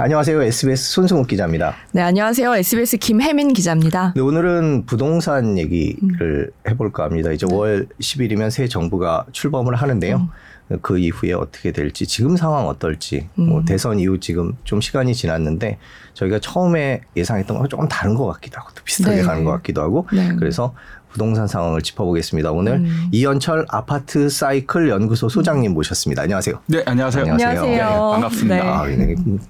[0.00, 0.40] 안녕하세요.
[0.40, 1.74] SBS 손승욱 기자입니다.
[1.90, 2.54] 네, 안녕하세요.
[2.54, 4.12] SBS 김혜민 기자입니다.
[4.14, 6.70] 네, 오늘은 부동산 얘기를 음.
[6.70, 7.32] 해볼까 합니다.
[7.32, 7.52] 이제 네.
[7.52, 10.28] 5월 10일이면 새 정부가 출범을 하는데요.
[10.70, 10.78] 음.
[10.82, 13.48] 그 이후에 어떻게 될지 지금 상황 어떨지 뭐 음.
[13.48, 15.78] 뭐 대선 이후 지금 좀 시간이 지났는데
[16.14, 19.22] 저희가 처음에 예상했던 거랑 조금 다른 것 같기도 하고 또 비슷하게 네.
[19.22, 20.28] 가는 것 같기도 하고 네.
[20.38, 20.74] 그래서
[21.12, 22.50] 부동산 상황을 짚어보겠습니다.
[22.52, 23.08] 오늘 음.
[23.12, 26.22] 이연철 아파트 사이클 연구소 소장님 모셨습니다.
[26.22, 26.60] 안녕하세요.
[26.66, 27.22] 네, 안녕하세요.
[27.32, 27.62] 안녕하세요.
[27.62, 28.54] 네, 반갑습니다.
[28.54, 28.60] 네.
[28.62, 28.86] 아,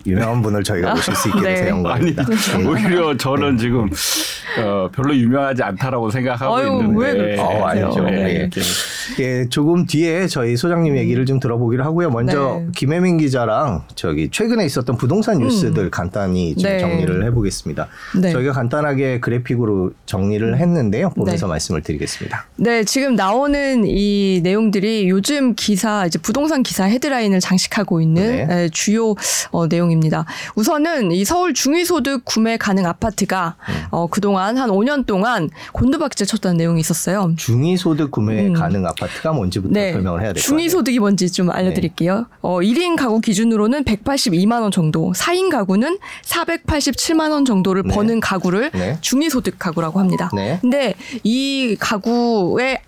[0.07, 1.55] 유명한 분을 저희가 모실 수 있게 네.
[1.55, 2.25] 돼서 영광입니다.
[2.55, 3.63] 아니, 오히려 저는 네.
[3.63, 3.91] 지금
[4.63, 6.99] 어, 별로 유명하지 않다라고 생각하고 아유, 있는데.
[6.99, 8.03] 왜 어, 아니죠.
[8.05, 8.49] 네.
[9.21, 12.11] 예, 조금 뒤에 저희 소장님 얘기를 좀 들어보기로 하고요.
[12.11, 15.91] 먼저 김혜민 기자랑 저기 최근에 있었던 부동산 뉴스들 음.
[15.91, 17.89] 간단히 좀 정리를 해보겠습니다.
[18.33, 21.11] 저희가 간단하게 그래픽으로 정리를 했는데요.
[21.11, 22.47] 보면서 말씀을 드리겠습니다.
[22.57, 28.69] 네, 지금 나오는 이 내용들이 요즘 기사 이제 부동산 기사 헤드라인을 장식하고 있는 네.
[28.71, 29.15] 주요
[29.51, 30.25] 어, 내용입니다.
[30.55, 33.75] 우선은 이 서울 중위소득 구매 가능 아파트가 음.
[33.91, 37.33] 어, 그동안 한 5년 동안 곤두박질 쳤다는 내용이 있었어요.
[37.37, 38.53] 중위소득 구매 음.
[38.53, 39.93] 가능 아파트가 뭔지부터 네.
[39.93, 40.59] 설명을 해야 될것 같아요.
[40.59, 42.19] 중위소득이 뭔지 좀 알려드릴게요.
[42.19, 42.25] 네.
[42.43, 47.95] 어, 1인 가구 기준으로는 182만 원 정도, 4인 가구는 487만 원 정도를 네.
[47.95, 48.99] 버는 가구를 네.
[49.01, 50.31] 중위소득 가구라고 합니다.
[50.35, 50.59] 네.
[50.61, 51.38] 근데 이
[51.79, 52.79] 가구의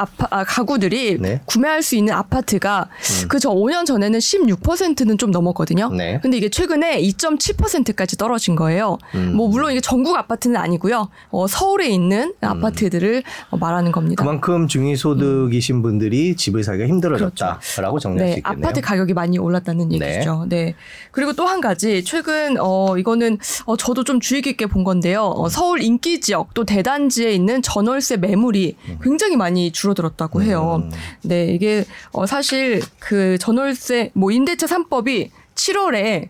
[0.00, 1.40] 아파, 아, 가구들이 네.
[1.44, 2.88] 구매할 수 있는 아파트가
[3.22, 3.28] 음.
[3.28, 5.90] 그저 5년 전에는 16%는 좀 넘었거든요.
[5.90, 6.18] 네.
[6.22, 8.96] 근데 이게 최근에 2.7%까지 떨어진 거예요.
[9.14, 9.34] 음.
[9.36, 11.08] 뭐 물론 이게 전국 아파트는 아니고요.
[11.30, 12.48] 어, 서울에 있는 음.
[12.48, 14.22] 아파트들을 어, 말하는 겁니다.
[14.22, 17.98] 그만큼 중위소득이신 분들이 집을 사기가 힘들어졌다라고 그렇죠.
[17.98, 18.66] 정리할 네, 수 있겠네요.
[18.66, 20.14] 아파트 가격이 많이 올랐다는 네.
[20.14, 20.46] 얘기죠.
[20.48, 20.74] 네.
[21.10, 25.24] 그리고 또 한 가지 최근 어 이거는 어 저도 좀 주의 깊게 본 건데요.
[25.24, 28.98] 어, 서울 인기 지역 또 대단지에 있는 전월세 매물이 음.
[29.02, 30.82] 굉장히 많이 줄어 줄어들었다고 해요.
[30.82, 30.90] 음.
[31.22, 36.28] 네, 이게 어 사실 그 전월세 뭐 임대차 3법이 7월에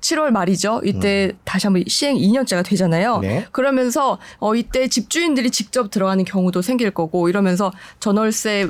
[0.00, 0.80] 7월 말이죠.
[0.84, 1.38] 이때 음.
[1.44, 3.18] 다시 한번 시행 2년째가 되잖아요.
[3.18, 3.46] 네.
[3.52, 8.68] 그러면서 어 이때 집주인들이 직접 들어가는 경우도 생길 거고 이러면서 전월세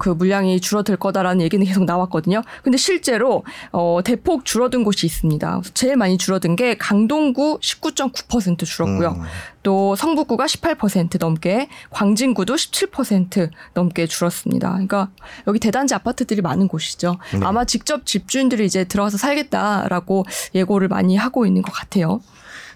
[0.00, 2.42] 그 물량이 줄어들 거다라는 얘기는 계속 나왔거든요.
[2.62, 5.60] 근데 실제로 어 대폭 줄어든 곳이 있습니다.
[5.74, 9.10] 제일 많이 줄어든 게 강동구 19.9% 줄었고요.
[9.10, 9.22] 음.
[9.62, 14.70] 또 성북구가 18% 넘게, 광진구도 17% 넘게 줄었습니다.
[14.70, 15.10] 그러니까
[15.46, 17.18] 여기 대단지 아파트들이 많은 곳이죠.
[17.32, 17.40] 네.
[17.44, 20.24] 아마 직접 집주인들이 이제 들어가서 살겠다라고
[20.54, 22.20] 예고를 많이 하고 있는 것 같아요.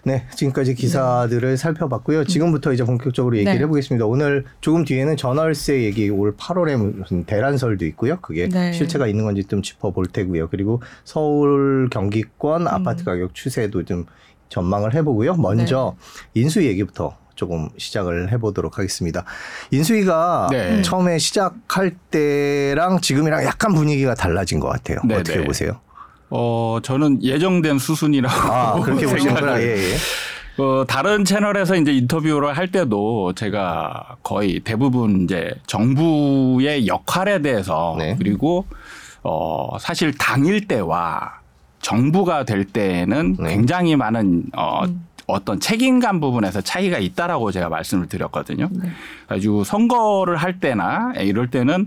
[0.05, 1.57] 네, 지금까지 기사들을 네.
[1.57, 2.25] 살펴봤고요.
[2.25, 3.61] 지금부터 이제 본격적으로 얘기를 네.
[3.63, 4.05] 해보겠습니다.
[4.07, 8.19] 오늘 조금 뒤에는 전월세 얘기 올 8월에 무슨 대란설도 있고요.
[8.21, 8.73] 그게 네.
[8.73, 10.49] 실체가 있는 건지 좀 짚어볼 테고요.
[10.49, 12.69] 그리고 서울 경기권 음.
[12.69, 14.05] 아파트 가격 추세도 좀
[14.51, 15.35] 전망을 해보고요.
[15.37, 15.97] 먼저
[16.35, 16.43] 네.
[16.43, 19.25] 인수 얘기부터 조금 시작을 해보도록 하겠습니다.
[19.71, 20.83] 인수위가 네.
[20.83, 24.99] 처음에 시작할 때랑 지금이랑 약간 분위기가 달라진 것 같아요.
[25.05, 25.45] 네, 어떻게 네.
[25.45, 25.81] 보세요?
[26.37, 30.63] 어, 저는 예정된 수순이라고 아, 그렇게 생각을 예, 예.
[30.63, 38.17] 어, 다른 채널에서 이제 인터뷰를 할 때도 제가 거의 대부분 이제 정부의 역할에 대해서 네.
[38.19, 38.67] 그리고
[39.23, 41.41] 어, 사실 당일 때와
[41.81, 43.51] 정부가 될 때는 네.
[43.51, 45.07] 굉장히 많은 어, 음.
[45.27, 48.69] 어떤 책임감 부분에서 차이가 있다라고 제가 말씀을 드렸거든요.
[48.71, 48.91] 네.
[49.29, 51.87] 아주 선거를 할 때나 이럴 때는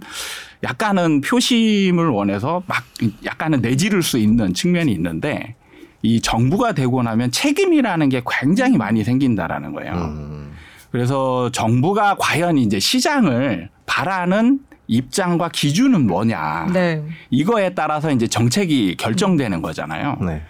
[0.64, 2.84] 약간은 표심을 원해서 막
[3.24, 5.56] 약간은 내지를 수 있는 측면이 있는데
[6.02, 9.94] 이 정부가 되고 나면 책임이라는 게 굉장히 많이 생긴다라는 거예요.
[9.94, 10.54] 음.
[10.92, 16.70] 그래서 정부가 과연 이제 시장을 바라는 입장과 기준은 뭐냐.
[16.74, 17.04] 네.
[17.30, 20.18] 이거에 따라서 이제 정책이 결정되는 거잖아요.
[20.22, 20.42] 네.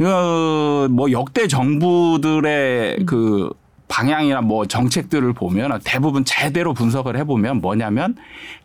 [0.00, 3.06] 어, 뭐 역대 정부들의 음.
[3.06, 3.50] 그
[3.88, 8.16] 방향이나 뭐 정책들을 보면 대부분 제대로 분석을 해보면 뭐냐면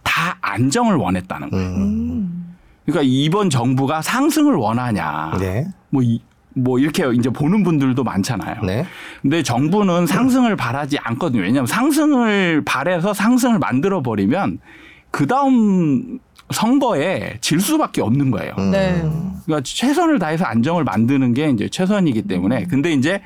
[0.04, 1.70] 다 안정을 원했다는 거예요.
[1.70, 2.56] 음.
[2.86, 5.34] 그러니까 이번 정부가 상승을 원하냐.
[5.40, 5.68] 네.
[5.90, 6.22] 뭐, 이,
[6.56, 8.62] 뭐 이렇게 이제 보는 분들도 많잖아요.
[8.64, 8.86] 네.
[9.22, 11.42] 근데 정부는 상승을 바라지 않거든요.
[11.42, 14.60] 왜냐하면 상승을 바래서 상승을 만들어 버리면
[15.12, 16.20] 그 다음
[16.52, 18.54] 선거에 질 수밖에 없는 거예요.
[18.58, 18.72] 음.
[18.72, 19.02] 네.
[19.46, 23.22] 그러니까 최선을 다해서 안정을 만드는 게 이제 최선이기 때문에 근데 이제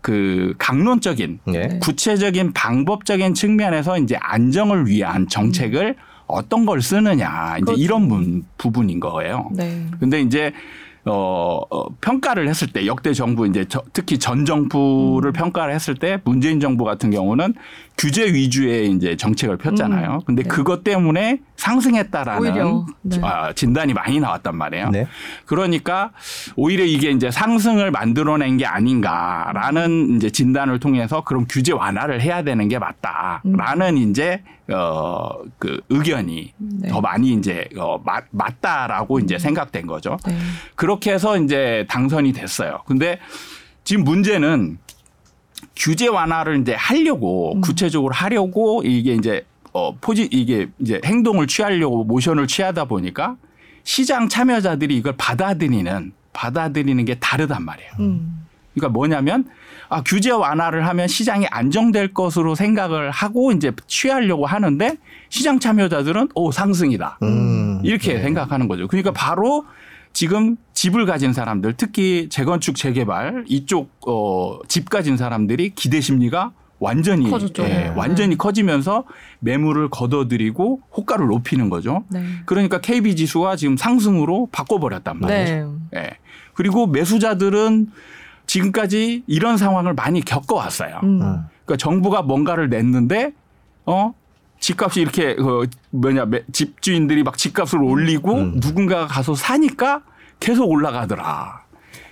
[0.00, 1.78] 그 강론적인 네.
[1.80, 5.96] 구체적인 방법적인 측면에서 이제 안정을 위한 정책을
[6.26, 7.82] 어떤 걸 쓰느냐 이제 그렇죠.
[7.82, 9.50] 이런 부분인 거예요.
[9.52, 9.86] 네.
[9.98, 10.52] 근데 이제
[11.06, 15.32] 어, 어, 평가를 했을 때 역대 정부 이제 저, 특히 전 정부를 음.
[15.32, 17.54] 평가를 했을 때 문재인 정부 같은 경우는
[17.96, 20.14] 규제 위주의 이제 정책을 폈잖아요.
[20.14, 20.20] 음.
[20.26, 20.48] 근데 네.
[20.48, 23.18] 그것 때문에 상승했다라는 네.
[23.22, 24.90] 아, 진단이 많이 나왔단 말이에요.
[24.90, 25.06] 네.
[25.46, 26.10] 그러니까
[26.56, 32.68] 오히려 이게 이제 상승을 만들어낸 게 아닌가라는 이제 진단을 통해서 그럼 규제 완화를 해야 되는
[32.68, 34.10] 게 맞다라는 음.
[34.10, 36.88] 이제 어, 그 의견이 네.
[36.88, 39.38] 더 많이 이제 어, 맞, 맞다라고 이제 음.
[39.38, 40.16] 생각된 거죠.
[40.26, 40.36] 네.
[40.74, 42.82] 그렇게 해서 이제 당선이 됐어요.
[42.86, 43.18] 근데
[43.84, 44.78] 지금 문제는
[45.76, 47.60] 규제 완화를 이제 하려고 음.
[47.60, 53.36] 구체적으로 하려고 이게 이제 어 포지 이게 이제 행동을 취하려고 모션을 취하다 보니까
[53.84, 57.90] 시장 참여자들이 이걸 받아들이는 받아들이는 게 다르단 말이에요.
[58.00, 58.46] 음.
[58.74, 59.44] 그러니까 뭐냐면
[59.88, 64.96] 아 규제 완화를 하면 시장이 안정될 것으로 생각을 하고 이제 취하려고 하는데
[65.28, 67.80] 시장 참여자들은 오 상승이다 음.
[67.82, 68.22] 이렇게 네.
[68.22, 68.86] 생각하는 거죠.
[68.86, 69.64] 그러니까 바로
[70.12, 77.30] 지금 집을 가진 사람들 특히 재건축 재개발 이쪽 어, 집 가진 사람들이 기대 심리가 완전히
[77.58, 77.92] 예, 네.
[77.94, 79.04] 완전히 커지면서
[79.40, 82.04] 매물을 걷어들이고 호가를 높이는 거죠.
[82.08, 82.24] 네.
[82.46, 85.78] 그러니까 KB 지수가 지금 상승으로 바꿔버렸단 말이죠.
[85.92, 86.00] 네.
[86.00, 86.10] 예.
[86.54, 87.88] 그리고 매수자들은
[88.50, 91.00] 지금까지 이런 상황을 많이 겪어왔어요.
[91.04, 91.18] 음.
[91.64, 93.32] 그러니까 정부가 뭔가를 냈는데
[93.86, 94.12] 어
[94.58, 98.60] 집값이 이렇게 그 뭐냐 집주인들이 막 집값을 올리고 음.
[98.60, 100.02] 누군가가 가서 사니까
[100.40, 101.60] 계속 올라가더라.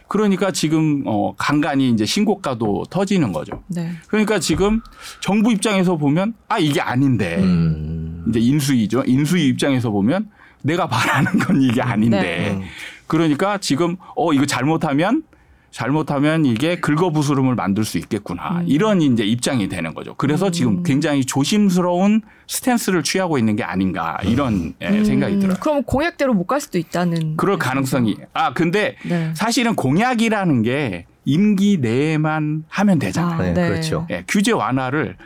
[0.06, 3.64] 그러니까 지금 어 간간히 이제 신고가도 터지는 거죠.
[3.66, 3.90] 네.
[4.06, 4.80] 그러니까 지금
[5.20, 8.26] 정부 입장에서 보면 아 이게 아닌데 음.
[8.28, 9.02] 이제 인수위죠.
[9.06, 10.30] 인수위 입장에서 보면
[10.62, 12.62] 내가 바라는 건 이게 아닌데 네.
[13.08, 15.24] 그러니까 지금 어 이거 잘못하면
[15.70, 18.60] 잘못하면 이게 긁어부스름을 만들 수 있겠구나.
[18.60, 18.64] 음.
[18.66, 20.14] 이런 이제 입장이 되는 거죠.
[20.16, 20.52] 그래서 음.
[20.52, 25.04] 지금 굉장히 조심스러운 스탠스를 취하고 있는 게 아닌가 이런 예, 음.
[25.04, 25.56] 생각이 들어요.
[25.60, 27.36] 그럼 공약대로 못 갈 수도 있다는.
[27.36, 28.16] 그럴 가능성이.
[28.32, 29.30] 아 근데 네.
[29.34, 33.38] 사실은 공약이라는 게 임기 내에만 하면 되잖아요.
[33.38, 33.52] 아, 네.
[33.52, 33.68] 네.
[33.68, 34.06] 그렇죠.
[34.10, 35.16] 예, 규제 완화를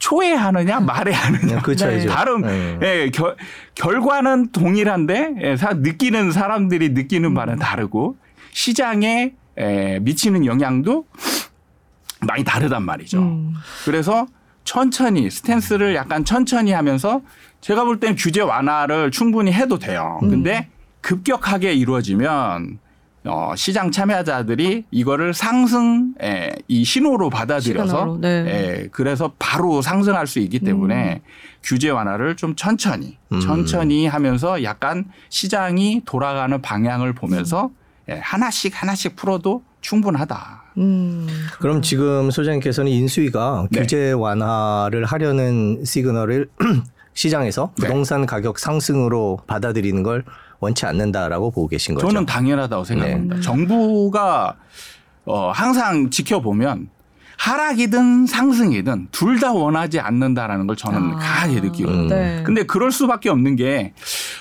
[0.00, 2.04] 초에 하느냐 말에 하느냐 그렇죠, 네.
[2.06, 2.78] 다른 네.
[2.82, 3.36] 예, 결,
[3.76, 7.58] 결과는 동일한데 예, 사, 느끼는 사람들이 느끼는 바는 음.
[7.60, 8.16] 다르고
[8.50, 11.06] 시장에 에, 미치는 영향도
[12.26, 13.18] 많이 다르단 말이죠.
[13.18, 13.54] 음.
[13.84, 14.26] 그래서
[14.64, 17.20] 천천히 스탠스를 약간 천천히 하면서
[17.60, 20.18] 제가 볼 때는 규제 완화를 충분히 해도 돼요.
[20.22, 20.30] 음.
[20.30, 20.68] 근데
[21.00, 22.78] 급격하게 이루어지면
[23.28, 28.28] 어, 시장 참여자들이 이거를 상승 에, 이 신호로 받아들여서 네.
[28.28, 31.30] 에, 그래서 바로 상승할 수 있기 때문에 음.
[31.62, 33.40] 규제 완화를 좀 천천히 음.
[33.40, 37.85] 천천히 하면서 약간 시장이 돌아가는 방향을 보면서 음.
[38.08, 40.62] 예, 하나씩 하나씩 풀어도 충분하다.
[40.78, 41.26] 음,
[41.58, 43.80] 그럼 지금 소장님께서는 인수위가 네.
[43.80, 46.48] 규제 완화를 하려는 시그널을
[47.14, 47.86] 시장에서 네.
[47.86, 48.26] 부동산 네.
[48.26, 50.24] 가격 상승으로 받아들이는 걸
[50.60, 52.06] 원치 않는다라고 보고 계신 거죠?
[52.08, 53.36] 저는 당연하다고 생각합니다.
[53.36, 53.40] 네.
[53.42, 54.56] 정부가
[55.24, 56.88] 어, 항상 지켜보면
[57.38, 61.16] 하락이든 상승이든 둘 다 원하지 않는다라는 걸 저는 아.
[61.18, 62.02] 강하게 느끼거든요.
[62.04, 62.08] 음.
[62.08, 62.42] 네.
[62.44, 63.92] 근데 그럴 수밖에 없는 게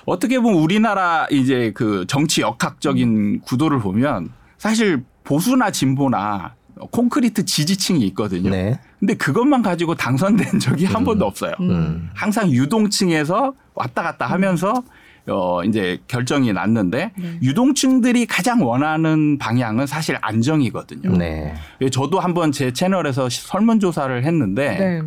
[0.05, 6.55] 어떻게 보면 우리나라 이제 그 정치 역학적인 구도를 보면 사실 보수나 진보나
[6.91, 8.49] 콘크리트 지지층이 있거든요.
[8.51, 8.79] 네.
[8.99, 11.05] 근데 그것만 가지고 당선된 적이 한 음.
[11.05, 11.53] 번도 없어요.
[11.59, 12.09] 음.
[12.13, 14.81] 항상 유동층에서 왔다 갔다 하면서
[15.27, 17.39] 어 이제 결정이 났는데 네.
[17.41, 21.17] 유동층들이 가장 원하는 방향은 사실 안정이거든요.
[21.17, 21.55] 네.
[21.81, 25.01] 예, 저도 한번 제 채널에서 설문 조사를 했는데 네.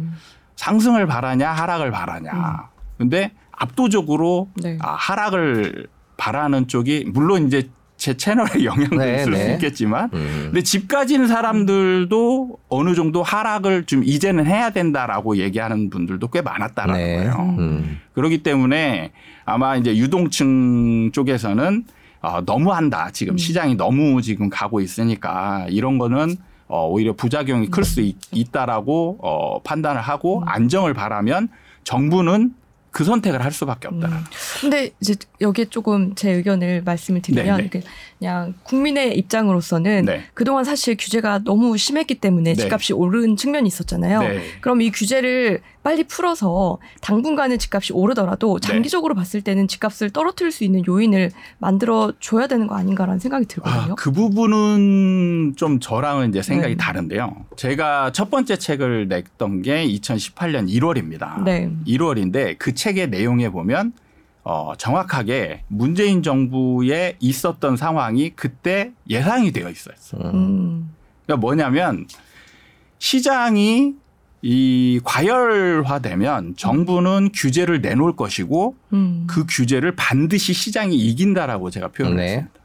[0.57, 2.33] 상승을 바라냐 하락을 바라냐.
[2.33, 2.79] 음.
[2.99, 4.77] 근데 압도적으로 네.
[4.81, 5.87] 아, 하락을
[6.17, 9.45] 바라는 쪽이 물론 이제 제 채널에 영향도 네, 있을 네.
[9.45, 10.43] 수 있겠지만 음.
[10.47, 16.95] 근데 집 가진 사람들도 어느 정도 하락을 좀 이제는 해야 된다라고 얘기하는 분들도 꽤 많았다라는
[17.01, 17.17] 네.
[17.17, 17.57] 거예요.
[17.59, 18.01] 음.
[18.15, 19.11] 그렇기 때문에
[19.45, 21.85] 아마 이제 유동층 쪽에서는
[22.21, 23.11] 어, 너무한다.
[23.13, 23.39] 지금 음.
[23.39, 26.37] 시장이 너무 지금 가고 있으니까 이런 거는
[26.69, 28.01] 어, 오히려 부작용이 클 수
[28.33, 30.49] 있다라고 어, 판단을 하고 음.
[30.49, 31.49] 안정을 바라면
[31.85, 32.53] 정부는
[32.91, 34.09] 그 선택을 할 수밖에 없다.
[34.09, 34.25] 음.
[34.61, 37.71] 근데 이제 여기에 조금 제 의견을 말씀을 드리면 네네.
[37.71, 37.83] 네.
[38.19, 40.25] 그냥 국민의 입장으로서는 네.
[40.35, 42.63] 그동안 사실 규제가 너무 심했기 때문에 네.
[42.63, 44.21] 집값이 오른 측면이 있었잖아요.
[44.21, 44.43] 네.
[44.61, 48.69] 그럼 이 규제를 빨리 풀어서 당분간은 집값이 오르더라도 네.
[48.69, 53.93] 장기적으로 봤을 때는 집값을 떨어뜨릴 수 있는 요인을 만들어 줘야 되는 거 아닌가라는 생각이 들거든요.
[53.93, 56.77] 아, 그 부분은 좀 저랑은 이제 생각이 네.
[56.77, 57.47] 다른데요.
[57.57, 61.45] 제가 첫 번째 책을 냈던 게 2018년 1월입니다.
[61.87, 63.93] 1월인데 그 책의 내용에 보면
[64.45, 69.95] 어, 정확하게 문재인 정부에 있었던 상황이 그때 예상이 되어 있어요.
[70.33, 70.91] 음.
[71.27, 72.07] 그러니까 뭐냐면
[72.99, 73.95] 시장이
[74.43, 79.27] 이 과열화되면 정부는 규제를 내놓을 것이고 음.
[79.29, 82.23] 그 규제를 반드시 시장이 이긴다라고 제가 표현을 네.
[82.25, 82.59] 했습니다.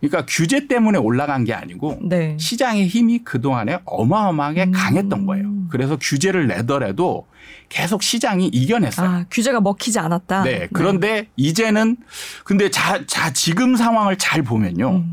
[0.00, 2.36] 그러니까 규제 때문에 올라간 게 아니고 네.
[2.38, 4.72] 시장의 힘이 그동안에 어마어마하게 음.
[4.72, 5.52] 강했던 거예요.
[5.68, 7.26] 그래서 규제를 내더라도
[7.68, 9.08] 계속 시장이 이겨냈어요.
[9.08, 10.42] 아, 규제가 먹히지 않았다.
[10.44, 10.68] 네.
[10.72, 11.28] 그런데 네.
[11.36, 11.98] 이제는
[12.44, 14.90] 근데 자, 자 지금 상황을 잘 보면요.
[14.90, 15.12] 음.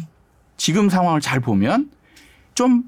[0.56, 1.92] 지금 상황을 잘 보면
[2.56, 2.84] 좀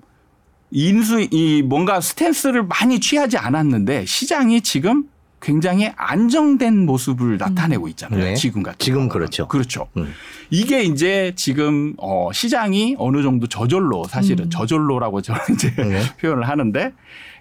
[0.71, 5.05] 인수 이 뭔가 스탠스를 많이 취하지 않았는데 시장이 지금
[5.41, 7.89] 굉장히 안정된 모습을 나타내고 음.
[7.89, 8.23] 있잖아요.
[8.23, 8.33] 네.
[8.35, 9.09] 지금 같은 지금 경우는.
[9.09, 9.47] 그렇죠.
[9.47, 9.88] 그렇죠.
[9.97, 10.13] 음.
[10.49, 14.49] 이게 이제 지금 어 시장이 어느 정도 저절로 사실은 음.
[14.49, 16.01] 저절로라고 저는 이제 네.
[16.19, 16.91] 표현을 하는데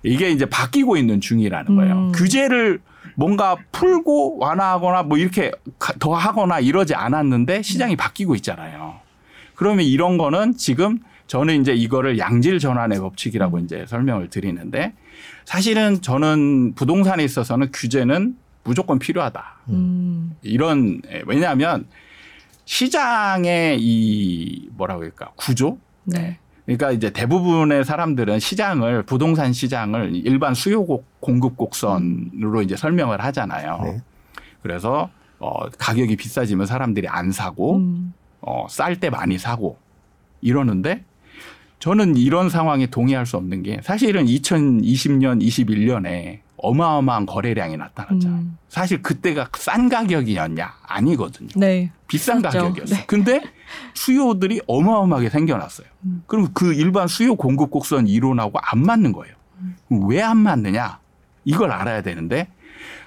[0.05, 1.95] 이게 이제 바뀌고 있는 중이라는 거예요.
[1.95, 2.13] 음.
[2.13, 2.81] 규제를
[3.17, 5.51] 뭔가 풀고 완화하거나 뭐 이렇게
[5.99, 9.01] 더 하거나 이러지 않았는데 시장이 바뀌고 있잖아요.
[9.57, 13.65] 그러면 이런 거는 지금 저는 이제 이거를 양질 전환의 법칙이라고 음.
[13.65, 14.95] 이제 설명을 드리는데
[15.45, 19.45] 사실은 저는 부동산에 있어서는 규제는 무조건 필요하다.
[19.69, 20.37] 음.
[20.43, 21.87] 이런 왜냐하면
[22.65, 25.79] 시장의 이 뭐라고 할까 구조.
[26.05, 26.39] 네.
[26.65, 30.85] 그러니까 이제 대부분의 사람들은 시장을 부동산 시장을 일반 수요
[31.21, 33.81] 공급 곡선으로 이제 설명을 하잖아요.
[33.85, 34.03] 네.
[34.63, 38.13] 그래서 어 가격이 비싸지면 사람들이 안 사고 음.
[38.41, 39.79] 어쌀 때 많이 사고
[40.41, 41.05] 이러는데
[41.79, 48.41] 저는 이런 상황에 동의할 수 없는 게 사실은 2020년, 21년에 어마어마한 거래량이 나타났잖아요.
[48.41, 48.59] 음.
[48.69, 50.75] 사실 그때가 싼 가격이었냐?
[50.83, 51.49] 아니거든요.
[51.55, 51.93] 네.
[52.09, 52.59] 비싼 그렇죠.
[52.59, 52.99] 가격이었어요.
[52.99, 53.07] 네.
[53.07, 53.43] 근데
[53.95, 55.87] 수요들이 어마어마하게 생겨났어요.
[56.05, 56.25] 음.
[56.27, 59.35] 그럼 그 일반 수요 공급 곡선 이론하고 안 맞는 거예요.
[59.61, 59.77] 음.
[60.09, 60.99] 왜안 맞느냐?
[61.45, 62.49] 이걸 알아야 되는데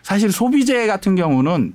[0.02, 1.74] 사실 소비재 같은 경우는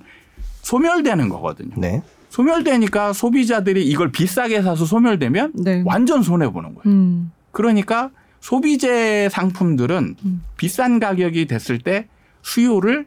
[0.63, 1.75] 소멸되는 거거든요.
[1.77, 2.03] 네.
[2.37, 5.83] 소멸되니까 소비자들이 이걸 비싸게 사서 소멸되면 네.
[5.87, 6.83] 완전 손해 보는 거예요.
[6.85, 7.33] 음.
[7.51, 10.43] 그러니까 소비재 상품들은 음.
[10.59, 12.09] 비싼 가격이 됐을 때
[12.43, 13.07] 수요를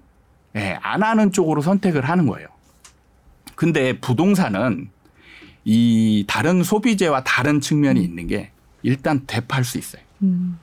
[0.56, 2.48] 예, 안 하는 쪽으로 선택을 하는 거예요.
[3.54, 4.90] 근데 부동산은
[5.64, 8.04] 이 다른 소비재와 다른 측면이 음.
[8.04, 8.50] 있는 게
[8.82, 10.02] 일단 되팔 수 있어요.
[10.24, 10.58] 음.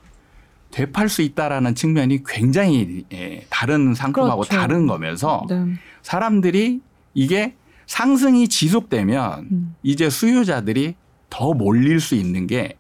[0.73, 4.57] 되팔 수 있다라는 측면이 굉장히 예, 다른 상품하고 그렇죠.
[4.57, 5.67] 다른 거면서 네.
[6.03, 6.81] 사람들이
[7.15, 7.55] 이게
[7.87, 9.75] 상승이 지속되면 음.
[9.83, 10.95] 이제 수요자들이
[11.31, 12.77] 더 몰릴 수 있는 게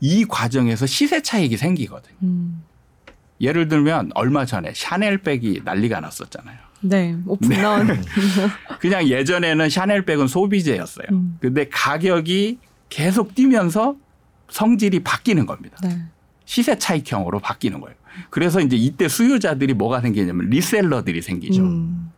[0.00, 2.16] 이 과정에서 시세 차익이 생기거든요.
[2.22, 2.62] 음.
[3.40, 6.56] 예를 들면 얼마 전에 샤넬백이 난리가 났었잖아요.
[6.80, 7.60] 네, 오픈 네.
[7.60, 7.86] 나온.
[8.80, 11.06] 그냥 예전에는 샤넬백은 소비재였어요.
[11.10, 11.38] 음.
[11.40, 13.96] 근데 가격이 계속 뛰면서
[14.50, 15.76] 성질이 바뀌는 겁니다.
[15.82, 16.00] 네.
[16.44, 17.96] 시세 차익형으로 바뀌는 거예요.
[18.30, 21.62] 그래서 이제 이때 수요자들이 뭐가 생기냐면 리셀러들이 생기죠.
[21.62, 22.10] 음.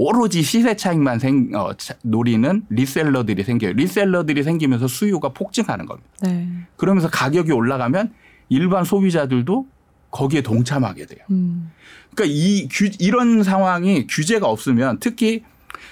[0.00, 1.70] 오로지 시세 차익만 생, 어,
[2.02, 3.72] 노리는 리셀러들이 생겨요.
[3.72, 6.08] 리셀러들이 생기면서 수요가 폭증하는 겁니다.
[6.22, 6.48] 네.
[6.76, 8.12] 그러면서 가격이 올라가면
[8.48, 9.66] 일반 소비자들도
[10.12, 11.18] 거기에 동참하게 돼요.
[11.32, 11.72] 음.
[12.14, 15.42] 그러니까 이 규, 이런 상황이 규제가 없으면 특히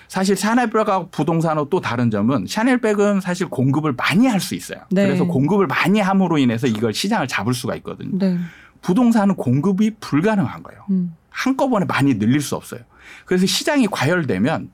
[0.07, 4.83] 사실 샤넬백하고 부동산하고 또 다른 점은 샤넬백은 사실 공급을 많이 할 수 있어요.
[4.89, 5.05] 네.
[5.05, 8.17] 그래서 공급을 많이 함으로 인해서 이걸 시장을 잡을 수가 있거든요.
[8.17, 8.39] 네.
[8.83, 10.85] 부동산은 공급이 불가능한 거예요.
[10.91, 11.17] 음.
[11.29, 12.83] 한꺼번에 많이 늘릴 수 없어요.
[13.27, 14.71] 그래서 시장이 과열되면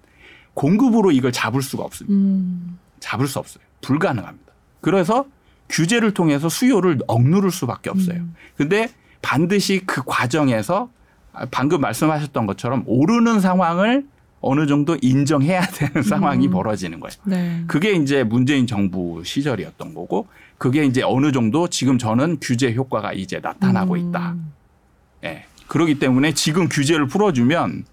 [0.54, 2.14] 공급으로 이걸 잡을 수가 없습니다.
[2.14, 2.78] 음.
[3.00, 3.64] 잡을 수 없어요.
[3.80, 4.52] 불가능합니다.
[4.80, 5.24] 그래서
[5.68, 8.18] 규제를 통해서 수요를 억누를 수밖에 없어요.
[8.18, 8.36] 음.
[8.56, 8.88] 근데
[9.22, 10.90] 반드시 그 과정에서
[11.50, 14.06] 방금 말씀하셨던 것처럼 오르는 상황을
[14.42, 16.52] 어느 정도 인정해야 되는 상황이 음.
[16.52, 17.14] 벌어지는 거예요.
[17.24, 17.64] 네.
[17.66, 20.26] 그게 이제 문재인 정부 시절이었던 거고
[20.58, 24.08] 그게 이제 어느 정도 지금 저는 규제 효과가 이제 나타나고 음.
[24.08, 24.36] 있다.
[25.24, 25.28] 예.
[25.28, 25.46] 네.
[25.68, 27.84] 그렇기 때문에 지금 규제를 풀어주면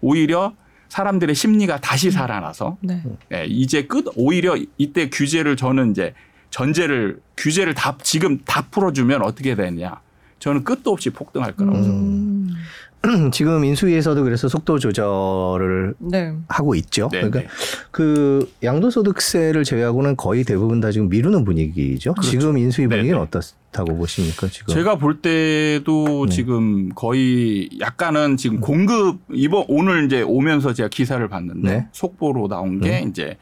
[0.00, 0.54] 오히려
[0.88, 2.10] 사람들의 심리가 다시 음.
[2.12, 3.02] 살아나서 네.
[3.28, 6.14] 네, 이제 끝 오히려 이때 규제를 저는 이제
[6.50, 10.00] 전제를 규제를 다 지금 다 풀어주면 어떻게 되느냐
[10.38, 12.54] 저는 끝도 없이 폭등할 거라고 음.
[13.32, 16.34] 지금 인수위에서도 그래서 속도 조절을 네.
[16.48, 17.08] 하고 있죠.
[17.12, 17.46] 네, 그러니까 네.
[17.90, 22.14] 그 양도소득세를 제외하고는 거의 대부분 다 지금 미루는 분위기죠.
[22.14, 22.30] 그렇죠.
[22.30, 23.22] 지금 인수위 네, 분위기는 네.
[23.22, 24.48] 어떻다고 보십니까?
[24.48, 26.34] 지금 제가 볼 때도 네.
[26.34, 33.04] 지금 거의 약간은 지금 공급 이번 오늘 이제 오면서 제가 기사를 봤는데 속보로 나온 게
[33.08, 33.36] 이제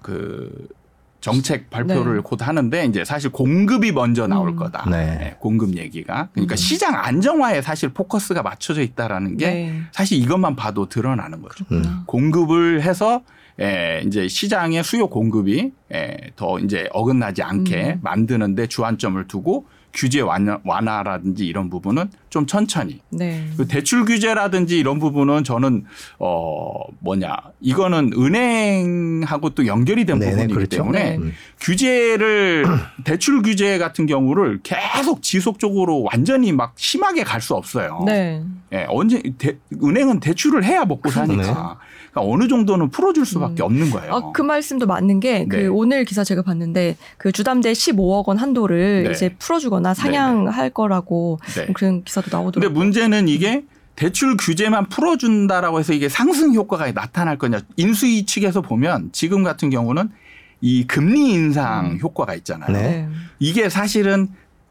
[0.00, 0.68] 그
[1.22, 2.20] 정책 발표를 네.
[2.22, 4.56] 곧 하는데 이제 사실 공급이 먼저 나올 음.
[4.56, 4.90] 거다.
[4.90, 5.16] 네.
[5.18, 5.36] 네.
[5.38, 6.28] 공급 얘기가.
[6.32, 6.56] 그러니까 음.
[6.56, 9.82] 시장 안정화에 사실 포커스가 맞춰져 있다라는 게 네.
[9.92, 11.64] 사실 이것만 봐도 드러나는 거죠.
[11.70, 12.02] 음.
[12.06, 13.22] 공급을 해서
[13.60, 18.00] 에, 이제 시장의 수요 공급이 에, 더 이제 어긋나지 않게 음.
[18.02, 23.00] 만드는데 주안점을 두고 규제 완화, 완화라든지 이런 부분은 좀 천천히.
[23.10, 23.46] 네.
[23.56, 25.84] 그 대출 규제라든지 이런 부분은 저는
[26.18, 30.76] 어 뭐냐 이거는 은행하고 또 연결이 된 네네, 부분이기 그렇죠.
[30.78, 31.16] 때문에 네.
[31.18, 31.32] 음.
[31.60, 32.64] 규제를
[33.04, 38.04] 대출 규제 같은 경우를 계속 지속적으로 완전히 막 심하게 갈 수 없어요.
[38.06, 38.40] 네.
[38.72, 41.76] 예, 언제 대, 은행은 대출을 해야 먹고 사니까.
[42.12, 43.64] 그러니까 어느 정도는 풀어줄 수밖에 음.
[43.64, 44.12] 없는 거예요.
[44.12, 45.66] 어, 그 말씀도 맞는 게그 네.
[45.66, 49.10] 오늘 기사 제가 봤는데 그 주담대 15억 원 한도를 네.
[49.10, 50.70] 이제 풀어주거나 상향할 네.
[50.72, 51.66] 거라고 네.
[51.72, 52.68] 그런 기사도 나오더라고요.
[52.68, 53.64] 근데 문제는 이게
[53.96, 57.60] 대출 규제만 풀어준다라고 해서 이게 상승 효과가 나타날 거냐.
[57.76, 60.10] 인수위 측에서 보면 지금 같은 경우는
[60.60, 61.98] 이 금리 인상 음.
[62.00, 62.72] 효과가 있잖아요.
[62.72, 63.08] 네.
[63.38, 64.28] 이게 사실은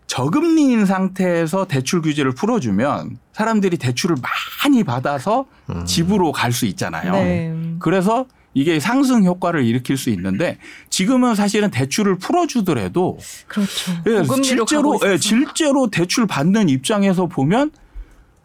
[0.08, 4.18] 저금리인 상태에서 대출 규제를 풀어주면 사람들이 대출을
[4.66, 5.86] 많이 받아서 음.
[5.86, 7.14] 집으로 갈 수 있잖아요.
[7.14, 7.54] 네.
[7.80, 10.58] 그래서 이게 상승 효과를 일으킬 수 있는데
[10.90, 13.18] 지금은 사실은 대출을 풀어주더라도
[13.48, 13.92] 그렇죠.
[14.08, 17.72] 예, 실제로 예, 실제로 대출 받는 입장에서 보면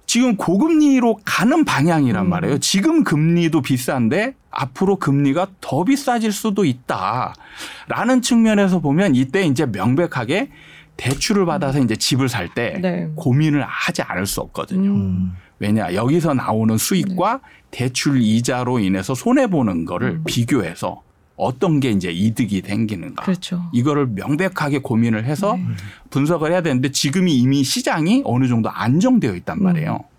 [0.06, 2.30] 지금 고금리로 가는 방향이란 음.
[2.30, 2.58] 말이에요.
[2.58, 10.50] 지금 금리도 비싼데 앞으로 금리가 더 비싸질 수도 있다라는 측면에서 보면 이때 이제 명백하게
[10.96, 13.08] 대출을 받아서 이제 집을 살때 네.
[13.16, 14.90] 고민을 하지 않을 수 없거든요.
[14.90, 15.32] 음.
[15.58, 17.48] 왜냐 여기서 나오는 수익과 네.
[17.70, 20.24] 대출 이자로 인해서 손해 보는 거를 음.
[20.26, 21.02] 비교해서
[21.36, 23.24] 어떤 게 이제 이득이 생기는가.
[23.24, 23.62] 그렇죠.
[23.72, 25.64] 이거를 명백하게 고민을 해서 네.
[26.10, 29.94] 분석을 해야 되는데 지금이 이미 시장이 어느 정도 안정되어 있단 말이에요.
[29.96, 30.16] 음.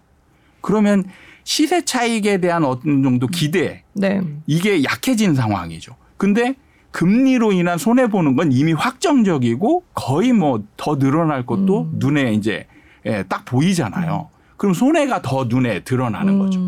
[0.62, 1.06] 그러면
[1.44, 4.22] 시세 차익에 대한 어느 정도 기대 네.
[4.46, 5.96] 이게 약해진 상황이죠.
[6.18, 6.56] 근데
[6.92, 11.92] 금리로 인한 손해 보는 건 이미 확정적이고 거의 뭐 더 늘어날 것도 음.
[11.96, 12.66] 눈에 이제
[13.06, 14.30] 예, 딱 보이잖아요.
[14.58, 14.60] 음.
[14.60, 16.40] 그럼 손해가 더 눈에 드러나는 음.
[16.40, 16.60] 거죠.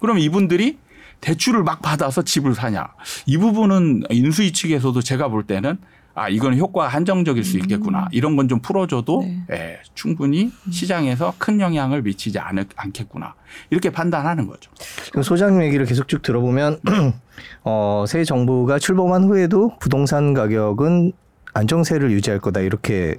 [0.00, 0.78] 그럼 이분들이
[1.20, 2.88] 대출을 막 받아서 집을 사냐.
[3.26, 5.78] 이 부분은 인수위 측에서도 제가 볼 때는
[6.14, 8.04] 아, 이건 효과가 한정적일 수 있겠구나.
[8.04, 8.08] 음.
[8.10, 9.44] 이런 건 좀 풀어줘도 네.
[9.52, 10.72] 예, 충분히 음.
[10.72, 13.34] 시장에서 큰 영향을 미치지 않, 않겠구나.
[13.70, 14.70] 이렇게 판단하는 거죠.
[15.10, 16.80] 그럼 소장님 얘기를 계속 쭉 들어보면
[17.64, 21.12] 어, 새 정부가 출범한 후에도 부동산 가격은
[21.52, 22.60] 안정세를 유지할 거다.
[22.60, 23.16] 이렇게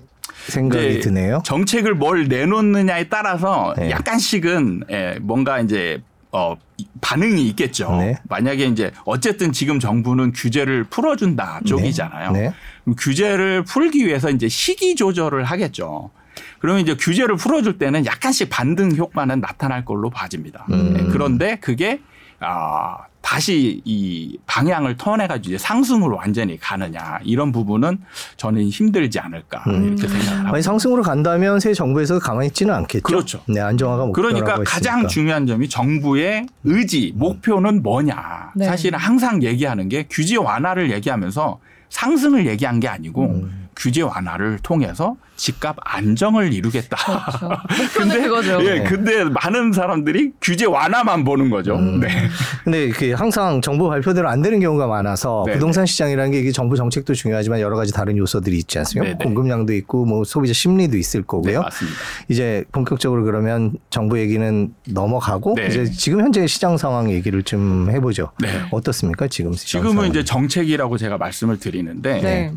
[0.48, 1.42] 생각이 드네요.
[1.46, 3.90] 정책을 뭘 내놓느냐에 따라서 네.
[3.92, 6.56] 약간씩은 예, 뭔가 이제 어,
[7.02, 7.96] 반응이 있겠죠.
[7.98, 8.16] 네.
[8.30, 12.32] 만약에 이제 어쨌든 지금 정부는 규제를 풀어준다 쪽이잖아요.
[12.32, 12.54] 네.
[12.86, 12.94] 네.
[12.98, 16.12] 규제를 풀기 위해서 이제 시기 조절을 하겠죠.
[16.60, 20.66] 그러면 이제 규제를 풀어줄 때는 약간씩 반등 효과는 나타날 걸로 봐집니다.
[20.72, 20.94] 음.
[20.94, 21.04] 네.
[21.12, 22.00] 그런데 그게
[22.40, 27.98] 아, 다시 이 방향을 턴해가지고 이제 상승으로 완전히 가느냐 이런 부분은
[28.38, 29.86] 저는 힘들지 않을까 음.
[29.86, 30.54] 이렇게 생각합니다.
[30.54, 33.04] 아니 상승으로 간다면 새 정부에서 가만히 있지는 않겠죠.
[33.04, 33.42] 그렇죠.
[33.50, 35.10] 네, 안정화가 목표라고 그러니까 가장 했으니까.
[35.10, 38.54] 중요한 점이 정부의 의지, 목표는 뭐냐.
[38.56, 38.66] 네.
[38.66, 43.67] 사실은 항상 얘기하는 게 규제 완화를 얘기하면서 상승을 얘기한 게 아니고 음.
[43.78, 46.98] 규제 완화를 통해서 집값 안정을 이루겠다.
[46.98, 47.62] 그렇죠.
[47.96, 48.60] 근데 그거죠.
[48.66, 51.76] 예, 근데 많은 사람들이 규제 완화만 보는 거죠.
[51.76, 52.00] 음.
[52.00, 52.28] 네.
[52.64, 55.60] 근데 그 항상 정부 발표대로 안 되는 경우가 많아서 네네.
[55.60, 59.18] 부동산 시장이라는 게 이게 정부 정책도 중요하지만 여러 가지 다른 요소들이 있지 않습니까?
[59.18, 59.24] 네네.
[59.24, 61.60] 공급량도 있고 뭐 소비자 심리도 있을 거고요.
[61.60, 61.98] 네, 맞습니다.
[62.30, 65.68] 이제 본격적으로 그러면 정부 얘기는 넘어가고 네.
[65.68, 68.32] 이제 지금 현재 시장 상황 얘기를 좀 해보죠.
[68.40, 68.50] 네.
[68.72, 70.10] 어떻습니까 지금 시장 지금은 상황.
[70.10, 72.52] 이제 정책이라고 제가 말씀을 드리는데.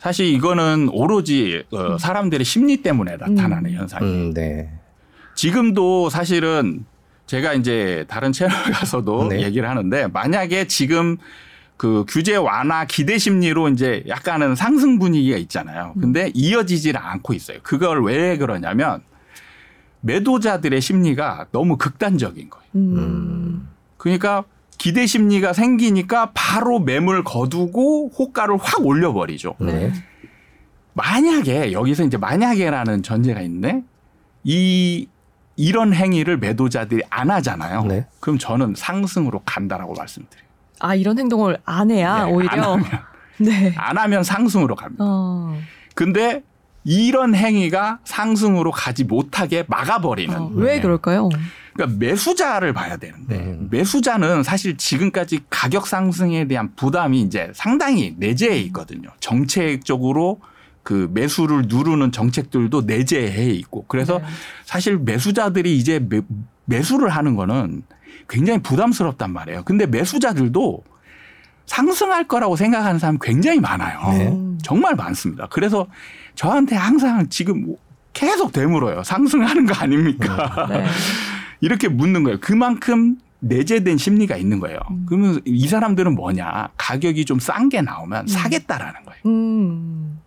[0.00, 0.02] 네.
[0.02, 1.98] 사실 이거는 오로지 어, 음.
[1.98, 3.76] 사람들의 심리 때문에 나타나는 음.
[3.76, 4.12] 현상이에요.
[4.12, 4.72] 음, 네.
[5.34, 6.84] 지금도 사실은
[7.26, 9.42] 제가 이제 다른 채널 가서도 네.
[9.42, 11.18] 얘기를 하는데 만약에 지금
[11.76, 15.92] 그 규제 완화 기대 심리로 이제 약간은 상승 분위기가 있잖아요.
[15.96, 16.00] 음.
[16.00, 17.58] 근데 이어지지를 않고 있어요.
[17.62, 19.02] 그걸 왜 그러냐면
[20.00, 22.66] 매도자들의 심리가 너무 극단적인 거예요.
[22.74, 23.68] 음.
[23.98, 24.44] 그러니까
[24.80, 29.56] 기대 심리가 생기니까 바로 매물 거두고 호가를 확 올려버리죠.
[29.60, 29.92] 네.
[30.94, 33.82] 만약에 여기서 이제 만약에라는 전제가 있는데
[34.42, 35.06] 이
[35.56, 37.84] 이런 행위를 매도자들이 안 하잖아요.
[37.84, 38.06] 네.
[38.20, 40.46] 그럼 저는 상승으로 간다라고 말씀드려요.
[40.78, 42.86] 아 이런 행동을 안 해야 네, 오히려 안 하면,
[43.36, 43.74] 네.
[43.76, 45.04] 안 하면 상승으로 갑니다.
[45.06, 45.58] 어.
[45.94, 46.42] 근데
[46.84, 50.34] 이런 행위가 상승으로 가지 못하게 막아버리는.
[50.34, 50.80] 어, 왜 네.
[50.80, 51.28] 그럴까요?
[51.72, 53.68] 그러니까 매수자를 봐야 되는데 음.
[53.70, 59.10] 매수자는 사실 지금까지 가격 상승에 대한 부담이 이제 상당히 내재해 있거든요.
[59.20, 60.40] 정책적으로
[60.82, 64.24] 그 매수를 누르는 정책들도 내재해 있고 그래서 네.
[64.64, 66.22] 사실 매수자들이 이제 매,
[66.64, 67.82] 매수를 하는 거는
[68.28, 69.62] 굉장히 부담스럽단 말이에요.
[69.64, 70.84] 근데 매수자들도
[71.66, 74.00] 상승할 거라고 생각하는 사람 굉장히 많아요.
[74.10, 74.36] 네.
[74.62, 75.46] 정말 많습니다.
[75.50, 75.86] 그래서
[76.34, 77.76] 저한테 항상 지금
[78.12, 79.04] 계속 되물어요.
[79.04, 80.66] 상승하는 거 아닙니까?
[80.68, 80.84] 네.
[81.60, 82.38] 이렇게 묻는 거예요.
[82.40, 84.78] 그만큼 내재된 심리가 있는 거예요.
[84.90, 85.06] 음.
[85.08, 86.68] 그러면 이 사람들은 뭐냐?
[86.76, 88.26] 가격이 좀 싼 게 나오면 음.
[88.26, 89.20] 사겠다라는 거예요.
[89.26, 90.18] 음.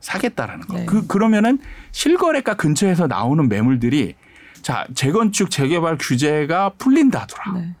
[0.00, 0.76] 사겠다라는 거.
[0.78, 0.86] 네.
[0.86, 1.58] 그 그러면은
[1.92, 4.14] 실거래가 근처에서 나오는 매물들이
[4.62, 7.52] 자 재건축 재개발 규제가 풀린다더라.
[7.54, 7.74] 네.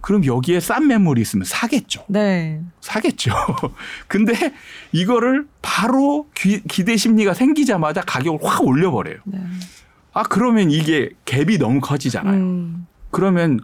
[0.00, 2.04] 그럼 여기에 싼 매물이 있으면 사겠죠.
[2.08, 2.60] 네.
[2.80, 3.30] 사겠죠.
[4.08, 4.32] 근데
[4.90, 9.18] 이거를 바로 기, 대 심리가 생기자마자 가격을 확 올려버려요.
[10.14, 10.20] 네.
[10.20, 12.34] 아 그러면 이게 갭이 너무 커지잖아요.
[12.34, 12.86] 음.
[13.10, 13.60] 그러면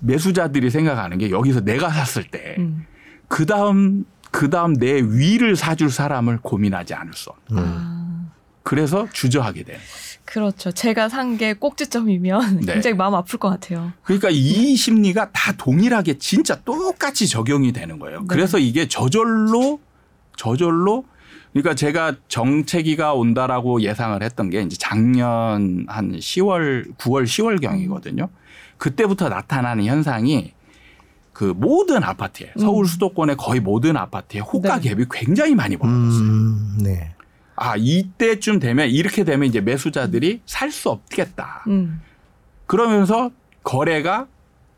[0.00, 2.84] 매수자들이 생각하는 게 여기서 내가 샀을 때 음.
[3.28, 7.60] 그다음 그다음 내 위를 사줄 사람을 고민하지 않을 수 없다.
[7.60, 8.30] 음.
[8.62, 9.78] 그래서 주저하게 돼요.
[10.24, 10.70] 그렇죠.
[10.72, 12.74] 제가 산 게 꼭지점이면 네.
[12.74, 13.92] 굉장히 마음 아플 것 같아요.
[14.04, 18.20] 그러니까 이 심리가 다 동일하게 진짜 똑같이 적용이 되는 거예요.
[18.20, 18.26] 네.
[18.28, 19.80] 그래서 이게 저절로
[20.36, 21.04] 저절로
[21.52, 28.28] 그러니까 제가 정체기가 온다라고 예상을 했던 게 이제 작년 한 10월, 9월, 10월 경이거든요.
[28.78, 30.54] 그때부터 나타나는 현상이
[31.32, 32.86] 그 모든 아파트에 서울 음.
[32.86, 34.90] 수도권의 거의 모든 아파트에 호가 네.
[34.94, 36.20] 갭이 굉장히 많이 벌어졌어요.
[36.22, 37.14] 음, 네.
[37.54, 41.64] 아 이때쯤 되면 이렇게 되면 이제 매수자들이 살 수 없겠다.
[41.68, 42.00] 음.
[42.66, 43.30] 그러면서
[43.62, 44.26] 거래가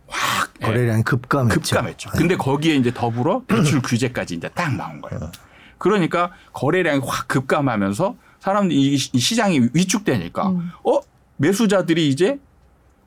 [0.08, 1.60] 확 예, 거래량이 급감했죠.
[1.60, 2.10] 급감했죠.
[2.10, 2.18] 네.
[2.18, 5.30] 근데 거기에 이제 더불어 대출 규제까지 이제 딱 나온 거예요.
[5.74, 5.78] 어.
[5.78, 10.70] 그러니까 거래량이 확 급감하면서 사람들이 시장이 위축되니까 음.
[10.84, 11.00] 어
[11.36, 12.38] 매수자들이 이제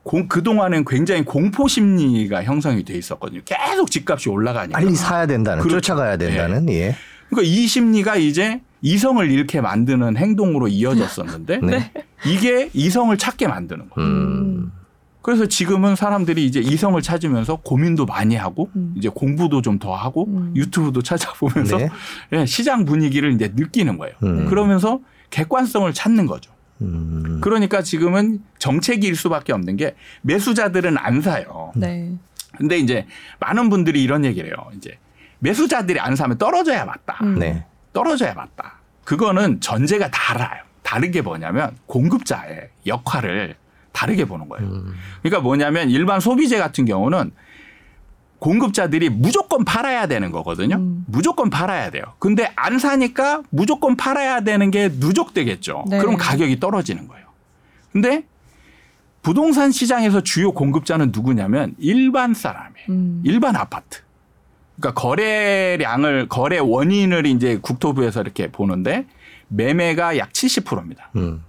[0.02, 3.42] 공, 그동안은 굉장히 공포 심리가 형성이 돼 있었거든요.
[3.44, 4.78] 계속 집값이 올라가니까.
[4.78, 5.80] 빨리 사야 된다는, 그렇죠.
[5.80, 6.74] 쫓아가야 된다는, 예.
[6.74, 6.96] 예.
[7.28, 11.92] 그러니까 이 심리가 이제 이성을 잃게 만드는 행동으로 이어졌었는데 네.
[12.26, 14.08] 이게 이성을 찾게 만드는 거예요.
[14.08, 14.72] 음.
[15.28, 18.94] 그래서 지금은 사람들이 이제 이성을 찾으면서 고민도 많이 하고 음.
[18.96, 20.54] 이제 공부도 좀 더 하고 음.
[20.56, 21.90] 유튜브도 찾아보면서 네.
[22.32, 24.14] 예, 시장 분위기를 이제 느끼는 거예요.
[24.22, 24.46] 음.
[24.46, 26.50] 그러면서 객관성을 찾는 거죠.
[26.80, 27.42] 음.
[27.42, 31.72] 그러니까 지금은 정책일 수밖에 없는 게 매수자들은 안 사요.
[31.76, 32.10] 네.
[32.56, 33.06] 근데 이제
[33.38, 34.70] 많은 분들이 이런 얘기를 해요.
[34.78, 34.98] 이제
[35.40, 37.18] 매수자들이 안 사면 떨어져야 맞다.
[37.22, 37.38] 음.
[37.38, 37.66] 네.
[37.92, 38.78] 떨어져야 맞다.
[39.04, 40.62] 그거는 전제가 달라요.
[40.82, 43.56] 다른 게 뭐냐면 공급자의 역할을
[43.92, 44.66] 다르게 보는 거예요.
[44.66, 44.94] 음.
[45.22, 47.32] 그러니까 뭐냐면 일반 소비재 같은 경우는
[48.38, 50.76] 공급자들이 무조건 팔아야 되는 거거든요.
[50.76, 51.04] 음.
[51.08, 52.04] 무조건 팔아야 돼요.
[52.18, 55.84] 근데 안 사니까 무조건 팔아야 되는 게 누적되겠죠.
[55.88, 55.98] 네.
[55.98, 57.26] 그럼 가격이 떨어지는 거예요.
[57.92, 58.24] 근데
[59.22, 62.86] 부동산 시장에서 주요 공급자는 누구냐면 일반 사람이에요.
[62.90, 63.22] 음.
[63.24, 64.02] 일반 아파트.
[64.76, 69.06] 그러니까 거래량을 거래 원인을 이제 국토부에서 이렇게 보는데
[69.48, 71.10] 매매가 약 70%입니다.
[71.16, 71.42] 음.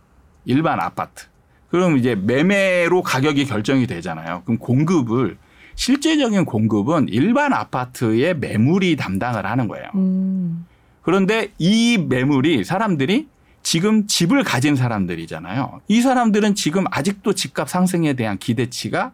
[0.46, 1.28] 일반 아파트.
[1.70, 4.42] 그럼 이제 매매로 가격이 결정이 되잖아요.
[4.46, 5.38] 그럼 공급을
[5.76, 9.86] 실제적인 공급은 일반 아파트의 매물이 담당을 하는 거예요.
[9.96, 10.66] 음.
[11.02, 13.28] 그런데 이 매물이 사람들이
[13.64, 15.82] 지금 집을 가진 사람들이잖아요.
[15.88, 19.12] 이 사람들은 지금 아직도 집값 상승에 대한 기대치가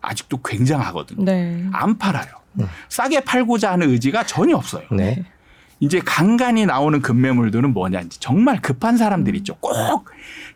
[0.00, 1.24] 아직도 굉장하거든요.
[1.24, 1.64] 네.
[1.72, 2.26] 안 팔아요.
[2.52, 2.66] 네.
[2.88, 4.84] 싸게 팔고자 하는 의지가 전혀 없어요.
[4.90, 5.24] 네.
[5.80, 8.00] 이제 간간히 나오는 급매물들은 뭐냐.
[8.00, 9.56] 이제 정말 급한 사람들 이 있죠.
[9.60, 10.06] 꼭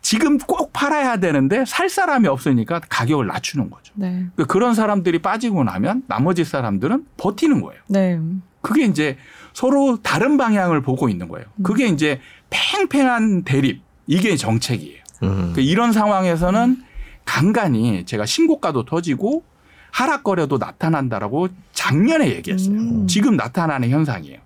[0.01, 3.93] 지금 꼭 팔아야 되는데 살 사람이 없으니까 가격을 낮추는 거죠.
[3.95, 4.11] 네.
[4.35, 7.81] 그러니까 그런 사람들이 빠지고 나면 나머지 사람들은 버티는 거예요.
[7.87, 8.19] 네.
[8.61, 9.17] 그게 이제
[9.53, 11.45] 서로 다른 방향을 보고 있는 거예요.
[11.55, 11.63] 음.
[11.63, 15.01] 그게 이제 팽팽한 대립 이게 정책이에요.
[15.23, 15.29] 음.
[15.29, 16.83] 그러니까 이런 상황에서는
[17.25, 19.43] 간간히 제가 신고가도 터지고
[19.91, 22.75] 하락거래도 나타난다라고 작년에 얘기했어요.
[22.75, 23.07] 음.
[23.07, 24.39] 지금 나타나는 현상이에요.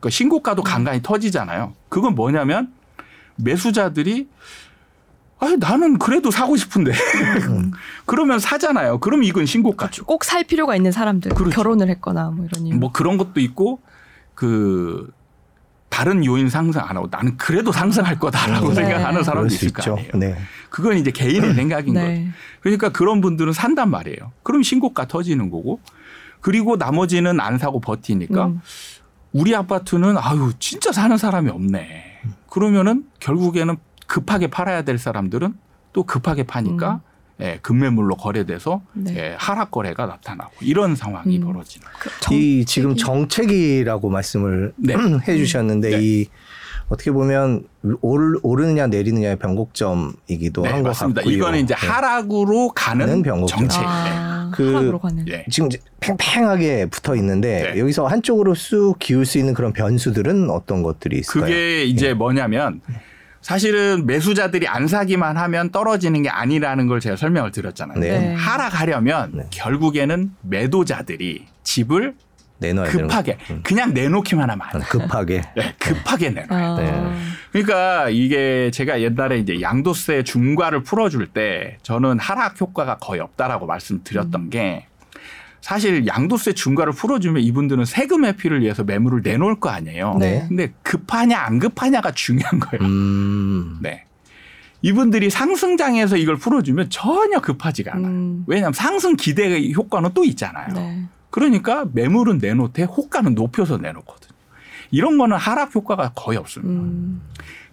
[0.00, 1.74] 그러니까 신고가도 간간히 터지잖아요.
[1.88, 2.72] 그건 뭐냐면
[3.36, 4.28] 매수자들이
[5.40, 6.92] 아 나는 그래도 사고 싶은데
[7.48, 7.70] 음.
[8.06, 8.98] 그러면 사잖아요.
[8.98, 10.04] 그럼 이건 신고가죠.
[10.04, 11.54] 꼭 살 필요가 있는 사람들 그렇죠.
[11.54, 12.74] 결혼을 했거나 뭐 이런 이유.
[12.76, 13.80] 뭐 그런 것도 있고
[14.34, 15.10] 그
[15.88, 18.74] 다른 요인 상승 안 하고 나는 그래도 상승할 거다라고 네.
[18.74, 20.10] 생각하는 사람도 있을 거 아니에요.
[20.14, 20.36] 네.
[20.70, 22.00] 그건 이제 개인의 생각인 네.
[22.00, 22.28] 거예요.
[22.60, 24.32] 그러니까 그런 분들은 산단 말이에요.
[24.42, 25.80] 그럼 신고가 터지는 거고
[26.40, 28.60] 그리고 나머지는 안 사고 버티니까 음.
[29.32, 32.20] 우리 아파트는 아유 진짜 사는 사람이 없네.
[32.50, 35.54] 그러면은 결국에는 급하게 팔아야 될 사람들은
[35.92, 37.08] 또 급하게 파니까 음.
[37.40, 39.14] 예, 급매물로 거래돼서 네.
[39.16, 41.44] 예, 하락 거래가 나타나고 이런 상황이 음.
[41.44, 41.86] 벌어지는
[42.26, 44.94] 그이 지금 정책이라고 말씀을 네.
[45.28, 45.98] 해주셨는데 네.
[46.00, 46.26] 이
[46.88, 47.66] 어떻게 보면
[48.00, 51.34] 오르, 오르느냐 내리느냐의 변곡점이기도 네, 한것 같고요.
[51.34, 51.86] 이거는 이제 네.
[51.86, 53.68] 하락으로 가는 변곡점.
[53.68, 53.82] 정책.
[53.86, 55.24] 아, 그 하락으로 가는.
[55.24, 55.44] 네.
[55.50, 55.68] 지금
[56.00, 57.80] 팽팽하게 붙어 있는데 네.
[57.80, 61.42] 여기서 한쪽으로 쑥 기울 수 있는 그런 변수들은 어떤 것들이 있을까요?
[61.42, 62.80] 그게 이제 뭐냐면
[63.40, 67.98] 사실은 매수자들이 안 사기만 하면 떨어지는 게 아니라는 걸 제가 설명을 드렸잖아요.
[67.98, 68.34] 네.
[68.34, 69.46] 하락하려면 네.
[69.50, 72.14] 결국에는 매도자들이 집을
[72.58, 73.60] 내놔야 급하게 음.
[73.62, 74.88] 그냥 내놓기만 하면 안 돼요.
[74.88, 75.42] 급하게.
[75.56, 76.88] 네, 급하게 내놔야 돼요.
[77.06, 77.10] 아.
[77.10, 77.18] 네.
[77.52, 84.40] 그러니까 이게 제가 옛날에 이제 양도세 중과를 풀어줄 때 저는 하락 효과가 거의 없다라고 말씀드렸던
[84.42, 84.50] 음.
[84.50, 84.86] 게
[85.60, 90.16] 사실 양도세 중과를 풀어주면 이분들은 세금 회피를 위해서 매물을 내놓을 거 아니에요.
[90.18, 90.44] 네.
[90.48, 92.84] 근데 급하냐 안 급하냐가 중요한 거예요.
[92.84, 93.78] 음.
[93.82, 94.04] 네.
[94.82, 98.06] 이분들이 상승장에서 이걸 풀어주면 전혀 급하지가 않아요.
[98.12, 98.44] 음.
[98.46, 100.68] 왜냐하면 상승 기대 효과는 또 있잖아요.
[101.28, 101.30] 네.
[101.30, 104.32] 그러니까 매물은 내놓되 호가는 높여서 내놓거든요.
[104.90, 106.82] 이런 거는 하락 효과가 거의 없습니다.
[106.82, 107.22] 음.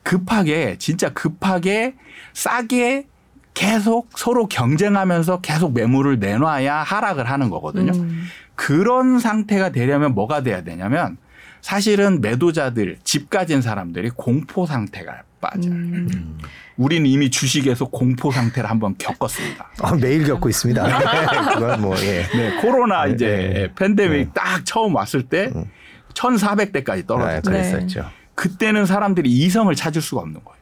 [0.04, 1.96] 급하게 진짜 급하게
[2.34, 3.08] 싸게
[3.54, 7.94] 계속 서로 경쟁하면서 계속 매물을 내놔야 하락을 하는 거거든요.
[7.94, 8.26] 음.
[8.56, 11.18] 그런 상태가 되려면 뭐가 돼야 되냐면
[11.62, 15.74] 사실은 매도자들 집 가진 사람들이 공포 상태가 빠져요.
[15.74, 16.38] 음.
[16.78, 19.70] 우리는 이미 주식에서 공포 상태를 한번 겪었습니다.
[19.82, 20.84] 아, 매일 겪고 있습니다.
[21.54, 22.24] 그건 뭐 예.
[22.24, 23.74] 네, 코로나 네, 이제 네.
[23.76, 24.32] 팬데믹 네.
[24.34, 25.66] 딱 처음 왔을 때 음.
[26.14, 27.52] 1,400대까지 떨어졌죠.
[27.52, 27.88] 네.
[28.36, 30.56] 그때는 사람들이 이성을 찾을 수가 없는 거예요.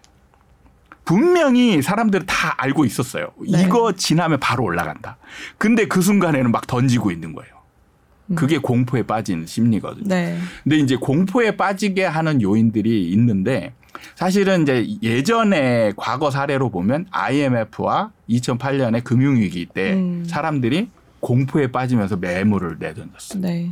[1.06, 3.32] 분명히 사람들은 다 알고 있었어요.
[3.50, 3.64] 네.
[3.64, 5.18] 이거 지나면 바로 올라간다.
[5.58, 7.53] 근데 그 순간에는 막 던지고 있는 거예요.
[8.28, 8.36] 음.
[8.36, 10.08] 그게 공포에 빠진 심리거든요.
[10.08, 10.38] 네.
[10.64, 13.74] 근데 이제 공포에 빠지게 하는 요인들이 있는데
[14.16, 20.24] 사실은 이제 예전에 과거 사례로 보면 IMF와 2008년의 금융위기 때 음.
[20.26, 23.42] 사람들이 공포에 빠지면서 매물을 내던졌어요.
[23.42, 23.72] 네.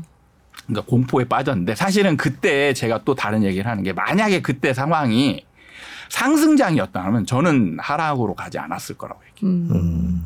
[0.66, 5.46] 그러니까 공포에 빠졌는데 사실은 그때 제가 또 다른 얘기를 하는 게 만약에 그때 상황이
[6.10, 9.74] 상승장이었다면 저는 하락으로 가지 않았을 거라고 얘기해요.
[9.74, 10.24] 음.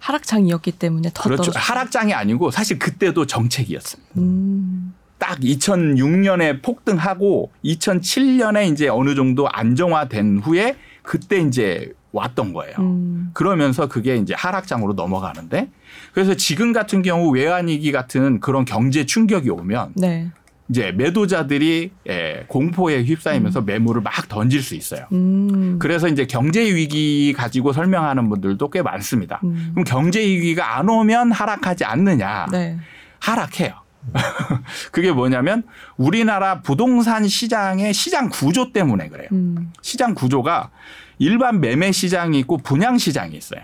[0.00, 0.02] 음.
[0.02, 1.42] 하락장이었기 때문에 더 그렇죠.
[1.42, 1.62] 떨어졌어요.
[1.62, 4.10] 하락장이 아니고 사실 그때도 정책이었습니다.
[4.18, 4.94] 음.
[5.18, 12.74] 딱 2006년에 폭등하고 2007년에 이제 어느 정도 안정화된 후에 그때 이제 왔던 거예요.
[12.78, 13.30] 음.
[13.34, 15.68] 그러면서 그게 이제 하락장으로 넘어가는데
[16.12, 20.30] 그래서 지금 같은 경우 외환위기 같은 그런 경제 충격이 오면 네.
[20.70, 23.66] 이제 매도자들이 예, 공포에 휩싸이면서 음.
[23.66, 25.06] 매물을 막 던질 수 있어요.
[25.12, 25.78] 음.
[25.80, 29.40] 그래서 이제 경제 위기 가지고 설명하는 분들도 꽤 많습니다.
[29.42, 29.70] 음.
[29.72, 32.46] 그럼 경제 위기가 안 오면 하락하지 않느냐?
[32.52, 32.78] 네.
[33.18, 33.74] 하락해요.
[34.92, 35.64] 그게 뭐냐면
[35.96, 39.28] 우리나라 부동산 시장의 시장 구조 때문에 그래요.
[39.32, 39.72] 음.
[39.82, 40.70] 시장 구조가
[41.18, 43.60] 일반 매매 시장이 있고 분양 시장이 있어요.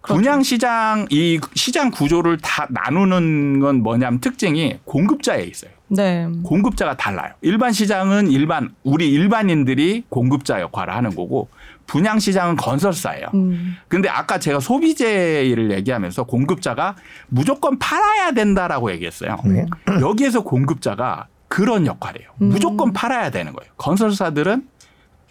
[0.00, 0.18] 그렇죠.
[0.18, 5.70] 분양 시장 이 시장 구조를 다 나누는 건 뭐냐면 특징이 공급자에 있어요.
[5.88, 6.26] 네.
[6.44, 7.32] 공급자가 달라요.
[7.42, 11.48] 일반 시장은 일반 우리 일반인들이 공급자 역할을 하는 거고
[11.86, 13.26] 분양 시장은 건설사예요.
[13.34, 13.76] 음.
[13.88, 16.94] 근데 아까 제가 소비재를 얘기하면서 공급자가
[17.28, 19.36] 무조건 팔아야 된다라고 얘기했어요.
[19.44, 19.66] 네.
[20.00, 22.30] 여기에서 공급자가 그런 역할이에요.
[22.42, 22.48] 음.
[22.50, 23.72] 무조건 팔아야 되는 거예요.
[23.76, 24.68] 건설사들은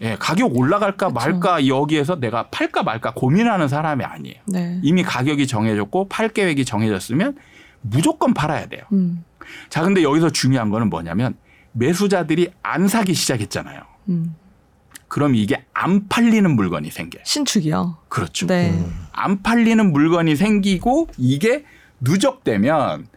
[0.02, 1.14] 예, 가격 올라갈까 그렇죠.
[1.14, 4.36] 말까 여기에서 내가 팔까 말까 고민하는 사람이 아니에요.
[4.46, 4.80] 네.
[4.82, 7.38] 이미 가격이 정해졌고 팔 계획이 정해졌으면
[7.82, 8.84] 무조건 팔아야 돼요.
[8.94, 9.24] 음.
[9.70, 11.36] 자, 근데 여기서 중요한 거는 뭐냐면
[11.74, 13.82] 매수자들이 안 사기 시작했잖아요.
[14.10, 14.36] 음.
[15.08, 17.24] 그럼 이게 안 팔리는 물건이 생겨요.
[17.26, 17.98] 신축이요.
[18.10, 18.48] 그렇죠.
[18.48, 18.70] 네.
[18.70, 19.08] 음.
[19.12, 21.66] 안 팔리는 물건이 생기고 이게
[22.00, 23.08] 누적되면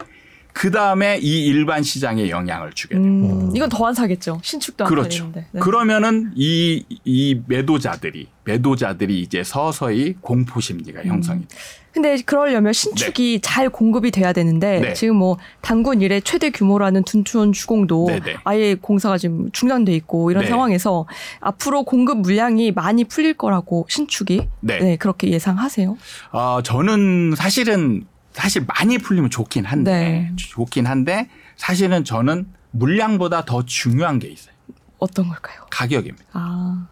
[0.53, 3.05] 그 다음에 이 일반 시장에 영향을 주게 돼요.
[3.05, 4.41] 음, 이건 더안 사겠죠.
[4.43, 5.25] 신축도 안 그렇죠.
[5.25, 5.47] 팔리는데.
[5.53, 5.61] 네.
[5.61, 11.07] 그러면은 이, 이 매도자들이, 매도자들이 이제 서서히 공포 심리가 음.
[11.07, 11.59] 형성이 돼요.
[11.93, 13.41] 근데 그러려면 신축이 네.
[13.43, 14.93] 잘 공급이 돼야 되는데 네.
[14.95, 18.21] 지금 뭐 당군 이래 최대 규모라는 둔촌 주공도 네네.
[18.21, 18.37] 네.
[18.45, 20.49] 아예 공사가 지금 중단돼 있고 이런 네.
[20.51, 21.07] 상황에서
[21.41, 25.99] 앞으로 공급 물량이 많이 풀릴 거라고 신축이 네, 네 그렇게 예상하세요?
[26.33, 30.33] 어, 저는 사실은 사실 많이 풀리면 좋긴 한데 네.
[30.37, 34.55] 좋긴 한데 사실은 저는 물량보다 더 중요한 게 있어요.
[34.99, 35.67] 어떤 걸까요?
[35.71, 36.25] 가격입니다.
[36.33, 36.87] 아.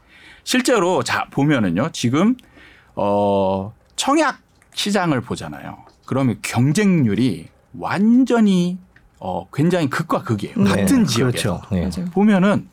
[0.44, 2.36] 실제로 자 보면은요 지금
[2.94, 4.38] 어 청약
[4.74, 5.84] 시장을 보잖아요.
[6.06, 7.48] 그러면 경쟁률이
[7.78, 8.78] 완전히
[9.18, 10.56] 어 굉장히 극과 극이에요.
[10.56, 10.64] 네.
[10.70, 12.00] 같은 지역에서 그렇죠.
[12.02, 12.10] 네.
[12.10, 12.68] 보면은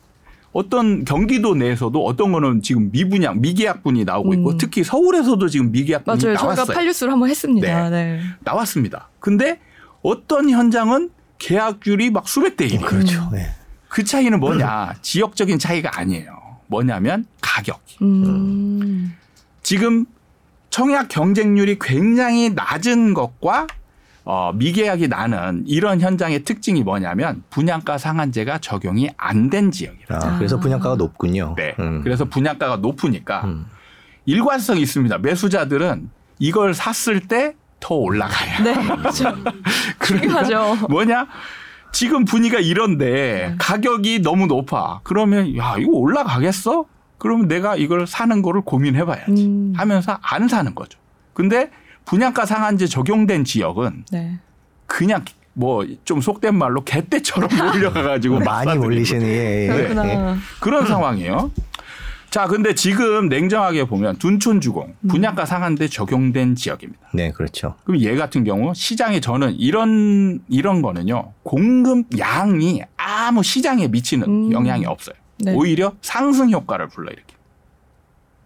[0.52, 4.58] 어떤 경기도 내에서도 어떤 거는 지금 미분양, 미계약분이 나오고 있고 음.
[4.58, 6.34] 특히 서울에서도 지금 미계약분이 맞아요.
[6.34, 6.56] 나왔어요.
[6.56, 7.90] 저희가 팔뉴스를 한번 했습니다.
[7.90, 8.16] 네.
[8.16, 8.20] 네.
[8.40, 9.08] 나왔습니다.
[9.20, 9.60] 근데
[10.02, 12.84] 어떤 현장은 계약률이 막 수백 대 1이에요.
[12.84, 13.28] 그렇죠.
[13.32, 13.46] 네.
[13.88, 14.94] 그 차이는 뭐냐?
[15.02, 16.36] 지역적인 차이가 아니에요.
[16.66, 17.80] 뭐냐면 가격.
[18.02, 19.14] 음.
[19.62, 20.06] 지금
[20.70, 23.66] 청약 경쟁률이 굉장히 낮은 것과
[24.30, 30.18] 어, 미계약이 나는 이런 현장의 특징이 뭐냐면 분양가 상한제가 적용이 안 된 지역이라.
[30.22, 31.54] 아, 그래서 분양가가 높군요.
[31.56, 31.74] 네.
[31.78, 32.02] 음.
[32.02, 33.64] 그래서 분양가가 높으니까 음.
[34.26, 35.16] 일관성이 있습니다.
[35.16, 38.64] 매수자들은 이걸 샀을 때 더 올라가요.
[38.64, 38.74] 네.
[38.96, 39.32] 그렇죠.
[39.98, 41.26] 그러니까 뭐냐?
[41.92, 43.54] 지금 분위기가 이런데 네.
[43.58, 45.00] 가격이 너무 높아.
[45.04, 46.84] 그러면 야, 이거 올라가겠어?
[47.16, 49.46] 그러면 내가 이걸 사는 거를 고민해 봐야지.
[49.46, 49.72] 음.
[49.76, 50.98] 하면서 안 사는 거죠.
[51.32, 51.70] 근데
[52.08, 54.38] 분양가 상한제 적용된 지역은 네.
[54.86, 59.94] 그냥 뭐 좀 속된 말로 개떼처럼 몰려가가지고 많이 몰리시는 예, 예.
[59.94, 60.34] 네.
[60.60, 61.50] 그런 상황이에요.
[62.30, 65.08] 자, 근데 지금 냉정하게 보면 둔촌 주공 음.
[65.08, 67.08] 분양가 상한제 적용된 지역입니다.
[67.14, 67.74] 네, 그렇죠.
[67.84, 74.52] 그럼 얘 같은 경우 시장에 저는 이런 이런 거는요 공급 양이 아무 시장에 미치는 음.
[74.52, 75.16] 영향이 없어요.
[75.40, 75.54] 네.
[75.54, 77.34] 오히려 상승 효과를 불러일으키.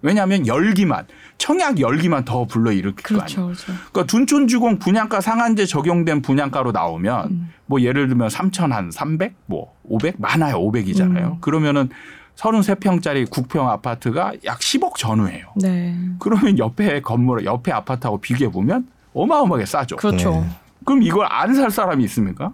[0.02, 1.06] 왜냐하면 열기만
[1.42, 3.46] 청약 열기만 더 불러일으킬 그렇죠, 거 아니에요.
[3.46, 3.72] 그렇죠.
[3.90, 7.52] 그러니까 둔촌주공 분양가 상한제 적용된 분양가로 나오면 음.
[7.66, 10.60] 뭐 예를 들면 3천 한 300, 뭐 500 많아요.
[10.60, 11.32] 500이잖아요.
[11.32, 11.40] 음.
[11.40, 11.88] 그러면은
[12.36, 15.46] 33평짜리 국평 아파트가 약 10억 전후예요.
[15.56, 15.98] 네.
[16.20, 19.96] 그러면 옆에 건물, 옆에 아파트하고 비교해 보면 어마어마하게 싸죠.
[19.96, 20.30] 그렇죠.
[20.30, 20.46] 네.
[20.84, 22.52] 그럼 이걸 안 살 사람이 있습니까?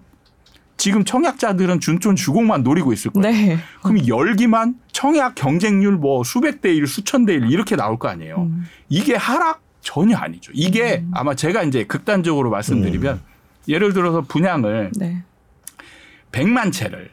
[0.79, 3.31] 지금 청약자들은 준촌 주공만 노리고 있을 거예요.
[3.31, 3.59] 네.
[3.83, 8.37] 그럼 열기만 청약 경쟁률 뭐 수백 대 일, 수천 대 일 이렇게 나올 거 아니에요.
[8.43, 8.65] 음.
[8.89, 10.53] 이게 하락 전혀 아니죠.
[10.55, 11.11] 이게 음.
[11.15, 13.21] 아마 제가 이제 극단적으로 말씀드리면 음.
[13.67, 15.23] 예를 들어서 분양을 네.
[16.33, 17.11] 100만 채를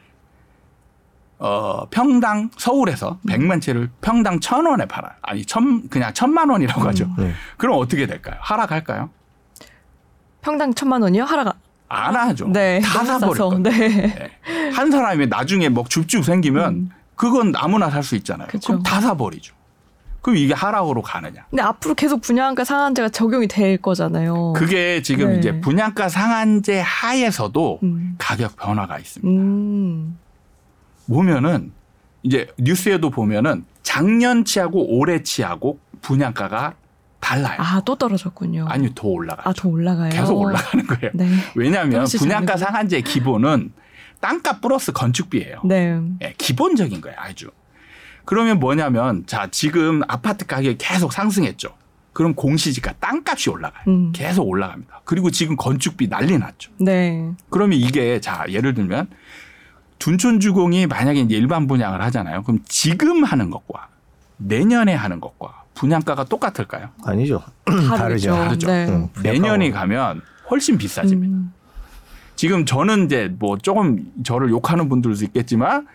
[1.38, 5.12] 어, 평당 서울에서 100만 채를 평당 천 원에 팔아요.
[5.22, 7.04] 아니, 천, 그냥 천만 원이라고 하죠.
[7.04, 7.32] 음, 네.
[7.58, 8.36] 그럼 어떻게 될까요?
[8.40, 9.10] 하락할까요?
[10.40, 11.24] 평당 천만 원이요?
[11.24, 12.48] 하락 안 하죠.
[12.48, 12.80] 네.
[12.80, 13.58] 다 사버릴 거예요.
[13.60, 13.70] 네.
[13.70, 14.70] 네.
[14.72, 16.90] 한 사람이 나중에 뭐 줍줍 생기면 음.
[17.14, 18.48] 그건 아무나 살 수 있잖아요.
[18.48, 18.68] 그쵸.
[18.68, 19.54] 그럼 다 사버리죠.
[20.20, 21.46] 그럼 이게 하락으로 가느냐?
[21.50, 24.54] 근데 앞으로 계속 분양가 상한제가 적용이 될 거잖아요.
[24.54, 25.38] 그게 지금 네.
[25.38, 28.16] 이제 분양가 상한제 하에서도 음.
[28.18, 29.28] 가격 변화가 있습니다.
[29.30, 30.18] 음.
[31.08, 31.70] 보면은
[32.24, 36.74] 이제 뉴스에도 보면은 작년치하고 올해치하고 분양가가
[37.20, 37.56] 달라요.
[37.58, 38.66] 아, 또 떨어졌군요.
[38.68, 39.44] 아니, 더 올라가요.
[39.44, 40.10] 아, 더 올라가요.
[40.10, 41.10] 계속 올라가는 거예요.
[41.14, 41.28] 네.
[41.54, 43.72] 왜냐하면 분양가 상한제 기본은
[44.20, 45.60] 땅값 플러스 건축비예요.
[45.64, 46.00] 네.
[46.18, 46.34] 네.
[46.38, 47.50] 기본적인 거예요, 아주.
[48.24, 51.74] 그러면 뭐냐면 자, 지금 아파트 가격이 계속 상승했죠.
[52.12, 53.84] 그럼 공시지가 땅값이 올라가요.
[53.88, 54.12] 음.
[54.12, 55.02] 계속 올라갑니다.
[55.04, 56.72] 그리고 지금 건축비 난리 났죠.
[56.80, 57.30] 네.
[57.50, 59.08] 그러면 이게 자, 예를 들면
[59.98, 62.42] 둔촌주공이 만약에 일반 분양을 하잖아요.
[62.42, 63.88] 그럼 지금 하는 것과
[64.38, 66.88] 내년에 하는 것과 분양가가 똑같을까요?
[67.04, 67.42] 아니죠.
[67.96, 68.32] 다르죠.
[68.32, 68.66] 다르죠.
[68.66, 68.86] 네.
[68.88, 71.36] 응, 내년에 가면 훨씬 비싸집니다.
[71.36, 71.52] 음.
[72.34, 75.86] 지금 저는 이제 뭐 조금 저를 욕하는 분들도 있겠지만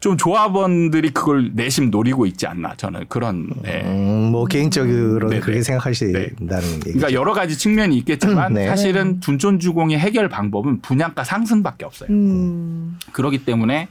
[0.00, 3.82] 좀 조합원들이 그걸 내심 노리고 있지 않나 저는 그런 네.
[3.84, 5.62] 음, 뭐 개인적으로 네, 그렇게 네.
[5.62, 6.74] 생각하신다는 네.
[6.74, 6.80] 얘기죠.
[6.82, 8.66] 그러니까 여러 가지 측면이 있겠지만 네.
[8.66, 12.08] 사실은 둔촌주공의 해결 방법은 분양가 상승밖에 없어요.
[12.10, 12.98] 음.
[13.12, 13.88] 그렇기 때문에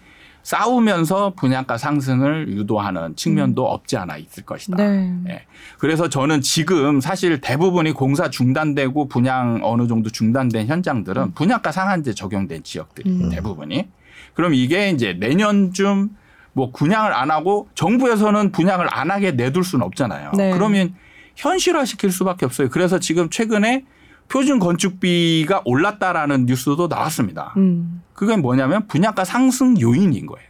[0.49, 3.71] 싸우면서 분양가 상승을 유도하는 측면도 음.
[3.71, 4.77] 없지 않아 있을 것이다.
[4.77, 5.13] 네.
[5.23, 5.45] 네.
[5.77, 11.31] 그래서 저는 지금 사실 대부분이 공사 중단되고 분양 어느 정도 중단된 현장들은 음.
[11.33, 13.29] 분양가 상한제 적용된 지역들이 음.
[13.29, 13.89] 대부분이
[14.33, 16.09] 그럼 이게 이제 내년쯤
[16.53, 20.31] 뭐 분양을 안 하고 정부에서는 분양을 안 하게 내둘 수는 없잖아요.
[20.35, 20.49] 네.
[20.49, 20.95] 그러면
[21.35, 22.69] 현실화 시킬 수밖에 없어요.
[22.69, 23.85] 그래서 지금 최근에
[24.29, 27.53] 표준 건축비가 올랐다라는 뉴스도 나왔습니다.
[27.57, 28.01] 음.
[28.13, 30.47] 그게 뭐냐면 분양가 상승 요인인 거예요.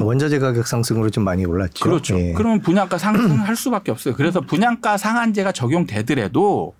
[0.00, 1.84] 원자재 가격 상승으로 좀 많이 올랐죠.
[1.84, 2.18] 그렇죠.
[2.18, 2.32] 예.
[2.32, 4.14] 그러면 분양가 상승할 수밖에 없어요.
[4.14, 6.74] 그래서 분양가 상한제가 적용되더라도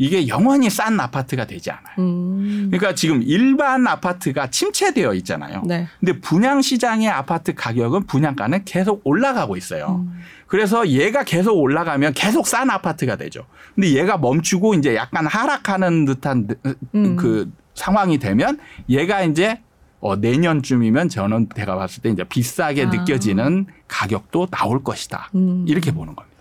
[0.00, 1.94] 이게 영원히 싼 아파트가 되지 않아요.
[1.98, 2.68] 음.
[2.70, 5.60] 그러니까 지금 일반 아파트가 침체되어 있잖아요.
[5.66, 5.88] 네.
[6.00, 10.02] 근데 분양 시장의 아파트 가격은 분양가는 계속 올라가고 있어요.
[10.02, 10.18] 음.
[10.46, 13.44] 그래서 얘가 계속 올라가면 계속 싼 아파트가 되죠.
[13.74, 16.48] 근데 얘가 멈추고 이제 약간 하락하는 듯한
[16.94, 17.16] 음.
[17.16, 18.58] 그 상황이 되면
[18.88, 19.60] 얘가 이제
[20.00, 22.88] 어, 내년쯤이면 저는 제가 봤을 때 이제 비싸게 아.
[22.88, 25.28] 느껴지는 가격도 나올 것이다.
[25.34, 25.66] 음.
[25.68, 26.38] 이렇게 보는 겁니다.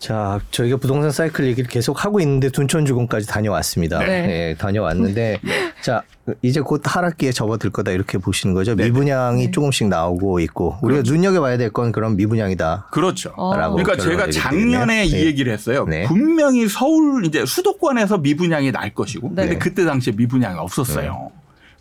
[0.00, 0.06] 음.
[0.10, 3.98] 자, 저희가 부동산 사이클 얘기를 계속 하고 있는데 둔촌주공까지 다녀왔습니다.
[3.98, 4.26] 네.
[4.26, 5.72] 네 다녀왔는데 네.
[5.82, 6.02] 자,
[6.40, 8.74] 이제 곧 하락기에 접어들 거다 이렇게 보시는 거죠.
[8.74, 8.84] 네.
[8.84, 9.50] 미분양이 네.
[9.50, 11.12] 조금씩 나오고 있고 우리가 그렇죠.
[11.12, 12.88] 눈여겨봐야 될 건 그런 미분양이다.
[12.90, 13.32] 그렇죠.
[13.36, 15.26] 그러니까 제가 작년에 이 네.
[15.26, 15.84] 얘기를 했어요.
[15.86, 16.04] 네.
[16.04, 21.30] 분명히 서울 이제 수도권에서 미분양이 날 것이고 근데 그때 당시에 미분양이 없었어요.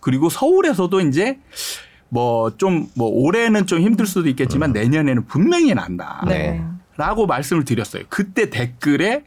[0.02, 1.40] 그리고 서울에서도 이제
[2.10, 4.74] 뭐 좀뭐 뭐 올해는 좀 힘들 수도 있겠지만 음.
[4.74, 6.22] 내년에는 분명히 난다.
[7.00, 7.06] 네.
[7.06, 8.04] 라고 말씀을 드렸어요.
[8.10, 9.24] 그때 댓글에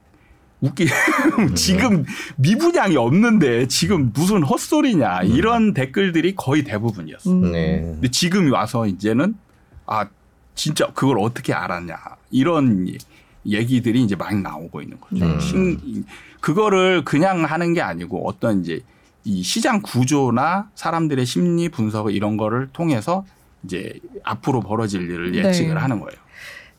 [0.61, 0.87] 웃기
[1.57, 2.05] 지금
[2.37, 5.27] 미분양이 없는데 지금 무슨 헛소리냐 음.
[5.27, 7.35] 이런 댓글들이 거의 대부분이었어요.
[7.35, 7.53] 음.
[7.53, 7.81] 네.
[7.81, 9.35] 근데 지금 와서 이제는
[9.87, 10.07] 아
[10.55, 11.97] 진짜 그걸 어떻게 알았냐
[12.31, 12.87] 이런
[13.45, 15.25] 얘기들이 이제 많이 나오고 있는 거죠.
[15.25, 16.05] 음.
[16.41, 18.81] 그거를 그냥 하는 게 아니고 어떤 이제
[19.25, 23.25] 이 시장 구조나 사람들의 심리 분석 이런 거를 통해서
[23.65, 25.81] 이제 앞으로 벌어질 일을 예측을 네.
[25.81, 26.21] 하는 거예요.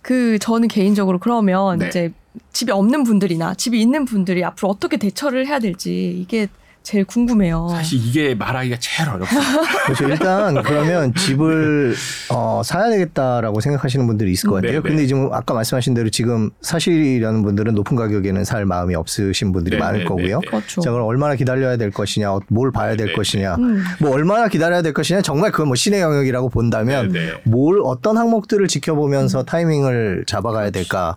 [0.04, 1.88] 그 저는 개인적으로 그러면 네.
[1.88, 2.14] 이제
[2.52, 6.48] 집이 없는 분들이나 집이 있는 분들이 앞으로 어떻게 대처를 해야 될지 이게
[6.84, 7.70] 제일 궁금해요.
[7.72, 9.50] 사실 이게 말하기가 제일 어렵습니다.
[9.86, 10.10] 그렇죠.
[10.10, 11.96] 일단 그러면 집을
[12.30, 14.72] 어, 사야 되겠다라고 생각하시는 분들이 있을 것 같아요.
[14.74, 14.82] 네, 네.
[14.82, 19.82] 근데 지금 아까 말씀하신 대로 지금 사실이라는 분들은 높은 가격에는 살 마음이 없으신 분들이 네,
[19.82, 20.42] 많을 네, 거고요.
[20.42, 20.82] 네, 그렇죠.
[20.82, 23.82] 자, 그럼 얼마나 기다려야 될 것이냐, 뭘 봐야 될 것이냐, 음.
[24.02, 29.40] 뭐 얼마나 기다려야 될 것이냐, 정말 그건 뭐 신의 영역이라고 본다면 뭘 어떤 항목들을 지켜보면서
[29.40, 29.46] 음.
[29.46, 31.16] 타이밍을 잡아가야 될까?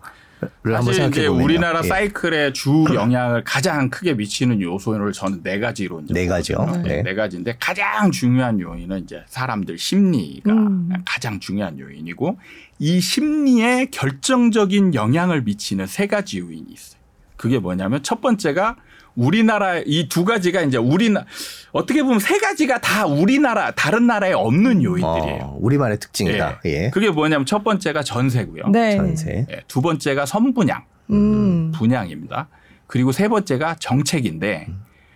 [0.65, 1.89] 사실 이제 우리나라 예.
[1.89, 6.67] 사이클의 주 영향을 가장 크게 미치는 요소를 저는 네 가지로 이제 네 가지요.
[6.85, 7.03] 네.
[7.03, 10.91] 네 가지인데 가장 중요한 요인은 이제 사람들 심리가 음.
[11.05, 12.39] 가장 중요한 요인이고
[12.79, 17.01] 이 심리에 결정적인 영향을 미치는 세 가지 요인이 있어요.
[17.37, 18.77] 그게 뭐냐면 첫 번째가
[19.17, 21.25] 우리나라 이 두 가지가 이제 우리나
[21.73, 25.39] 어떻게 보면 세 가지가 다 우리나라 다른 나라에 없는 요인들이에요.
[25.43, 26.61] 어, 우리만의 특징이다.
[26.67, 26.85] 예.
[26.85, 26.91] 예.
[26.91, 28.69] 그게 뭐냐면 첫 번째가 전세고요.
[28.69, 28.97] 네.
[28.97, 29.47] 전세.
[29.51, 29.63] 예.
[29.67, 31.73] 두 번째가 선분양 음.
[31.75, 32.49] 분양입니다.
[32.87, 34.69] 그리고 세 번째가 정책인데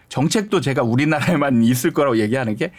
[0.09, 2.72] 정책도 제가 우리나라에만 있을 거라고 얘기하는 게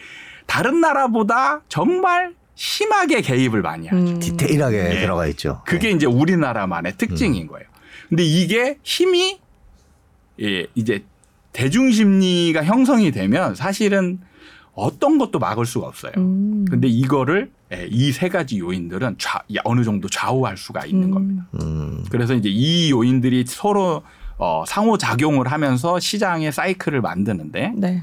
[0.46, 3.96] 다른 나라보다 정말 심하게 개입을 많이 하죠.
[4.02, 4.18] 음.
[4.20, 5.00] 디테일하게 예.
[5.00, 5.62] 들어가 있죠.
[5.64, 5.94] 그게 네.
[5.94, 7.46] 이제 우리나라만의 특징인 음.
[7.48, 7.66] 거예요.
[8.08, 9.40] 근데 이게 힘이
[10.40, 11.04] 예, 이제
[11.52, 14.20] 대중 심리가 형성이 되면 사실은
[14.74, 16.12] 어떤 것도 막을 수가 없어요.
[16.16, 16.64] 음.
[16.70, 21.10] 근데 이거를 예, 이세 가지 요인들은 좌, 어느 정도 좌우할 수가 있는 음.
[21.10, 21.46] 겁니다.
[21.62, 22.04] 음.
[22.10, 24.02] 그래서 이제 이 요인들이 서로
[24.38, 28.02] 어, 상호 작용을 하면서 시장의 사이클을 만드는데 네.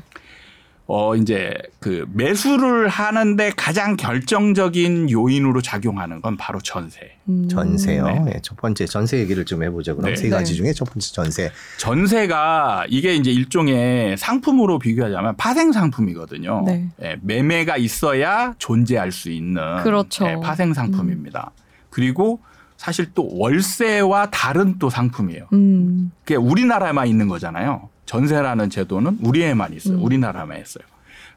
[0.91, 7.11] 어 이제 그 매수를 하는데 가장 결정적인 요인으로 작용하는 건 바로 전세.
[7.29, 7.47] 음.
[7.47, 8.05] 전세요.
[8.05, 8.19] 네.
[8.25, 8.39] 네.
[8.41, 9.95] 첫 번째 전세 얘기를 좀 해보죠.
[9.95, 10.15] 그럼 네.
[10.15, 10.57] 세 가지 네.
[10.57, 11.51] 중에 첫 번째 전세.
[11.77, 16.63] 전세가 이게 이제 일종의 상품으로 비교하자면 파생 상품이거든요.
[16.65, 16.89] 네.
[16.97, 17.17] 네.
[17.21, 20.25] 매매가 있어야 존재할 수 있는 그렇죠.
[20.25, 21.51] 네, 파생 상품입니다.
[21.55, 21.61] 음.
[21.91, 22.39] 그리고
[22.77, 25.49] 사실 또 월세와 다른 또 상품이에요.
[25.53, 26.11] 음.
[26.23, 27.89] 그게 우리나라에만 있는 거잖아요.
[28.09, 29.97] 전세라는 제도는 우리에만 있어요.
[29.97, 30.03] 음.
[30.03, 30.83] 우리나라만 있어요.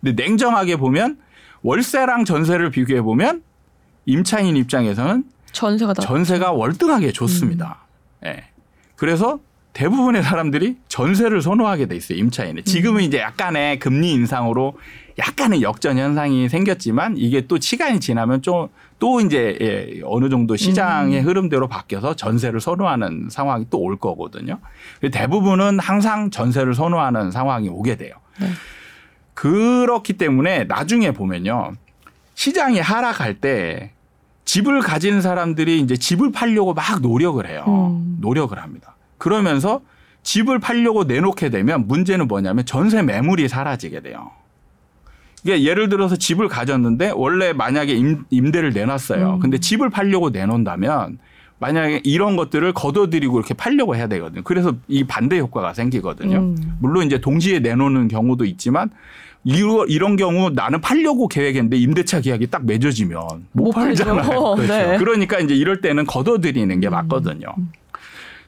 [0.01, 1.19] 근데 냉정하게 보면
[1.61, 3.43] 월세랑 전세를 비교해 보면
[4.07, 7.85] 임차인 입장에서는 전세가 전세가 월등하게 좋습니다.
[8.23, 8.27] 음.
[8.27, 8.31] 예.
[8.31, 8.45] 네.
[8.97, 9.39] 그래서
[9.75, 12.17] 대부분의 사람들이 전세를 선호하게 돼 있어요.
[12.19, 12.65] 임차인은.
[12.65, 13.05] 지금은 음.
[13.05, 14.79] 이제 약간의 금리 인상으로
[15.19, 18.69] 약간의 역전 현상이 생겼지만 이게 또 시간이 지나면 좀
[19.03, 21.27] 또 이제 예, 어느 정도 시장의 음.
[21.27, 24.61] 흐름대로 바뀌어서 전세를 선호하는 상황이 또 올 거거든요.
[25.11, 28.15] 대부분은 항상 전세를 선호하는 상황이 오게 돼요.
[28.41, 28.47] 네.
[29.35, 31.73] 그렇기 때문에 나중에 보면요.
[32.37, 33.91] 시장이 하락할 때
[34.45, 37.65] 집을 가진 사람들이 이제 집을 팔려고 막 노력을 해요.
[37.67, 38.19] 음.
[38.21, 38.95] 노력을 합니다.
[39.19, 39.81] 그러면서
[40.23, 44.31] 집을 팔려고 내놓게 되면 문제는 뭐냐면 전세 매물이 사라지게 돼요.
[45.45, 49.35] 이게 예를 들어서 집을 가졌는데 원래 만약에 임, 임대를 내놨어요.
[49.35, 49.39] 음.
[49.41, 51.19] 근데 집을 팔려고 내놓는다면
[51.59, 54.43] 만약에 이런 것들을 걷어들이고 이렇게 팔려고 해야 되거든요.
[54.43, 56.39] 그래서 이 반대 효과가 생기거든요.
[56.39, 56.77] 음.
[56.81, 58.91] 물론 이제 동시에 내놓는 경우도 있지만
[59.45, 63.23] 이런 경우 나는 팔려고 계획했는데 임대차 계약이 딱 맺어지면
[63.53, 64.55] 못, 못 팔잖아요.
[64.57, 64.73] 그렇죠.
[64.73, 64.97] 네.
[64.99, 66.91] 그러니까 이제 이럴 때는 걷어들이는 게 음.
[66.91, 67.55] 맞거든요.
[67.59, 67.73] 음.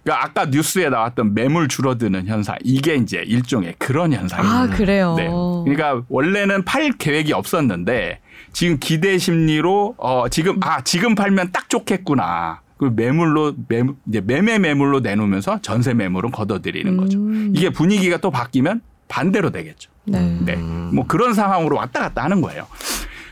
[0.05, 4.61] 그러니까 아까 뉴스에 나왔던 매물 줄어드는 현상 이게 이제 일종의 그런 현상입니다.
[4.61, 5.14] 아 그래요.
[5.16, 5.28] 네.
[5.28, 8.20] 그러니까 원래는 팔 계획이 없었는데
[8.52, 12.61] 지금 기대 심리로 어 지금 아 지금 팔면 딱 좋겠구나.
[12.76, 17.18] 그 매물로 매, 이제 매매 매물로 내놓으면서 전세 매물은 걷어들이는 거죠.
[17.18, 17.52] 음.
[17.57, 19.90] 이게 분위기가 또 바뀌면 반대로 되겠죠.
[20.05, 20.38] 네.
[20.44, 20.57] 네.
[20.57, 22.66] 뭐 그런 상황으로 왔다 갔다 하는 거예요.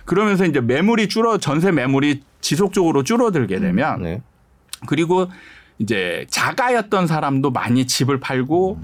[0.06, 4.22] 그러면서 이제 매물이 줄어 전세 매물이 지속적으로 줄어들게 되면 네.
[4.86, 5.28] 그리고
[5.83, 8.78] 이제 자가였던 사람도 많이 집을 팔고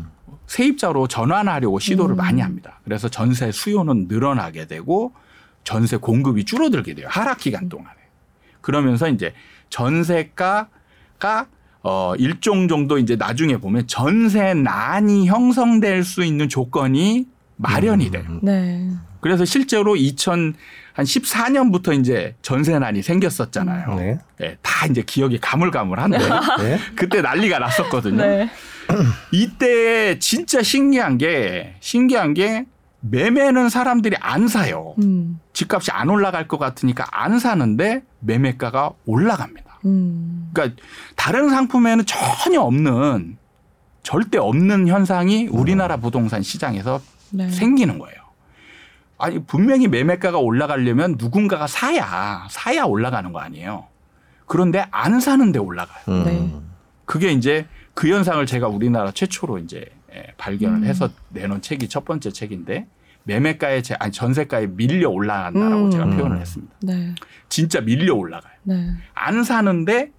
[0.47, 2.17] 세입자로 전환하려고 시도를 음.
[2.17, 2.81] 많이 합니다.
[2.85, 5.13] 그래서 전세 수요는 늘어나게 되고
[5.63, 7.07] 전세 공급이 줄어들게 돼요.
[7.09, 7.95] 하락 기간 동안에.
[8.61, 9.33] 그러면서 이제
[9.71, 11.47] 전세가가
[11.83, 17.27] 어 일종 정도 이제 나중에 보면 전세난이 형성될 수 있는 조건이
[17.57, 18.41] 마련이 돼요.
[18.43, 18.91] 네.
[19.21, 19.95] 그래서 실제로
[20.99, 23.95] 2014년부터 이제 전세난이 생겼었잖아요.
[23.97, 24.19] 네.
[24.39, 24.57] 네.
[24.63, 26.79] 다 이제 기억이 가물가물한데 네.
[26.97, 28.17] 그때 난리가 났었거든요.
[28.25, 28.51] 네.
[29.33, 32.67] 이때 진짜 신기한 게 신기한 게
[33.01, 34.95] 매매는 사람들이 안 사요.
[35.03, 35.39] 음.
[35.53, 39.81] 집값이 안 올라갈 것 같으니까 안 사는데 매매가가 올라갑니다.
[39.85, 40.51] 음.
[40.53, 40.83] 그러니까
[41.15, 43.39] 다른 상품에는 전혀 없는
[44.03, 47.49] 절대 없는 현상이 우리나라 부동산 시장에서 네.
[47.51, 48.17] 생기는 거예요.
[49.19, 53.87] 아니 분명히 매매가가 올라가려면 누군가가 사야 사야 올라가는 거 아니에요.
[54.47, 56.05] 그런데 안 사는데 올라가요.
[56.09, 56.25] 음.
[56.25, 56.55] 네.
[57.05, 60.85] 그게 이제 그 현상을 제가 우리나라 최초로 이제 예, 발견을 음.
[60.85, 62.87] 해서 내놓은 책이 첫 번째 책인데
[63.25, 65.91] 매매가에 제, 아니 전세가에 밀려 올라간다라고 음.
[65.91, 66.75] 제가 표현을 했습니다.
[66.81, 67.15] 네.
[67.49, 68.53] 진짜 밀려 올라가요.
[68.63, 68.91] 네.
[69.15, 70.13] 안 사는데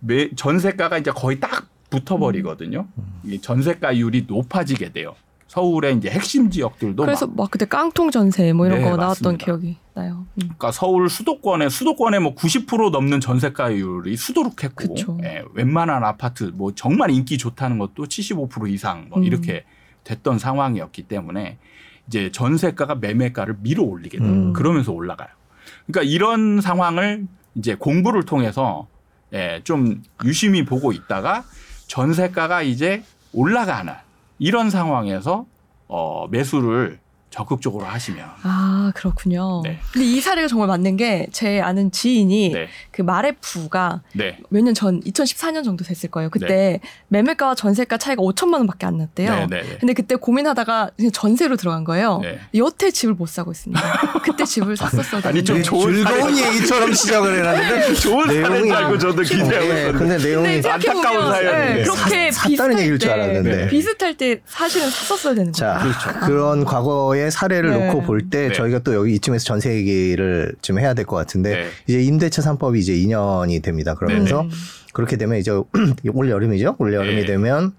[0.00, 2.86] 매, 전세가가 이제 거의 딱 붙어버리거든요.
[2.98, 3.20] 음.
[3.24, 5.14] 이 전세가율이 높아지게 돼요.
[5.50, 9.32] 서울의 이제 핵심 지역들도 그래서 막, 막 그때 깡통 전세 뭐 이런 네, 거 나왔던
[9.32, 9.44] 맞습니다.
[9.44, 10.24] 기억이 나요.
[10.34, 10.42] 음.
[10.42, 17.36] 그러니까 서울 수도권에 수도권에 뭐 90% 넘는 전세가율이 수두룩했고 예, 웬만한 아파트 뭐 정말 인기
[17.36, 19.24] 좋다는 것도 75% 이상 뭐 음.
[19.24, 19.64] 이렇게
[20.04, 21.58] 됐던 상황이었기 때문에
[22.06, 24.28] 이제 전세가가 매매가를 밀어 올리게 돼요.
[24.28, 24.52] 음.
[24.52, 25.30] 그러면서 올라가요.
[25.88, 27.26] 그러니까 이런 상황을
[27.56, 28.86] 이제 공부를 통해서
[29.32, 31.42] 예, 좀 유심히 보고 있다가
[31.88, 33.92] 전세가가 이제 올라가는
[34.40, 35.46] 이런 상황에서
[35.86, 36.98] 어, 매수를
[37.30, 38.26] 적극적으로 하시면.
[38.42, 39.62] 아, 그렇군요.
[39.64, 39.78] 네.
[39.92, 42.66] 근데 이 사례가 정말 맞는 게 제 아는 지인이 네.
[42.90, 44.38] 그 마레프가 네.
[44.48, 46.28] 몇년 전, 2014년 정도 됐을 거예요.
[46.30, 46.80] 그때 네.
[47.08, 49.46] 매매가와 전세가 차이가 5천만 원밖에 안 났대요.
[49.48, 52.20] 네, 네, 근데 그때 고민하다가 그냥 전세로 들어간 거예요.
[52.54, 53.80] 여태 집을 못 사고 있습니다.
[54.24, 55.22] 그때 집을 샀었어요.
[55.24, 60.62] 아니, 좀 좋은 즐거운 얘기처럼 시작을 해놨는데 좋은 내용이 알고 저도 기대하고 네, 근데 내용이
[60.66, 65.78] 안타까운 사연이 그렇게 샀다는 얘기일 줄 알았는데 비슷할 때 사실은 샀었어야 되는 거예요.
[65.78, 66.20] 자, 그렇죠.
[66.26, 67.86] 그런 과거에 경우의 사례를 네.
[67.86, 68.54] 놓고 볼때 네.
[68.54, 71.66] 저희가 또 여기 이쯤에서 전세 얘기를 좀 해야 될 것 같은데 네.
[71.86, 73.94] 이제 임대차 3법이 이제 2년이 됩니다.
[73.94, 74.54] 그러면서 네, 네.
[74.92, 75.50] 그렇게 되면 이제
[76.12, 76.76] 올 여름이죠.
[76.78, 77.72] 올 여름이 되면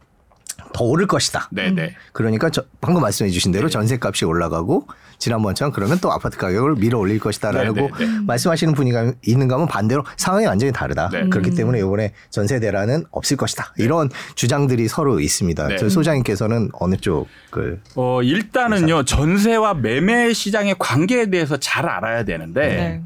[0.74, 1.50] 더 오를 것이다.
[1.52, 1.96] 네네.
[2.14, 3.72] 그러니까 저, 방금 말씀해 주신 대로 네.
[3.72, 8.20] 전세값이 올라가고 지난번처럼 그러면 또 아파트 가격을 밀어 올릴 것이다라고 네, 네, 네.
[8.26, 8.92] 말씀하시는 분이
[9.26, 11.10] 있는가 하면 반대로 상황이 완전히 다르다.
[11.10, 11.30] 네.
[11.30, 13.74] 그렇기 때문에 이번에 전세 대란은 없을 것이다.
[13.78, 13.84] 네.
[13.84, 15.68] 이런 주장들이 서로 있습니다.
[15.68, 15.78] 네.
[15.78, 19.04] 저 소장님께서는 어느 쪽을 어, 일단은요.
[19.04, 23.02] 전세와 매매 시장의 관계에 대해서 잘 알아야 되는데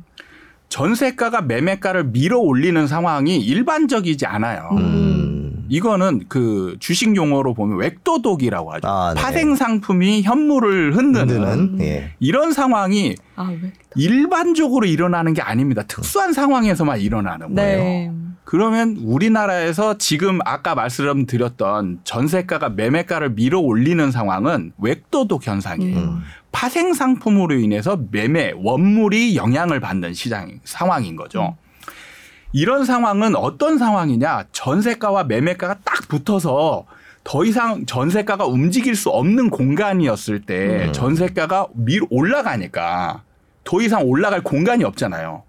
[0.70, 4.70] 전세가가 매매가를 밀어 올리는 상황이 일반적이지 않아요.
[4.74, 5.25] 음.
[5.70, 8.88] 이거는 그 주식 용어로 보면 웩도독이라고 하죠.
[8.88, 9.22] 아, 네.
[9.22, 12.12] 파생 상품이 현물을 흔드는 예.
[12.20, 13.54] 이런 상황이 아,
[13.96, 15.84] 일반적으로 일어나는 게 아닙니다.
[15.88, 17.84] 특수한 상황에서만 일어나는 거예요.
[17.84, 18.12] 네.
[18.44, 25.98] 그러면 우리나라에서 지금 아까 말씀드렸던 전세가가 매매가를 밀어 올리는 상황은 웩도독 현상이에요.
[25.98, 26.22] 음.
[26.52, 31.58] 파생 상품으로 인해서 매매 원물이 영향을 받는 시장 상황인 거죠.
[32.56, 32.58] 음.
[32.58, 34.46] 이런 상황은 어떤 상황이냐?
[34.52, 36.86] 전세가와 매매가가 딱 붙어서
[37.24, 40.94] 더 이상 전세가가 움직일 수 없는 공간이었을 때 음.
[40.94, 43.24] 전세가가 밀 올라가니까
[43.64, 45.44] 더 이상 올라갈 공간이 없잖아요.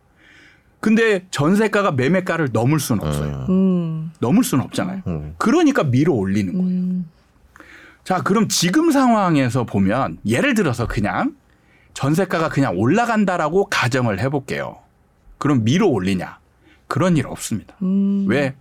[0.81, 3.47] 근데 전세가가 매매가를 넘을 수는 없어요.
[3.49, 4.13] 음.
[4.21, 5.03] 넘을 수는 없잖아요.
[5.07, 5.35] 음.
[5.39, 6.69] 그러니까 밀어 올리는 거예요.
[6.69, 7.11] 음.
[8.05, 11.35] 자, 그럼 지금 상황에서 보면 예를 들어서 그냥
[11.95, 14.79] 전세가가 그냥 올라간다라고 가정을 해볼게요.
[15.39, 16.39] 그럼 밀어 올리냐?
[16.87, 17.74] 그런 일 없습니다.
[17.82, 18.26] 음.
[18.28, 18.55] 왜?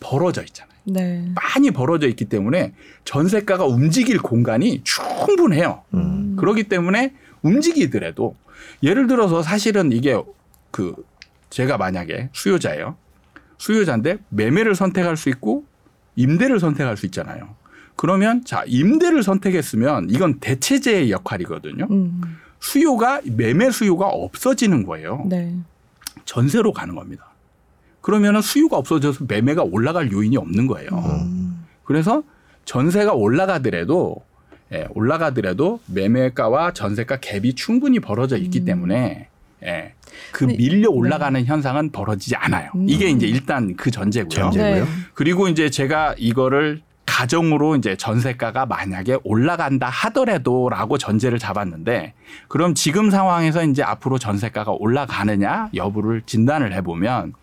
[0.00, 0.72] 벌어져 있잖아요.
[0.84, 1.28] 네.
[1.34, 2.72] 많이 벌어져 있기 때문에
[3.04, 5.82] 전세가가 움직일 공간이 충분해요.
[5.94, 6.36] 음.
[6.36, 8.36] 그렇기 때문에 움직이더라도
[8.82, 10.20] 예를 들어서 사실은 이게
[10.70, 10.94] 그
[11.50, 12.96] 제가 만약에 수요자예요.
[13.58, 15.64] 수요자인데 매매를 선택할 수 있고
[16.16, 17.54] 임대를 선택할 수 있잖아요.
[17.94, 21.86] 그러면 자 임대를 선택했으면 이건 대체제의 역할이거든요.
[21.90, 22.20] 음.
[22.58, 25.24] 수요가 매매 수요가 없어지는 거예요.
[25.28, 25.54] 네.
[26.24, 27.31] 전세로 가는 겁니다.
[28.02, 30.90] 그러면은 수요가 없어져서 매매가 올라갈 요인이 없는 거예요.
[30.92, 31.64] 음.
[31.84, 32.22] 그래서
[32.64, 34.16] 전세가 올라가더라도
[34.72, 38.64] 예, 올라가더라도 매매가와 전세가 갭이 충분히 벌어져 있기 음.
[38.64, 39.28] 때문에
[39.64, 39.94] 예,
[40.32, 40.94] 그 밀려 네.
[40.94, 41.46] 올라가는 네.
[41.46, 42.70] 현상은 벌어지지 않아요.
[42.74, 42.86] 음.
[42.88, 44.28] 이게 이제 일단 그 전제고요.
[44.28, 44.84] 전제고요.
[44.84, 44.90] 네.
[45.14, 52.14] 그리고 이제 제가 이거를 가정으로 이제 전세가가 만약에 올라간다 하더라도라고 전제를 잡았는데
[52.48, 57.34] 그럼 지금 상황에서 이제 앞으로 전세가가 올라가느냐 여부를 진단을 해보면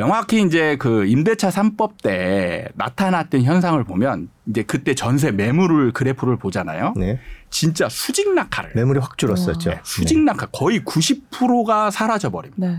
[0.00, 6.94] 명확히 이제 그 임대차 3법 때 나타났던 현상을 보면 이제 그때 전세 매물을 그래프를 보잖아요.
[6.96, 7.20] 네.
[7.50, 9.70] 진짜 수직 낙하를 매물이 확 줄었었죠.
[9.70, 9.80] 네.
[9.82, 12.66] 수직 낙하 거의 90%가 사라져 버립니다.
[12.66, 12.78] 네.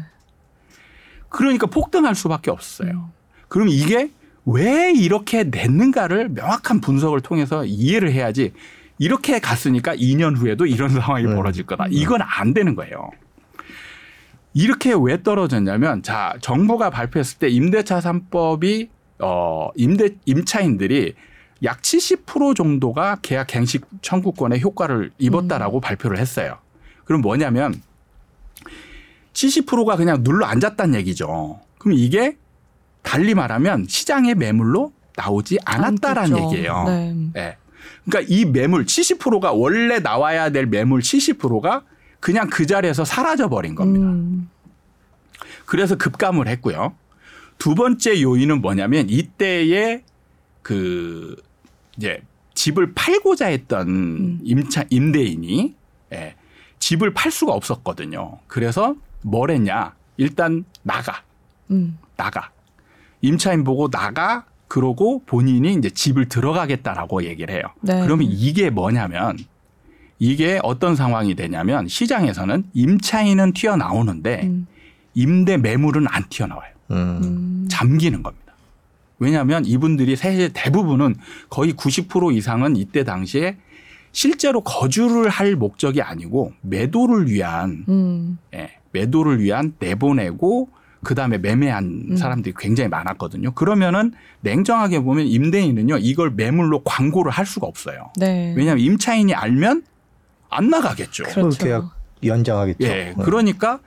[1.30, 2.90] 그러니까 폭등할 수밖에 없어요.
[2.90, 3.06] 음.
[3.48, 4.10] 그럼 이게
[4.46, 8.52] 왜 이렇게 냈는가를 명확한 분석을 통해서 이해를 해야지
[8.98, 11.36] 이렇게 갔으니까 2년 후에도 이런 상황이 음.
[11.36, 11.86] 벌어질 거다.
[11.92, 13.12] 이건 안 되는 거예요.
[14.54, 18.90] 이렇게 왜 떨어졌냐면 자 정부가 발표했을 때 임대차 3법이
[19.20, 21.14] 어 임대 임차인들이
[21.64, 25.82] 약 70% 정도가 계약 갱식 청구권에 효과를 입었다라고 음.
[25.82, 26.58] 발표를 했어요.
[27.06, 27.82] 그럼 뭐냐면
[29.34, 31.60] 70%가 그냥 눌러 앉았다는 얘기죠.
[31.78, 32.38] 그럼 이게
[33.04, 36.84] 달리 말하면 시장의 매물로 나오지 않았다라는 얘기예요.
[36.88, 37.16] 네.
[37.34, 37.58] 네.
[38.06, 41.84] 그러니까 이 매물 70%가 원래 나와야 될 매물 70%가
[42.22, 44.06] 그냥 그 자리에서 사라져 버린 겁니다.
[44.08, 44.50] 음.
[45.66, 46.96] 그래서 급감을 했고요.
[47.58, 50.04] 두 번째 요인은 뭐냐면 이때에
[50.62, 51.36] 그
[51.98, 52.22] 이제
[52.54, 54.40] 집을 팔고자 했던 음.
[54.44, 55.76] 임차 임대인이
[56.14, 56.36] 예,
[56.80, 58.40] 집을 팔 수가 없었거든요.
[58.48, 59.96] 그래서 뭘 했냐?
[60.18, 61.24] 일단 나가.
[61.72, 61.98] 음.
[62.16, 62.52] 나가.
[63.22, 67.64] 임차인 보고 나가 그러고 본인이 이제 집을 들어가겠다라고 얘기를 해요.
[67.82, 68.02] 네.
[68.02, 69.38] 그러면 이게 뭐냐면
[70.22, 74.68] 이게 어떤 상황이 되냐면 시장에서는 임차인은 튀어나오는데 음.
[75.16, 76.72] 임대 매물은 안 튀어나와요.
[76.92, 77.68] 음.
[77.72, 78.54] 잠기는 겁니다.
[79.18, 80.16] 왜냐하면 이분들이
[80.54, 81.16] 대부분은
[81.50, 83.58] 거의 90% 이상은 이때 당시에
[84.12, 88.38] 실제로 거주를 할 목적이 아니고 매도를 위한 음.
[88.54, 90.70] 예, 매도를 위한 내보내고
[91.02, 92.16] 그 다음에 매매한 음.
[92.16, 93.54] 사람들이 굉장히 많았거든요.
[93.54, 98.12] 그러면은 냉정하게 보면 임대인은요 이걸 매물로 광고를 할 수가 없어요.
[98.20, 98.54] 네.
[98.56, 99.86] 왜냐하면 임차인이 알면
[100.52, 101.24] 안 나가겠죠.
[101.24, 101.64] 그렇죠.
[101.64, 102.84] 계약 연장하겠죠.
[102.86, 102.88] 예.
[102.88, 103.16] 네.
[103.24, 103.80] 그러니까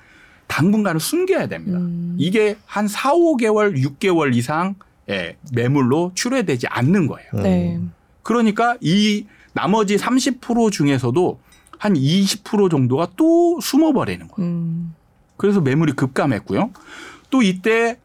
[0.49, 1.79] 당분간은 숨겨야 됩니다.
[1.79, 2.17] 음.
[2.19, 4.75] 이게 한 4, 5개월, 6개월 이상
[5.09, 7.31] 예, 매물로 출회되지 않는 거예요.
[7.35, 7.81] 네.
[8.23, 11.39] 그러니까 이 나머지 30% 중에서도
[11.79, 14.51] 한 20% 정도가 또 숨어버리는 거예요.
[14.51, 14.95] 음.
[15.37, 16.71] 그래서 매물이 급감했고요.
[17.31, 17.99] 또 이때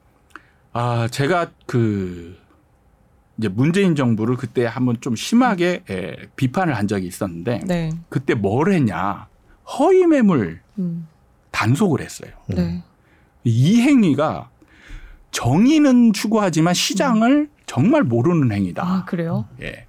[0.74, 2.38] 아 제가 그
[3.40, 7.90] 이제 문재인 정부를 그때 한번 좀 심하게 예, 비판을 한 적이 있었는데 네.
[8.10, 9.28] 그때 뭘 했냐
[9.80, 11.08] 허위 매물 음.
[11.52, 12.32] 단속을 했어요.
[12.48, 12.84] 네.
[13.46, 14.50] 이 행위가
[15.32, 17.50] 정의는 추구하지만 시장을 음.
[17.66, 18.84] 정말 모르는 행위다.
[18.86, 19.46] 아, 그래요?
[19.62, 19.86] 예.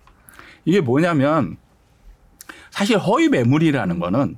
[0.65, 1.57] 이게 뭐냐면
[2.71, 4.37] 사실 허위 매물이라는 거는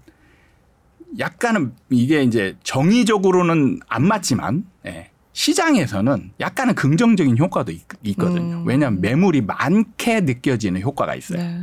[1.18, 5.11] 약간은 이게 이제 정의적으로는 안 맞지만 예.
[5.32, 8.66] 시장에서는 약간은 긍정적인 효과도 있, 거든요 음.
[8.66, 11.38] 왜냐하면 매물이 많게 느껴지는 효과가 있어요.
[11.38, 11.60] 네.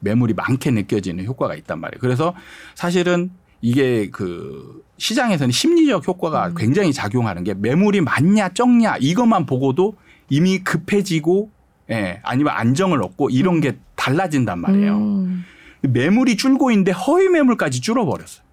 [0.00, 2.00] 매물이 많게 느껴지는 효과가 있단 말이에요.
[2.00, 2.34] 그래서
[2.74, 3.30] 사실은
[3.60, 6.54] 이게 그 시장에서는 심리적 효과가 음.
[6.56, 9.96] 굉장히 작용하는 게 매물이 많냐 적냐 이것만 보고도
[10.28, 11.50] 이미 급해지고
[11.90, 14.96] 예, 아니면 안정을 얻고 이런 게 달라진단 말이에요.
[14.96, 15.44] 음.
[15.82, 18.45] 매물이 줄고 있는데 허위 매물까지 줄어버렸어요.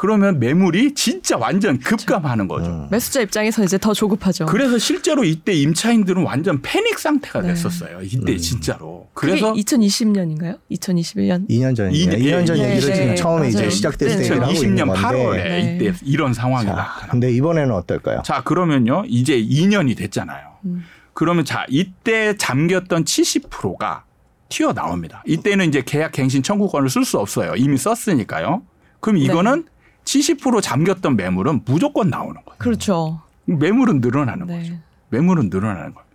[0.00, 2.70] 그러면 매물이 진짜 완전 급감하는 거죠.
[2.70, 2.88] 음.
[2.90, 4.46] 매수자 입장에서 이제 더 조급하죠.
[4.46, 7.48] 그래서 실제로 이때 임차인들은 완전 패닉 상태가 네.
[7.48, 8.00] 됐었어요.
[8.00, 8.38] 이때 음.
[8.38, 9.08] 진짜로.
[9.12, 10.58] 그래서 2020년인가요?
[10.70, 11.46] 2021년?
[11.50, 12.12] 2년 전이에요.
[12.12, 16.64] 2년, 2년 전 네, 얘기를 네, 처음에 이제 시작됐을 때 2020년 8월에 이때 이런 상황이
[16.64, 17.10] 나타나.
[17.10, 18.22] 근데 이번에는 어떨까요?
[18.24, 19.04] 자, 그러면요.
[19.06, 20.46] 이제 2년이 됐잖아요.
[20.64, 20.82] 음.
[21.12, 24.04] 그러면 자, 이때 잠겼던 70%가
[24.48, 25.22] 튀어나옵니다.
[25.26, 27.52] 이때는 이제 계약 갱신 청구권을 쓸 수 없어요.
[27.56, 28.62] 이미 썼으니까요.
[29.00, 29.79] 그럼 이거는 네.
[30.04, 32.58] 70% 잠겼던 매물은 무조건 나오는 거예요.
[32.58, 33.20] 그렇죠.
[33.46, 34.58] 매물은 늘어나는 네.
[34.58, 34.74] 거죠.
[35.10, 36.10] 매물은 늘어나는 거예요.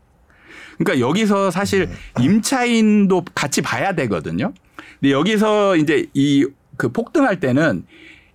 [0.77, 4.53] 그러니까 여기서 사실 임차인도 같이 봐야 되거든요.
[4.99, 6.45] 근데 여기서 이제 이
[6.77, 7.86] 그 폭등할 때는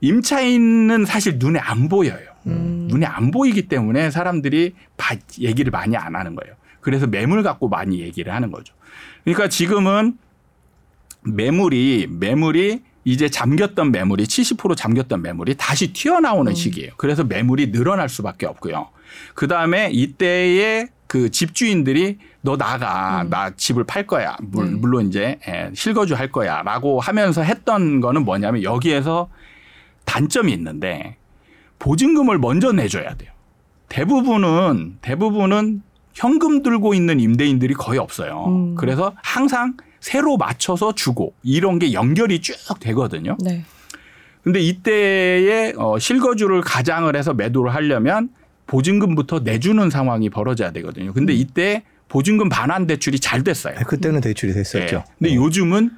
[0.01, 2.31] 임차인은 사실 눈에 안 보여요.
[2.47, 2.89] 음.
[2.91, 4.75] 눈에 안 보이기 때문에 사람들이
[5.41, 6.55] 얘기를 많이 안 하는 거예요.
[6.81, 8.75] 그래서 매물 갖고 많이 얘기를 하는 거죠.
[9.25, 10.17] 그러니까 지금은
[11.23, 16.55] 매물이 매물이 이제 잠겼던 매물이 70% 잠겼던 매물이 다시 튀어나오는 음.
[16.55, 16.93] 시기예요.
[16.97, 18.89] 그래서 매물이 늘어날 수밖에 없고요.
[19.35, 23.31] 그 다음에 이때에 그 집주인들이 너 나가 음.
[23.31, 24.77] 나 집을 팔 거야 물, 네.
[24.77, 29.29] 물론 이제 예, 실거주 할 거야라고 하면서 했던 거는 뭐냐면 여기에서
[30.05, 31.17] 단점이 있는데
[31.79, 33.33] 보증금을 먼저 내줘야 돼요.
[33.89, 35.83] 대부분은 대부분은
[36.15, 38.45] 현금 들고 있는 임대인들이 거의 없어요.
[38.47, 38.75] 음.
[38.77, 43.37] 그래서 항상 새로 맞춰서 주고 이런 게 연결이 쭉 되거든요.
[43.41, 43.65] 네.
[44.43, 48.31] 근데 이때에 어 실거주를 가장을 해서 매도를 하려면
[48.67, 51.13] 보증금부터 내주는 상황이 벌어져야 되거든요.
[51.13, 51.39] 근데 음.
[51.39, 53.75] 이때 보증금 반환 대출이 잘 됐어요.
[53.77, 54.97] 네, 그때는 대출이 됐었죠.
[54.97, 55.05] 네.
[55.19, 55.37] 근데 네.
[55.37, 55.91] 요즘은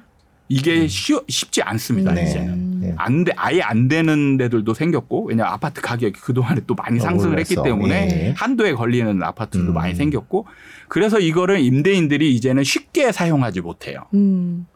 [0.53, 0.87] 이게 음.
[0.87, 2.13] 쉬, 쉽지 않습니다.
[2.13, 2.23] 네.
[2.23, 2.93] 이제는 네.
[2.97, 7.39] 안 돼, 아예 안 되는 데들도 생겼고 왜냐 아파트 가격이 그 동안에 또 많이 상승을
[7.39, 8.33] 했기 때문에 예.
[8.37, 9.73] 한도에 걸리는 아파트도 음.
[9.73, 10.45] 많이 생겼고
[10.87, 14.05] 그래서 이거를 임대인들이 이제는 쉽게 사용하지 못해요.
[14.13, 14.67] 음.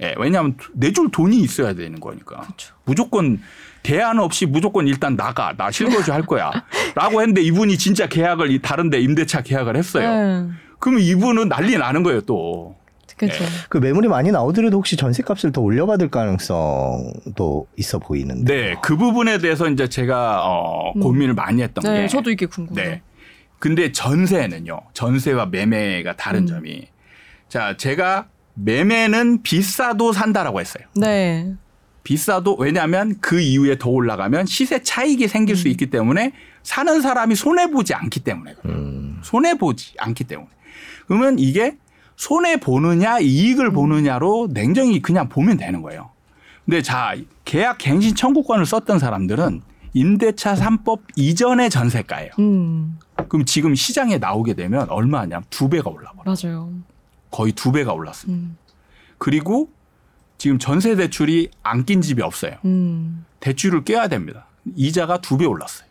[0.00, 2.42] 예, 왜냐하면 내줄 돈이 있어야 되는 거니까.
[2.42, 2.74] 그쵸.
[2.84, 3.40] 무조건
[3.82, 6.62] 대안 없이 무조건 일단 나가 나 실거주 할 거야라고
[7.20, 10.10] 했는데 이분이 진짜 계약을 다른데 임대차 계약을 했어요.
[10.10, 10.50] 네.
[10.78, 12.76] 그러면 이분은 난리 나는 거예요 또.
[13.16, 13.44] 그렇죠.
[13.44, 13.50] 네.
[13.68, 18.54] 그 매물이 많이 나오더라도 혹시 전세값을 더 올려받을 가능성도 있어 보이는데.
[18.54, 21.00] 네, 그 부분에 대해서 이제 제가 어, 음.
[21.00, 22.08] 고민을 많이 했던 네, 게.
[22.08, 22.90] 저도 이게 궁금해요.
[22.90, 23.02] 네.
[23.58, 24.80] 근데 전세는요.
[24.92, 26.46] 전세와 매매가 다른 음.
[26.46, 26.88] 점이
[27.48, 30.84] 자, 제가 매매는 비싸도 산다라고 했어요.
[30.96, 31.54] 네.
[32.02, 35.56] 비싸도 왜냐하면 그 이후에 더 올라가면 시세 차익이 생길 음.
[35.56, 39.20] 수 있기 때문에 사는 사람이 손해 보지 않기 때문에 음.
[39.22, 40.48] 손해 보지 않기 때문에
[41.06, 41.76] 그러면 이게
[42.16, 43.72] 손해 보느냐 이익을 음.
[43.72, 46.10] 보느냐로 냉정히 그냥 보면 되는 거예요.
[46.64, 49.62] 근데 자 계약 갱신 청구권을 썼던 사람들은
[49.92, 52.30] 임대차 3법 이전의 전세가예요.
[52.38, 52.98] 음.
[53.28, 55.42] 그럼 지금 시장에 나오게 되면 얼마냐?
[55.50, 56.24] 두 배가 올라버려요.
[56.42, 56.70] 맞아요.
[57.30, 58.42] 거의 두 배가 올랐습니다.
[58.44, 58.56] 음.
[59.18, 59.68] 그리고
[60.38, 62.56] 지금 전세 대출이 안 낀 집이 없어요.
[62.64, 63.24] 음.
[63.40, 64.46] 대출을 껴야 됩니다.
[64.74, 65.86] 이자가 두 배 올랐어요.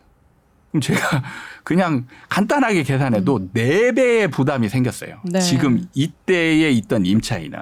[0.74, 1.22] 그럼 제가
[1.62, 3.50] 그냥 간단하게 계산해도 음.
[3.52, 5.20] 네 배의 부담이 생겼어요.
[5.24, 5.38] 네.
[5.40, 7.60] 지금 이때에 있던 임차인은.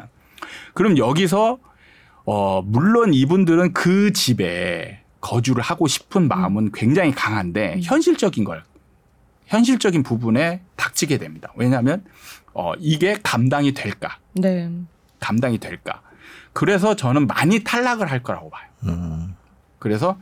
[0.72, 1.58] 그럼 여기서
[2.24, 6.70] 어 물론 이분들은 그 집에 거주를 하고 싶은 마음은 음.
[6.72, 7.80] 굉장히 강한데 음.
[7.82, 8.64] 현실적인 걸
[9.46, 11.52] 현실적인 부분에 닥치게 됩니다.
[11.56, 12.04] 왜냐하면
[12.54, 14.16] 어 이게 감당이 될까?
[14.32, 14.70] 네.
[15.20, 16.00] 감당이 될까?
[16.54, 18.68] 그래서 저는 많이 탈락을 할 거라고 봐요.
[18.84, 19.36] 음.
[19.78, 20.18] 그래서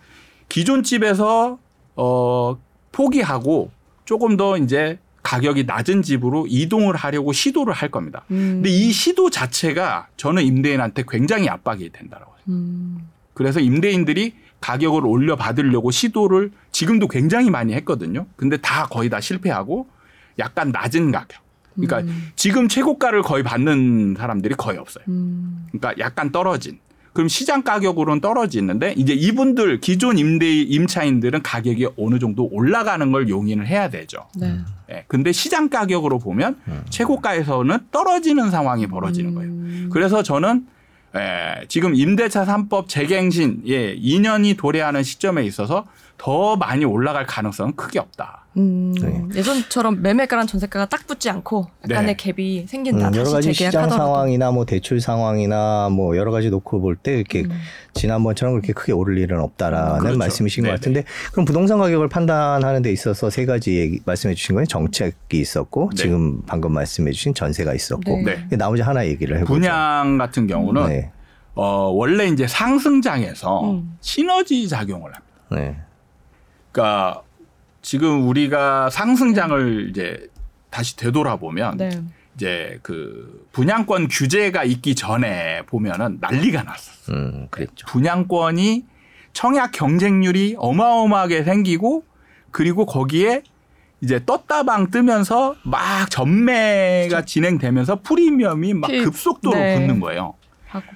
[0.49, 1.59] 기존 집에서
[1.95, 2.59] 어
[2.93, 3.71] 포기하고
[4.05, 8.25] 조금 더 이제 가격이 낮은 집으로 이동을 하려고 시도를 할 겁니다.
[8.31, 8.61] 음.
[8.63, 12.45] 근데 이 시도 자체가 저는 임대인한테 굉장히 압박이 된다라고 해요.
[12.49, 13.09] 음.
[13.35, 18.27] 그래서 임대인들이 가격을 올려 받으려고 시도를 지금도 굉장히 많이 했거든요.
[18.37, 19.87] 근데 다 거의 다 실패하고
[20.39, 21.41] 약간 낮은 가격.
[21.75, 22.31] 그러니까 음.
[22.37, 25.05] 지금 최고가를 거의 받는 사람들이 거의 없어요.
[25.09, 25.67] 음.
[25.71, 26.79] 그러니까 약간 떨어진.
[27.13, 33.67] 그럼 시장 가격으로는 떨어지는데 이제 이분들 기존 임대 임차인들은 가격이 어느 정도 올라가는 걸 용인을
[33.67, 34.29] 해야 되죠.
[34.37, 34.59] 네.
[34.89, 35.05] 네.
[35.09, 36.83] 근데 시장 가격으로 보면 음.
[36.89, 39.51] 최고가에서는 떨어지는 상황이 벌어지는 거예요.
[39.51, 39.91] 음.
[39.93, 40.67] 그래서 저는
[41.17, 45.87] 예, 지금 임대차 3법 재갱신 예, 2년이 도래하는 시점에 있어서
[46.21, 48.45] 더 많이 올라갈 가능성은 크게 없다.
[48.59, 49.25] 음, 네.
[49.35, 52.33] 예전처럼 매매가랑 전세가가 딱 붙지 않고 약간의 네.
[52.33, 53.09] 갭이 생긴다.
[53.09, 57.45] 음, 여러 가지 시장 상황이나 뭐 대출 상황이나 뭐 여러 가지 놓고 볼 때 이렇게
[57.45, 57.51] 음.
[57.95, 60.19] 지난번처럼 그렇게 크게 오를 일은 없다라는 그렇죠.
[60.19, 64.67] 말씀이신 네것 같은데 그럼 부동산 가격을 판단하는 데 있어서 세 가지 얘기 말씀해 주신 거예요.
[64.67, 66.03] 정책이 있었고 네.
[66.03, 68.47] 지금 방금 말씀해 주신 전세가 있었고 네.
[68.59, 69.55] 나머지 하나 얘기를 해보죠.
[69.55, 71.11] 분양 같은 경우는 네.
[71.55, 73.97] 어, 원래 이제 상승장에서 음.
[74.03, 75.89] 시너지 작용을 합니다.
[76.71, 76.73] 네.
[76.73, 77.23] 그러니까
[77.83, 80.29] 지금 우리가 상승장을 이제
[80.71, 81.91] 다시 되돌아보면 네.
[82.37, 87.17] 이제 그 분양권 규제가 있기 전에 보면은 난리가 났었어요.
[87.17, 87.87] 음, 그랬죠.
[87.89, 88.85] 분양권이
[89.33, 92.05] 청약 경쟁률이 어마어마하게 생기고
[92.51, 93.43] 그리고 거기에
[94.01, 97.25] 이제 떴다방 뜨면서 막 전매가.
[97.25, 99.79] 진행되면서 프리미엄이 막 급속도로 네.
[99.79, 100.35] 붙는 거예요.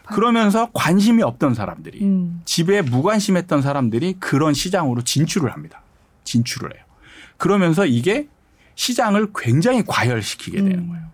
[0.07, 2.43] 그러면서 관심이 없던 사람들이 음.
[2.45, 5.83] 집에 무관심했던 사람들이 그런 시장으로 진출을 합니다.
[6.25, 6.85] 진출을 해요.
[7.37, 8.29] 그러면서 이게
[8.77, 10.89] 시장을 굉장히 과열시키게 되는 음.
[10.89, 11.05] 거예요.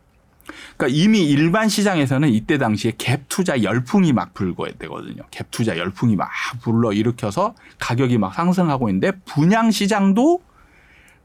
[0.77, 5.23] 그러니까 이미 일반 시장에서는 이때 당시에 갭 투자 열풍이 막 불고 되거든요.
[5.31, 6.31] 갭 투자 열풍이 막
[6.63, 10.43] 불러 일으켜서 가격이 막 상승하고 있는데 분양 시장도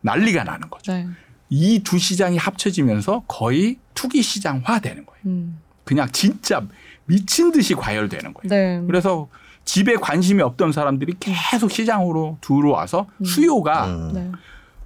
[0.02, 0.94] 난리가 나는 거죠.
[0.94, 1.08] 네.
[1.50, 5.22] 이두 시장이 합쳐지면서 거의 투기 시장화 되는 거예요.
[5.26, 5.60] 음.
[5.84, 6.66] 그냥 진짜
[7.06, 8.50] 미친 듯이 과열되는 거예요.
[8.50, 8.84] 네.
[8.88, 9.28] 그래서
[9.64, 13.26] 집에 관심이 없던 사람들이 계속 시장으로 들어와서 음.
[13.26, 14.12] 수요가 음.
[14.14, 14.32] 네.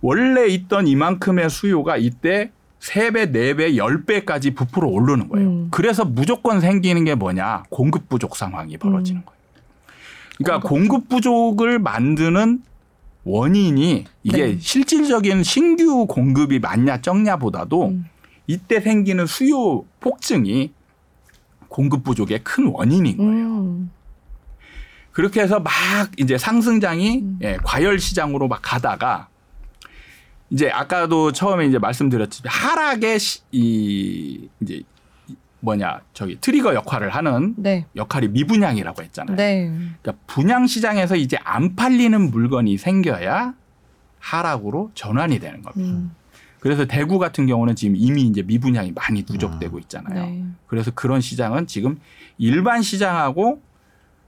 [0.02, 5.48] 원래 있던 이만큼의 수요가 이때 3배, 4배, 10배까지 부풀어 오르는 거예요.
[5.48, 5.68] 음.
[5.72, 7.64] 그래서 무조건 생기는 게 뭐냐?
[7.70, 9.26] 공급 부족 상황이 벌어지는 음.
[9.26, 9.40] 거예요.
[10.38, 12.64] 그러니까 공급, 부족을 만드는
[13.26, 14.58] 원인이 이게 네.
[14.58, 18.06] 실질적인 신규 공급이 많냐 적냐보다도 음.
[18.48, 20.72] 이때 생기는 수요 폭증이
[21.70, 23.48] 공급 부족의 큰 원인인 거예요.
[23.48, 23.92] 음.
[25.12, 25.72] 그렇게 해서 막
[26.18, 27.40] 이제 상승장이 음.
[27.42, 29.28] 예, 과열 시장으로 막 가다가
[30.50, 34.82] 이제 아까도 처음에 이제 말씀드렸지만 하락의 시, 이 이제
[35.62, 37.86] 뭐냐 저기 트리거 역할을 하는 네.
[37.96, 39.36] 역할이 미분양이라고 했잖아요.
[39.36, 39.70] 네.
[40.02, 43.54] 그러니까 분양 시장에서 이제 안 팔리는 물건이 생겨야
[44.20, 45.98] 하락으로 전환이 되는 겁니다.
[45.98, 46.16] 음.
[46.60, 49.82] 그래서 대구 같은 경우는 지금 이미 이제 미분양이 많이 누적되고 음.
[49.82, 50.26] 있잖아요.
[50.26, 50.43] 네.
[50.68, 51.97] 그래서 그런 시장은 지금
[52.38, 53.62] 일반 시장하고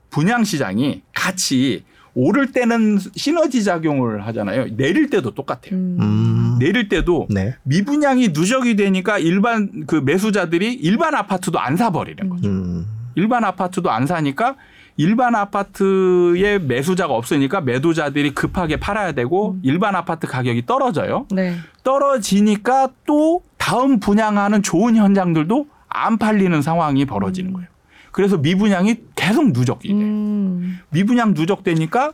[0.09, 4.75] 분양 시장이 같이 오를 때는 시너지 작용을 하잖아요.
[4.75, 5.73] 내릴 때도 똑같아요.
[5.73, 6.57] 음.
[6.59, 7.55] 내릴 때도 네.
[7.63, 12.49] 미분양이 누적이 되니까 일반 그 매수자들이 일반 아파트도 안 사버리는 거죠.
[12.49, 12.86] 음.
[13.15, 14.55] 일반 아파트도 안 사니까
[15.02, 19.62] 일반 아파트에 매수자가 없으니까 매도자들이 급하게 팔아야 되고 음.
[19.64, 21.26] 일반 아파트 가격이 떨어져요.
[21.32, 21.56] 네.
[21.84, 27.54] 떨어지니까 또 다음 분양하는 좋은 현장들도 안 팔리는 상황이 벌어지는 음.
[27.54, 27.68] 거예요.
[28.12, 29.97] 그래서 미분양이 계속 누적이 돼요.
[30.02, 30.80] 음.
[30.91, 32.12] 미분양 누적되니까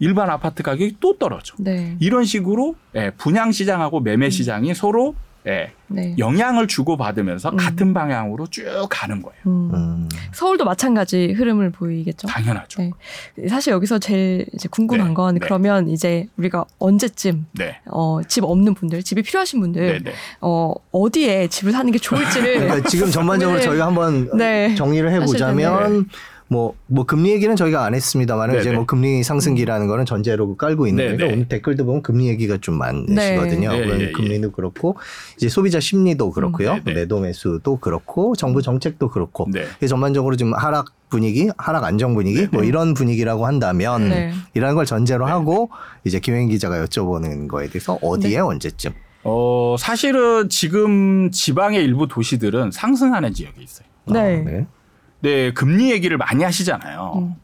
[0.00, 1.54] 일반 아파트 가격이 또 떨어져.
[1.58, 1.96] 네.
[2.00, 4.74] 이런 식으로 예, 분양 시장하고 매매 시장이 음.
[4.74, 5.14] 서로
[5.48, 6.14] 예, 네.
[6.18, 7.56] 영향을 주고 받으면서 음.
[7.56, 9.40] 같은 방향으로 쭉 가는 거예요.
[9.46, 9.70] 음.
[9.72, 10.08] 음.
[10.32, 12.28] 서울도 마찬가지 흐름을 보이겠죠.
[12.28, 12.82] 당연하죠.
[12.82, 13.48] 네.
[13.48, 15.14] 사실 여기서 제일 이제 궁금한 네.
[15.14, 15.40] 건 네.
[15.42, 17.80] 그러면 이제 우리가 언제쯤 네.
[17.86, 22.88] 어, 집 없는 분들, 집이 필요하신 분들 네, 어, 어디에 집을 사는 게 좋을지를 그러니까
[22.88, 24.28] 지금 전반적으로 저희가 한번
[24.76, 26.08] 정리를 해보자면
[26.48, 31.24] 뭐, 뭐 금리 얘기는 저희가 안 했습니다만 이제 뭐 금리 상승기라는 거는 전제로 깔고 있는데.
[31.24, 33.70] 오늘 댓글도 보면 금리 얘기가 좀 많으시거든요.
[33.70, 33.98] 네.
[33.98, 34.12] 네.
[34.12, 34.96] 금리도 그렇고
[35.36, 36.80] 이제 소비자 심리도 그렇고요.
[36.86, 36.94] 음.
[36.94, 39.66] 매도 매수도 그렇고 정부 정책도 그렇고 네.
[39.86, 44.32] 전반적으로 지금 하락 분위기, 하락 안정 분위기 뭐 이런 분위기라고 한다면 네.
[44.54, 45.70] 이라는 걸 전제로 하고
[46.04, 48.38] 이제 김행 기자가 여쭤보는 거에 대해서 어디에 네.
[48.38, 48.92] 언제쯤?
[49.24, 53.86] 어, 사실은 지금 지방의 일부 도시들은 상승하는 지역이 있어요.
[54.06, 54.44] 네.
[54.46, 54.77] 아,
[55.20, 55.30] 네.
[55.46, 57.12] 네, 금리 얘기를 많이 하시잖아요.
[57.16, 57.34] 음.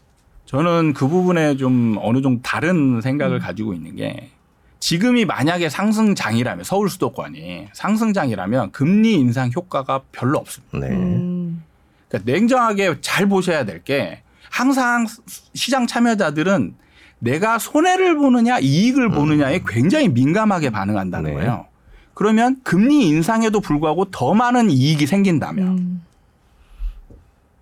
[0.46, 3.40] 저는 그 부분에 좀 어느 정도 다른 생각을 음.
[3.40, 4.30] 가지고 있는 게
[4.78, 10.78] 지금이 만약에 상승장이라면 서울 수도권이 상승장이라면 금리 인상 효과가 별로 없습니다.
[10.78, 10.88] 네.
[10.94, 11.64] 음.
[12.08, 14.20] 그러니까 냉정하게 잘 보셔야 될 게
[14.50, 15.06] 항상
[15.54, 16.74] 시장 참여자들은
[17.18, 19.64] 내가 손해를 보느냐 이익을 보느냐에 음.
[19.66, 21.36] 굉장히 민감하게 반응한다는 네.
[21.36, 21.66] 거예요.
[22.12, 26.02] 그러면 금리 인상에도 불구하고 더 많은 이익이 생긴다면 음.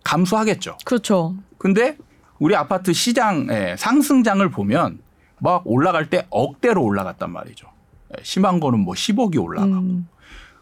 [0.04, 0.78] 감수하겠죠.
[0.84, 1.36] 그렇죠.
[1.58, 1.96] 근데
[2.38, 4.98] 우리 아파트 시장의 상승장을 보면
[5.38, 7.68] 막 올라갈 때 억대로 올라갔단 말이죠.
[8.16, 9.72] 예, 심한 거는 뭐 10억이 올라가고.
[9.72, 10.08] 음.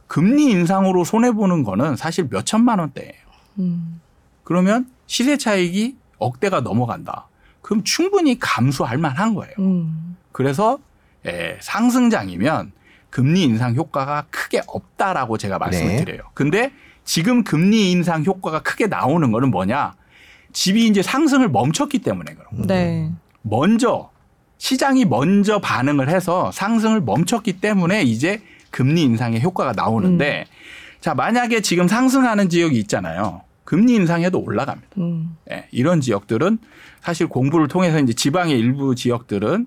[0.07, 3.13] 금리 인상으로 손해보는 거는 사실 몇 천만 원대예요.
[3.61, 4.01] 음.
[4.43, 7.29] 그러면 시세 차익이 억대가 넘어간다.
[7.63, 9.55] 그럼 충분히 감수할 만한 거예요.
[9.59, 10.17] 음.
[10.33, 10.79] 그래서
[11.27, 12.73] 예, 상승장이면
[13.11, 16.05] 금리 인상 효과가 크게 없다라고 제가 말씀을 네.
[16.05, 16.23] 드려요.
[16.35, 16.73] 근데
[17.11, 19.97] 지금 금리 인상 효과가 크게 나오는 거는 뭐냐?
[20.53, 22.67] 집이 이제 상승을 멈췄기 때문에 그런 거예요.
[22.69, 23.11] 네.
[23.43, 24.13] 먼저
[24.59, 28.41] 시장이 먼저 반응을 해서 상승을 멈췄기 때문에 이제
[28.71, 31.01] 금리 인상의 효과가 나오는데 음.
[31.01, 33.41] 자 만약에 지금 상승하는 지역이 있잖아요.
[33.65, 34.91] 금리 인상해도 올라갑니다.
[34.99, 35.37] 음.
[35.47, 36.59] 네, 이런 지역들은
[37.01, 39.67] 사실 공부를 통해서 이제 지방의 일부 지역들은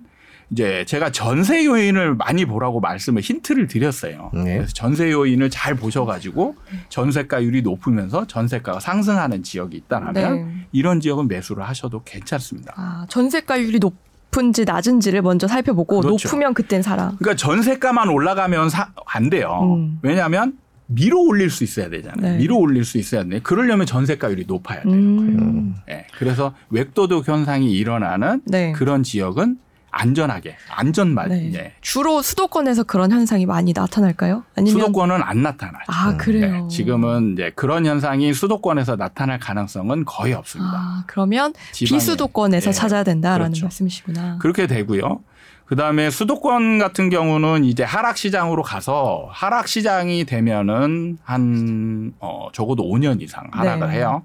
[0.54, 4.30] 이제 제가 전세 요인을 많이 보라고 말씀을 힌트를 드렸어요.
[4.32, 4.58] 네.
[4.58, 6.54] 그래서 전세 요인을 잘 보셔가지고
[6.90, 10.46] 전세가율이 높으면서 전세가가 상승하는 지역이 있다면 네.
[10.70, 12.72] 이런 지역은 매수를 하셔도 괜찮습니다.
[12.76, 13.94] 아, 전세가율이 높
[14.34, 16.28] 높은지 낮은지를 먼저 살펴보고 그렇죠.
[16.28, 17.12] 높으면 그땐 사라.
[17.18, 19.76] 그러니까 전세가만 올라가면 사, 안 돼요.
[19.78, 20.00] 음.
[20.02, 22.32] 왜냐하면 미로 올릴 수 있어야 되잖아요.
[22.32, 22.38] 네.
[22.38, 23.38] 미로 올릴 수 있어야 돼.
[23.38, 25.16] 그러려면 전세가율이 높아야 되는 음.
[25.16, 25.74] 거예요.
[25.86, 26.06] 네.
[26.18, 28.72] 그래서 웹도덕 현상이 일어나는 네.
[28.72, 29.58] 그런 지역은
[29.94, 31.52] 안전하게 안전만 네.
[31.54, 31.72] 예.
[31.80, 34.44] 주로 수도권에서 그런 현상이 많이 나타날까요?
[34.56, 35.84] 아니면 수도권은 안 나타나죠.
[35.86, 36.62] 아 그래요.
[36.64, 36.68] 네.
[36.68, 40.72] 지금은 이제 그런 현상이 수도권에서 나타날 가능성은 거의 없습니다.
[40.74, 42.72] 아, 그러면 비수도권에서 예.
[42.72, 43.66] 찾아야 된다라는 그렇죠.
[43.66, 44.38] 말씀이시구나.
[44.38, 45.20] 그렇게 되고요.
[45.64, 52.84] 그 다음에 수도권 같은 경우는 이제 하락 시장으로 가서 하락 시장이 되면은 한 어, 적어도
[52.84, 53.94] 5년 이상 하락을 네.
[53.94, 54.24] 해요.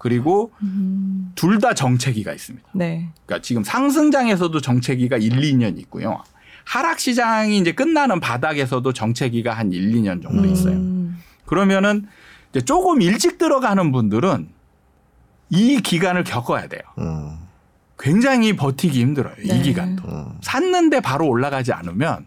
[0.00, 1.30] 그리고 음.
[1.34, 2.66] 둘다 정체기가 있습니다.
[2.72, 3.10] 네.
[3.26, 6.22] 그러니까 지금 상승장에서도 정체기가 1, 2년 있고요.
[6.64, 10.76] 하락 시장이 이제 끝나는 바닥에서도 정체기가 한 1, 2년 정도 있어요.
[10.76, 11.18] 음.
[11.44, 12.06] 그러면은
[12.48, 14.48] 이제 조금 일찍 들어가는 분들은
[15.50, 16.80] 이 기간을 겪어야 돼요.
[16.98, 17.36] 음.
[17.98, 19.34] 굉장히 버티기 힘들어요.
[19.46, 19.58] 네.
[19.58, 20.08] 이 기간도.
[20.08, 20.38] 음.
[20.40, 22.24] 샀는데 바로 올라가지 않으면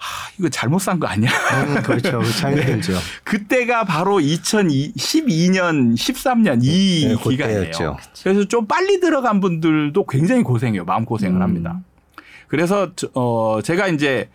[0.00, 0.04] 아,
[0.38, 1.28] 이거 잘못 산 거 아니야?
[1.30, 2.22] 음, 그렇죠.
[2.38, 2.92] 참 힘들죠.
[2.94, 2.98] 네.
[3.24, 7.96] 그때가 바로 2012년, 13년 이 네, 기간이에요.
[8.22, 10.84] 그래서 좀 빨리 들어간 분들도 굉장히 고생해요.
[10.84, 11.42] 마음고생을 음.
[11.42, 11.80] 합니다.
[12.46, 14.28] 그래서 어 제가 이제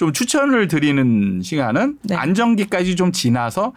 [0.00, 2.14] 좀 추천을 드리는 시간은 네.
[2.14, 3.74] 안정기까지 좀 지나서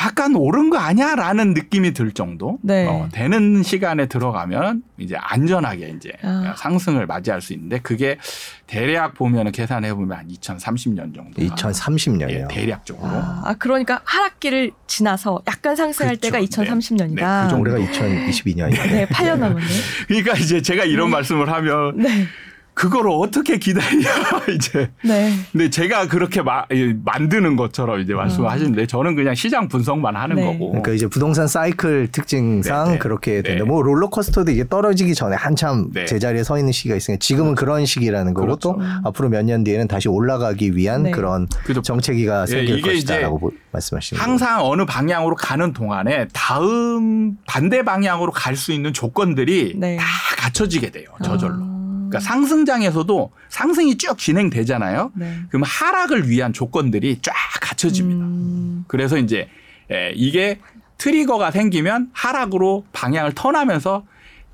[0.00, 2.86] 약간 오른 거 아니야 라는 느낌이 들 정도 네.
[2.86, 6.54] 어, 되는 시간에 들어가면 이제 안전하게 이제 아.
[6.56, 8.18] 상승을 맞이할 수 있는데 그게
[8.68, 11.42] 대략 보면 계산해 보면 한 2030년 정도.
[11.42, 12.30] 2030년이요.
[12.30, 13.08] 예, 대략적으로.
[13.08, 16.30] 아, 아, 그러니까 하락기를 지나서 약간 상승할 그렇죠.
[16.30, 17.14] 때가 2030년이다.
[17.16, 17.24] 네.
[17.24, 17.48] 네.
[17.50, 18.92] 그 올해가 2022년이에요.
[18.92, 19.66] 네, 8년 남았네.
[20.06, 21.16] 그러니까 이제 제가 이런 네.
[21.16, 22.28] 말씀을 하면 네.
[22.74, 23.86] 그걸 어떻게 기다려
[24.54, 24.90] 이제.
[25.04, 25.32] 네.
[25.52, 26.64] 근데 제가 그렇게 마,
[27.04, 28.50] 만드는 것처럼 이제 말씀을 어.
[28.50, 30.44] 하시는데 저는 그냥 시장 분석만 하는 네.
[30.44, 30.70] 거고.
[30.70, 32.98] 그러니까 이제 부동산 사이클 특징상 네, 네.
[32.98, 33.62] 그렇게 된다.
[33.64, 33.68] 네.
[33.68, 36.04] 뭐 롤러코스터도 이게 떨어지기 전에 한참 네.
[36.04, 37.64] 제자리에 서 있는 시기가 있으니까 지금은 그렇죠.
[37.64, 38.72] 그런 시기라는 거고 그렇죠.
[38.72, 39.00] 또 음.
[39.04, 41.10] 앞으로 몇 년 뒤에는 다시 올라가기 위한 네.
[41.10, 41.82] 그런 그렇죠.
[41.82, 44.70] 정체기가 생길 것이다라고 말씀하시는 항상 거고.
[44.72, 50.04] 어느 방향으로 가는 동안에 다음 반대 방향으로 갈 수 있는 조건들이 다
[50.38, 51.06] 갖춰지게 돼요.
[51.24, 51.56] 저절로.
[51.64, 51.73] 아.
[52.08, 55.12] 그러니까 상승장에서도 상승이 쭉 진행되잖아요.
[55.14, 55.40] 네.
[55.48, 58.24] 그럼 하락을 위한 조건들이 쫙 갖춰집니다.
[58.24, 58.84] 음.
[58.88, 59.48] 그래서 이제
[59.90, 60.60] 예, 이게
[60.98, 64.04] 트리거가 생기면 하락으로 방향을 턴하면서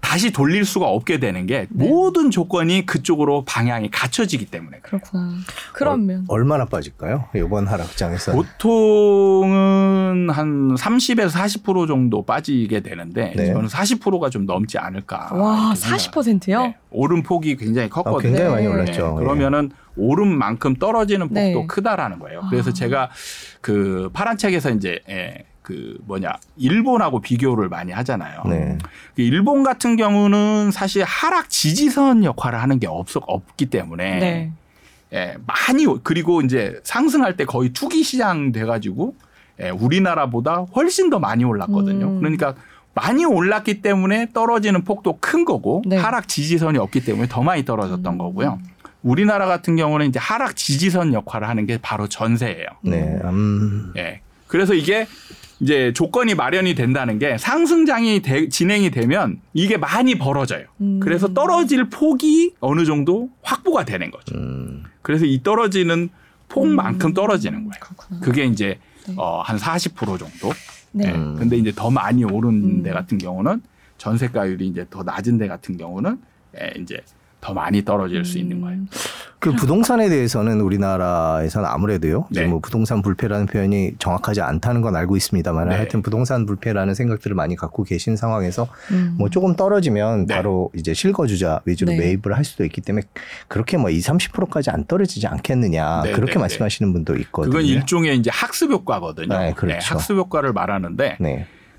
[0.00, 1.88] 다시 돌릴 수가 없게 되는 게 네.
[1.88, 5.34] 모든 조건이 그쪽으로 방향이 갖춰지기 때문에 그렇구나.
[5.72, 7.26] 그러면 어, 얼마나 빠질까요?
[7.36, 13.46] 이번 하락장에서 보통은 한 30에서 40% 정도 빠지게 되는데 네.
[13.46, 15.28] 저는 40%가 좀 넘지 않을까.
[15.32, 16.62] 와, 40%요?
[16.62, 16.76] 네.
[16.90, 18.18] 오른 폭이 굉장히 컸거든요.
[18.18, 19.16] 아, 굉장히 많이 올랐죠.
[19.18, 19.24] 네.
[19.24, 21.66] 그러면은 오른 만큼 떨어지는 폭도 네.
[21.68, 22.42] 크다라는 거예요.
[22.50, 22.72] 그래서 아.
[22.72, 23.10] 제가
[23.60, 28.42] 그 파란 책에서 이제 예, 그 뭐냐 일본하고 비교를 많이 하잖아요.
[28.46, 28.76] 네.
[29.14, 34.52] 그 일본 같은 경우는 사실 하락 지지선 역할을 하는 게 없, 없기 때문에 네.
[35.12, 39.14] 예, 많이 그리고 이제 상승할 때 거의 투기 시장 돼가지고
[39.60, 42.06] 예, 우리나라보다 훨씬 더 많이 올랐거든요.
[42.06, 42.18] 음.
[42.18, 42.54] 그러니까
[42.92, 45.96] 많이 올랐기 때문에 떨어지는 폭도 큰 거고 네.
[45.96, 48.18] 하락 지지선이 없기 때문에 더 많이 떨어졌던 음.
[48.18, 48.58] 거고요.
[49.04, 52.66] 우리나라 같은 경우는 이제 하락 지지선 역할을 하는 게 바로 전세예요.
[52.82, 53.20] 네.
[53.22, 53.92] 음.
[53.96, 54.20] 예.
[54.48, 55.06] 그래서 이게
[55.60, 60.64] 이제 조건이 마련이 된다는 게 상승장이 되, 진행이 되면 이게 많이 벌어져요.
[60.80, 61.00] 음.
[61.00, 64.36] 그래서 떨어질 폭이 어느 정도 확보가 되는 거죠.
[64.36, 64.84] 음.
[65.02, 66.08] 그래서 이 떨어지는
[66.48, 67.14] 폭만큼 음.
[67.14, 67.80] 떨어지는 거예요.
[67.80, 68.20] 그렇구나.
[68.20, 69.14] 그게 이제 네.
[69.16, 70.52] 어, 한 40% 정도.
[70.92, 71.12] 네.
[71.12, 71.12] 네.
[71.12, 72.82] 근데 이제 더 많이 오른 음.
[72.82, 73.62] 데 같은 경우는
[73.98, 76.18] 전세가율이 이제 더 낮은 데 같은 경우는
[76.58, 76.98] 예, 이제
[77.40, 78.80] 더 많이 떨어질 수 있는 거예요.
[79.38, 82.26] 그 부동산에 대해서는 우리나라에서는 아무래도요.
[82.30, 82.46] 네.
[82.46, 85.76] 뭐 부동산 불패라는 표현이 정확하지 않다는 건 알고 있습니다만 네.
[85.76, 89.14] 하여튼 부동산 불패라는 생각들을 많이 갖고 계신 상황에서 음.
[89.18, 90.34] 뭐 조금 떨어지면 네.
[90.34, 91.98] 바로 이제 실거주자 위주로 네.
[91.98, 93.06] 매입을 할 수도 있기 때문에
[93.48, 97.50] 그렇게 뭐 2, 30%까지 안 떨어지지 않겠느냐 네, 그렇게 네, 말씀하시는 분도 있거든요.
[97.50, 99.38] 그건 일종의 이제 학습 효과거든요.
[99.38, 99.94] 네, 그렇죠.
[99.94, 101.16] 학습 효과를 말하는데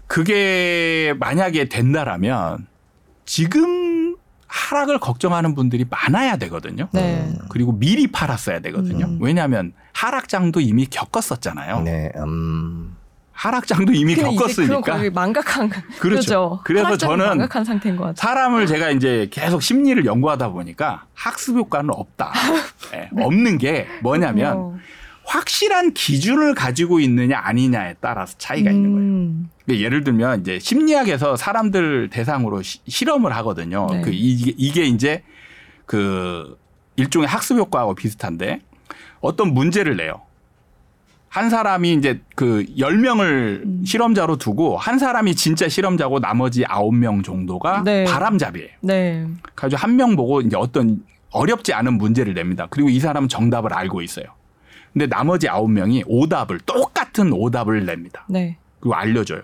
[0.08, 2.66] 그게 만약에 된다라면
[3.26, 4.01] 지금
[4.52, 6.90] 하락을 걱정하는 분들이 많아야 되거든요.
[6.92, 7.34] 네.
[7.50, 9.06] 그리고 미리 팔았어야 되거든요.
[9.06, 9.18] 음.
[9.22, 11.82] 왜냐하면 하락장도 이미 겪었었잖아요.
[11.82, 12.12] 네.
[12.18, 12.98] 음.
[13.32, 15.10] 하락장도 이미 겪었으니까.
[15.14, 16.00] 망각한 그렇죠.
[16.00, 16.60] 그렇죠.
[16.66, 18.16] 그래서 저는 망각한 상태인 것 같아요.
[18.16, 22.34] 사람을 제가 이제 계속 심리를 연구하다 보니까 학습 효과는 없다.
[22.92, 23.10] 네.
[23.14, 23.24] 네.
[23.24, 24.78] 없는 게 뭐냐면 어.
[25.24, 28.76] 확실한 기준을 가지고 있느냐 아니냐에 따라서 차이가 음.
[28.76, 29.51] 있는 거예요.
[29.70, 33.88] 예를 들면 이제 심리학에서 사람들 대상으로 시, 실험을 하거든요.
[33.92, 34.02] 네.
[34.02, 35.24] 그 이게, 이게 이제
[35.86, 36.58] 그
[36.96, 38.62] 일종의 학습 효과하고 비슷한데
[39.20, 40.22] 어떤 문제를 내요.
[41.30, 43.84] 한 사람이 이제 그 10명을 음.
[43.86, 48.04] 실험자로 두고 한 사람이 진짜 실험자고 나머지 9명 정도가 네.
[48.04, 48.70] 바람잡이에요.
[48.82, 49.26] 네.
[49.56, 52.68] 가지고 한명 보고 이제 어떤 어렵지 않은 문제를 냅니다.
[52.70, 54.26] 그리고 이 사람은 정답을 알고 있어요.
[54.92, 58.26] 근데 나머지 9명이 오답을 똑같은 오답을 냅니다.
[58.28, 58.58] 네.
[58.82, 59.42] 그리고 알려줘요.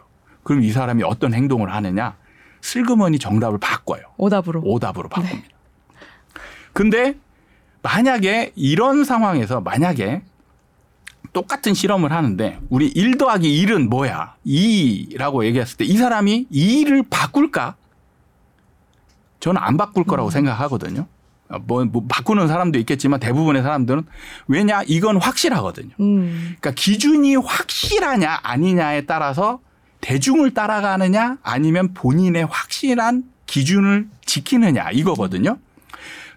[0.48, 2.16] 그럼 이 사람이 어떤 행동을 하느냐?
[2.62, 4.02] 슬그머니 정답을 바꿔요.
[4.16, 4.62] 오답으로.
[4.64, 5.38] 오답으로 바꿉니다.
[5.40, 5.44] 네.
[6.72, 7.16] 근데
[7.82, 10.22] 만약에 이런 상황에서 만약에
[11.34, 14.36] 똑같은 실험을 하는데 우리 1 더하기 1은 뭐야?
[14.46, 17.76] 2라고 얘기했을 때 이 사람이 2를 바꿀까?
[19.42, 20.32] 저는 안 바꿀 거라고 음.
[20.32, 21.08] 생각하거든요.
[21.66, 24.04] 뭐, 뭐, 바꾸는 사람도 있겠지만 대부분의 사람들은
[24.48, 25.90] 왜냐 이건 확실하거든요.
[26.00, 26.56] 음.
[26.60, 29.60] 그러니까 기준이 확실하냐 아니냐에 따라서
[30.08, 35.58] 대중을 따라가느냐 아니면 본인의 확실한 기준을 지키느냐 이거거든요.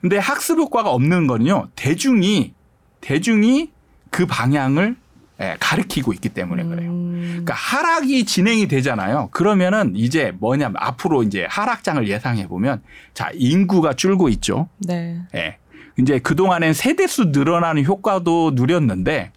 [0.01, 1.69] 근데 학습 효과가 없는 거는요.
[1.77, 2.53] 대중이
[3.01, 3.71] 대중이
[4.11, 4.97] 그 방향을
[5.41, 6.91] 예, 가르키고 있기 때문에 그래요.
[6.91, 7.27] 음.
[7.31, 9.29] 그러니까 하락이 진행이 되잖아요.
[9.31, 12.83] 그러면은 이제 뭐냐면 앞으로 이제 하락장을 예상해 보면
[13.15, 14.69] 자 인구가 줄고 있죠.
[14.79, 15.21] 네.
[15.37, 15.59] 예.
[15.97, 19.31] 이제 그 동안엔 세대수 늘어나는 효과도 누렸는데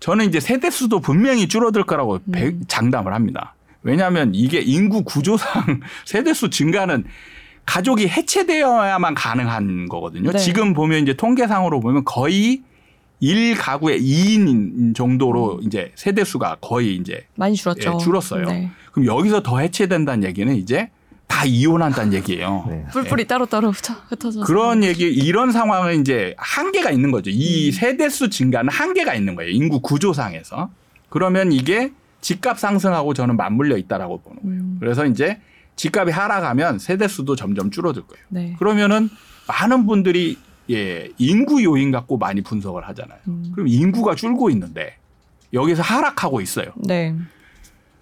[0.00, 2.62] 저는 이제 세대수도 분명히 줄어들 거라고 음.
[2.66, 3.55] 장담을 합니다.
[3.86, 7.04] 왜냐하면 이게 인구 구조상 세대수 증가는
[7.64, 10.32] 가족이 해체되어야만 가능한 거거든요.
[10.32, 10.38] 네.
[10.38, 12.62] 지금 보면 이제 통계상으로 보면 거의
[13.22, 15.62] 1가구에 2인 정도로 음.
[15.62, 17.94] 이제 세대 수가 거의 이제 많이 줄었죠.
[17.94, 18.46] 예, 줄었어요.
[18.46, 18.70] 네.
[18.92, 20.90] 그럼 여기서 더 해체된다는 얘기는 이제
[21.28, 22.66] 다 이혼한다는 얘기예요.
[22.68, 22.84] 네.
[22.92, 23.26] 뿔뿔이 네.
[23.28, 24.40] 따로따로 흩어져.
[24.40, 27.30] 그런 얘기 이런 상황은 이제 한계가 있는 거죠.
[27.30, 27.72] 이 음.
[27.72, 29.50] 세대 수 증가는 한계가 있는 거예요.
[29.50, 30.70] 인구 구조상에서.
[31.08, 31.92] 그러면 이게
[32.26, 34.60] 집값 상승하고 저는 맞물려 있다라고 보는 거예요.
[34.60, 34.76] 음.
[34.80, 35.38] 그래서 이제
[35.76, 38.24] 집값이 하락하면 세대 수도 점점 줄어들 거예요.
[38.30, 38.56] 네.
[38.58, 39.08] 그러면은
[39.46, 40.36] 많은 분들이
[40.68, 43.20] 예, 인구 요인 갖고 많이 분석을 하잖아요.
[43.28, 43.52] 음.
[43.54, 44.96] 그럼 인구가 줄고 있는데
[45.52, 46.72] 여기서 하락하고 있어요.
[46.74, 47.14] 네.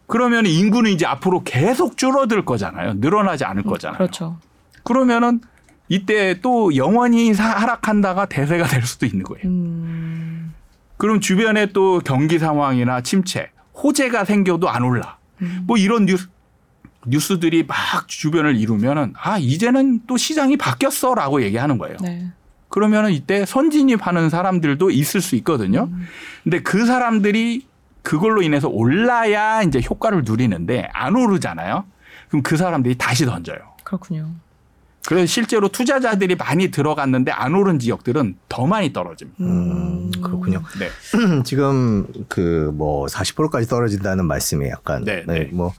[0.07, 2.95] 그러면 인구는 이제 앞으로 계속 줄어들 거잖아요.
[2.95, 3.99] 늘어나지 않을 음, 거잖아요.
[3.99, 4.39] 그렇죠.
[4.85, 5.43] 그러면은
[5.91, 9.47] 이때 또 영원히 하락한다가 대세가 될 수도 있는 거예요.
[9.47, 10.55] 음.
[10.97, 15.19] 그럼 주변에 또 경기 상황이나 침체, 호재가 생겨도 안 올라.
[15.43, 15.65] 음.
[15.67, 16.29] 뭐 이런 뉴스,
[17.07, 21.97] 뉴스들이 막 주변을 이루면은 아, 이제는 또 시장이 바뀌었어 라고 얘기하는 거예요.
[22.01, 22.29] 네.
[22.69, 25.85] 그러면은 이때 선진입하는 사람들도 있을 수 있거든요.
[25.93, 26.07] 음.
[26.43, 27.67] 근데 그 사람들이
[28.03, 31.85] 그걸로 인해서 올라야 이제 효과를 누리는데 안 오르잖아요.
[32.29, 33.59] 그럼 그 사람들이 다시 던져요.
[33.83, 34.31] 그렇군요.
[35.07, 39.45] 그래서 실제로 투자자들이 많이 들어갔는데 안 오른 지역들은 더 많이 떨어집니다.
[39.45, 40.63] 음, 그렇군요.
[40.79, 40.89] 네.
[41.45, 45.41] 지금 그 뭐 40%까지 떨어진다는 말씀이 약간 네, 네.
[45.41, 45.45] 네.
[45.53, 45.73] 뭐,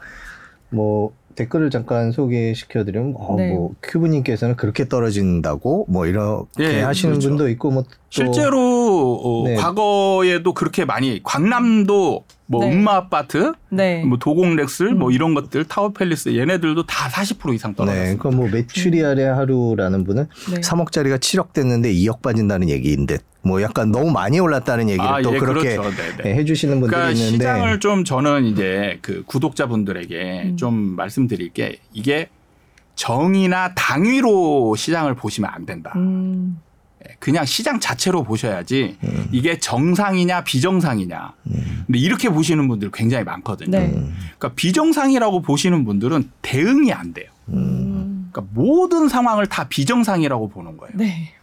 [0.70, 3.52] 뭐 댓글을 잠깐 소개시켜드리면 어, 네.
[3.52, 7.30] 뭐 큐브님께서는 그렇게 떨어진다고 뭐 이렇게 네, 하시는 그렇죠.
[7.30, 9.56] 분도 있고 뭐 실제로 어, 네.
[9.56, 12.74] 과거에도 그렇게 많이 광남도 뭐 네.
[12.74, 14.04] 음마 아파트, 네.
[14.04, 15.00] 뭐 도공렉슬, 뭐 음.
[15.00, 18.04] 뭐 이런 것들 타워 팰리스 얘네들도 다 40% 이상 떨어졌어요.
[18.04, 20.62] 네, 그러니까 뭐 매출이 아래 하루라는 분은 네.
[20.62, 25.38] 3억짜리가 7억 됐는데 2억 빠진다는 얘기인데 뭐 약간 너무 많이 올랐다는 얘기를 아, 또 예,
[25.38, 25.96] 그렇게 그렇죠.
[25.96, 26.36] 네, 네.
[26.36, 30.58] 해주시는 분들이 그러니까 있는데 시장을 좀 저는 이제 그 구독자분들에게 음.
[30.58, 32.30] 좀 말씀드릴 게 이게
[32.96, 35.94] 정의나 당위로 시장을 보시면 안 된다.
[35.96, 36.60] 음.
[37.20, 39.30] 그냥 시장 자체로 보셔야지 음.
[39.32, 41.34] 이게 정상이냐 비정상이냐.
[41.48, 41.84] 음.
[41.86, 43.78] 근데 이렇게 보시는 분들 굉장히 많거든요.
[43.78, 43.92] 네.
[43.92, 47.30] 그러니까 비정상이라고 보시는 분들은 대응이 안 돼요.
[47.50, 48.30] 음.
[48.32, 50.94] 그러니까 모든 상황을 다 비정상이라고 보는 거예요.
[50.96, 51.34] 네.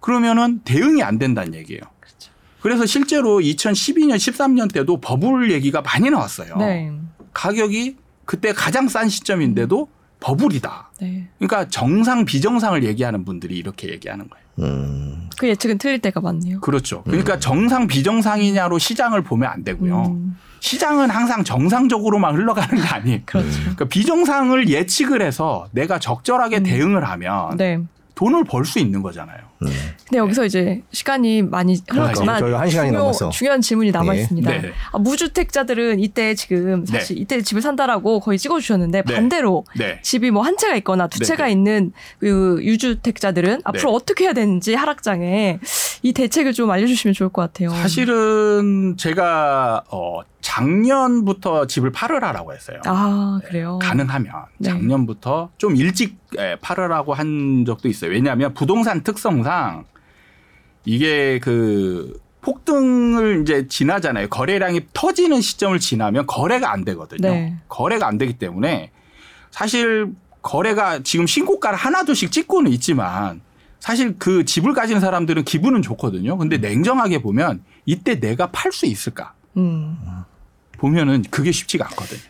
[0.00, 1.82] 그러면은 대응이 안 된다는 얘기예요.
[2.00, 2.30] 그렇죠.
[2.60, 6.56] 그래서 실제로 2012년, 13년 때도 버블 얘기가 많이 나왔어요.
[6.56, 6.92] 네.
[7.32, 9.88] 가격이 그때 가장 싼 시점인데도
[10.20, 10.90] 버블이다.
[11.00, 11.28] 네.
[11.38, 14.44] 그러니까 정상 비정상을 얘기하는 분들이 이렇게 얘기하는 거예요.
[14.60, 15.28] 음.
[15.38, 16.60] 그 예측은 틀릴 때가 많네요.
[16.60, 17.02] 그렇죠.
[17.04, 17.40] 그러니까 음.
[17.40, 20.06] 정상 비정상이냐로 시장을 보면 안 되고요.
[20.06, 20.36] 음.
[20.60, 23.20] 시장은 항상 정상적으로만 흘러가는 게 아니에요.
[23.26, 23.58] 그렇죠.
[23.60, 26.62] 그러니까 비정상을 예측을 해서 내가 적절하게 음.
[26.64, 27.80] 대응을 하면 네.
[28.14, 29.38] 돈을 벌 수 있는 거잖아요.
[29.62, 29.70] 네.
[30.08, 32.38] 근데 여기서 이제 시간이 많이 흘렀지만
[32.68, 33.28] 시간이 중요, 남았어.
[33.30, 34.20] 중요한 질문이 남아 네.
[34.22, 34.50] 있습니다.
[34.50, 34.72] 네.
[34.92, 36.92] 아, 무주택자들은 이때 지금 네.
[36.98, 39.14] 사실 이때 집을 산다라고 거의 찍어주셨는데 네.
[39.14, 40.00] 반대로 네.
[40.02, 45.60] 집이 뭐 한 채가 있거나 두 채가 있는 그 유주택자들은 앞으로 어떻게 해야 되는지 하락장에
[46.02, 47.68] 이 대책을 좀 알려주시면 좋을 것 같아요.
[47.70, 52.80] 사실은 제가 어 작년부터 집을 팔으라라고 했어요.
[52.86, 53.78] 아 그래요.
[53.80, 54.70] 네, 가능하면 네.
[54.70, 58.12] 작년부터 좀 일찍 예, 팔으라고 한 적도 있어요.
[58.12, 59.49] 왜냐하면 부동산 특성상
[60.84, 64.28] 이게 그 폭등을 이제 지나잖아요.
[64.28, 67.28] 거래량이 터지는 시점을 지나면 거래가 안 되거든요.
[67.28, 67.56] 네.
[67.68, 68.90] 거래가 안 되기 때문에
[69.50, 73.42] 사실 거래가 지금 신고가를 하나 둘씩 찍고는 있지만
[73.78, 76.36] 사실 그 집을 가진 사람들은 기분은 좋거든요.
[76.38, 79.34] 근데 냉정하게 보면 이때 내가 팔 수 있을까?
[79.56, 79.98] 음.
[80.78, 82.29] 보면은 그게 쉽지가 않거든요.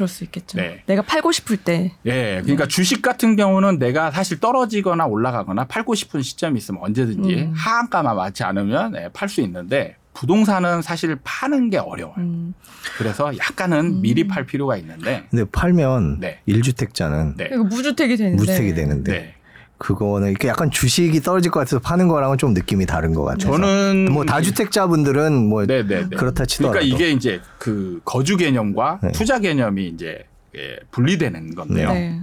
[0.00, 0.56] 그럴 수 있겠죠.
[0.56, 0.82] 네.
[0.86, 1.92] 내가 팔고 싶을 때.
[2.06, 2.40] 예.
[2.40, 2.68] 그러니까 네.
[2.68, 7.52] 주식 같은 경우는 내가 사실 떨어지거나 올라가거나 팔고 싶은 시점이 있으면 언제든지 음.
[7.54, 12.14] 하한가만 맞지 않으면 네, 팔수 있는데 부동산은 사실 파는 게 어려워요.
[12.16, 12.54] 음.
[12.96, 14.00] 그래서 약간은 음.
[14.00, 15.26] 미리 팔 필요가 있는데.
[15.30, 16.40] 근데 팔면 네.
[16.48, 17.48] 1주택자는 네.
[17.54, 18.36] 무주택이 되는데.
[18.40, 19.34] 무주택이 되는데.
[19.80, 19.86] 네.
[19.86, 23.52] 그거는 이렇게 약간 주식이 떨어질 것 같아서 파는 거랑은 좀 느낌이 다른 것 같아요.
[23.52, 26.16] 저는 뭐 다주택자분들은 뭐 네네네.
[26.16, 29.12] 그렇다 치더라도 그러니까 이게 이제 그 거주 개념과 네.
[29.12, 31.92] 투자 개념이 이제 예, 분리되는 건데요.
[31.92, 32.20] 네.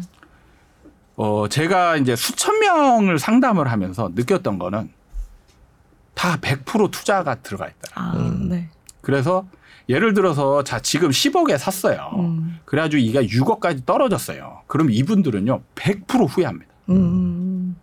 [1.16, 4.92] 어 제가 이제 수천 명을 상담을 하면서 느꼈던 거는
[6.14, 7.92] 다 100% 투자가 들어가 있다.
[7.96, 8.50] 아, 음.
[8.50, 8.70] 네.
[9.02, 9.48] 그래서
[9.90, 12.12] 예를 들어서 자 지금 10억에 샀어요.
[12.18, 12.60] 음.
[12.66, 14.62] 그래가지고 이가 6억까지 떨어졌어요.
[14.68, 16.77] 그럼 이분들은요 100% 후회합니다.
[16.90, 17.76] 음.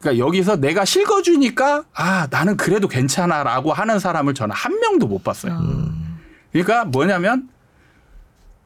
[0.00, 5.54] 그러니까 여기서 내가 실거주니까 아 나는 그래도 괜찮아라고 하는 사람을 저는 한 명도 못 봤어요.
[5.58, 6.18] 음.
[6.52, 7.48] 그러니까 뭐냐면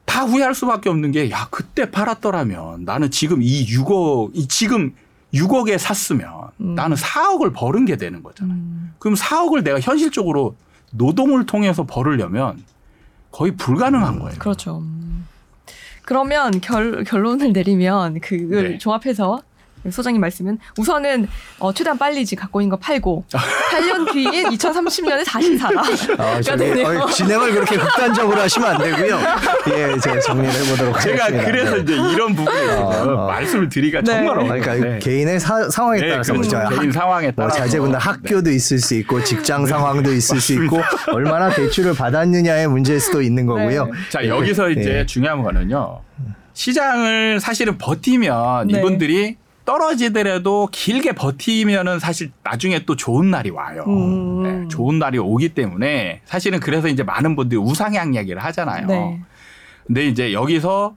[0.04, 4.94] 다 후회할 수밖에 없는 게 야 그때 팔았더라면 나는 지금 이 6억 이 지금
[5.34, 6.74] 6억에 샀으면 음.
[6.74, 8.56] 나는 4억을 버는 게 되는 거잖아요.
[8.56, 8.94] 음.
[8.98, 10.56] 그럼 4억을 내가 현실적으로
[10.92, 12.64] 노동을 통해서 벌으려면
[13.30, 14.18] 거의 불가능한 음.
[14.20, 14.38] 거예요.
[14.38, 14.82] 그렇죠.
[16.02, 18.78] 그러면 결, 결론을 내리면 그걸 네.
[18.78, 19.42] 종합해서
[19.90, 25.56] 소장님 말씀은 우선은 어, 최대한 빨리 지 갖고 있는 거 팔고 8년 뒤인 2030년에 다시
[25.56, 25.82] 사라.
[26.18, 29.18] 아, 저기, 어, 진행을 그렇게 극단적으로 하시면 안 되고요.
[29.68, 31.28] 예, 제가 정리를 해보도록 제가 하겠습니다.
[31.28, 31.82] 제가 그래서 네.
[31.82, 33.26] 이제 이런 부분에 어, 어.
[33.26, 34.06] 말씀을 드리기가 네.
[34.06, 34.60] 정말 어려워요.
[34.60, 34.98] 그러니까 네.
[34.98, 36.50] 개인의 사, 상황에 네, 따라서 그렇죠.
[36.70, 40.80] 개인 학, 상황에 따라 자제분들 학교도 있을 수 있고 직장 상황도 있을 수 있고
[41.12, 43.90] 얼마나 대출을 받았느냐의 문제일 수도 있는 거고요.
[44.10, 46.00] 자 여기서 이제 중요한 거는요.
[46.54, 49.36] 시장을 사실은 버티면 이분들이
[49.68, 53.84] 떨어지더라도 길게 버티면은 사실 나중에 또 좋은 날이 와요.
[53.86, 54.42] 음.
[54.42, 58.86] 네, 좋은 날이 오기 때문에 사실은 그래서 이제 많은 분들이 우상향 이야기를 하잖아요.
[58.86, 59.20] 네.
[59.86, 60.96] 근데 이제 여기서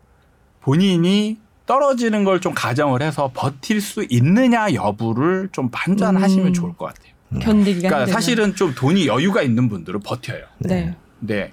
[0.61, 6.53] 본인이 떨어지는 걸 좀 가정을 해서 버틸 수 있느냐 여부를 좀 판단하시면 음.
[6.53, 7.11] 좋을 것 같아요.
[7.41, 10.45] 견디기가 그러니까 사실은 좀 돈이 여유가 있는 분들은 버텨요.
[10.59, 10.95] 네.
[11.19, 11.51] 네.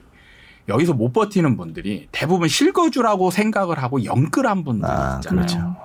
[0.69, 5.47] 여기서 못 버티는 분들이 대부분 실거주라고 생각을 하고 영끌한 분들 아, 있잖아요.
[5.47, 5.77] 그렇죠.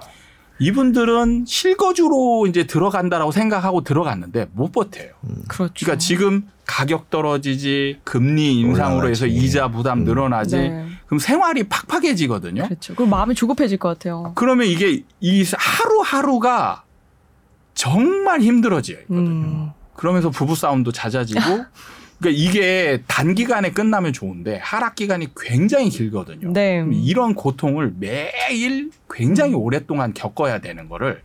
[0.59, 5.09] 이분들은 실거주로 이제 들어간다라고 생각하고 들어갔는데 못 버텨요.
[5.23, 5.43] 음.
[5.47, 5.73] 그렇죠.
[5.75, 10.03] 그러니까 지금 가격 떨어지지 금리 인상으로 해서 이자 부담 음.
[10.05, 10.87] 늘어나지 네.
[11.05, 12.63] 그럼 생활이 팍팍해지거든요.
[12.63, 12.95] 그렇죠.
[12.95, 14.31] 그럼 마음이 조급해질 것 같아요.
[14.35, 16.83] 그러면 이게 이 하루하루가
[17.73, 18.99] 정말 힘들어져요.
[19.11, 19.71] 음.
[19.95, 21.41] 그러면서 부부 싸움도 잦아지고
[22.19, 26.53] 그러니까 이게 단기간에 끝나면 좋은데 하락 기간이 굉장히 길거든요.
[26.53, 26.85] 네.
[26.91, 31.21] 이런 고통을 매일 굉장히 오랫동안 겪어야 되는 거를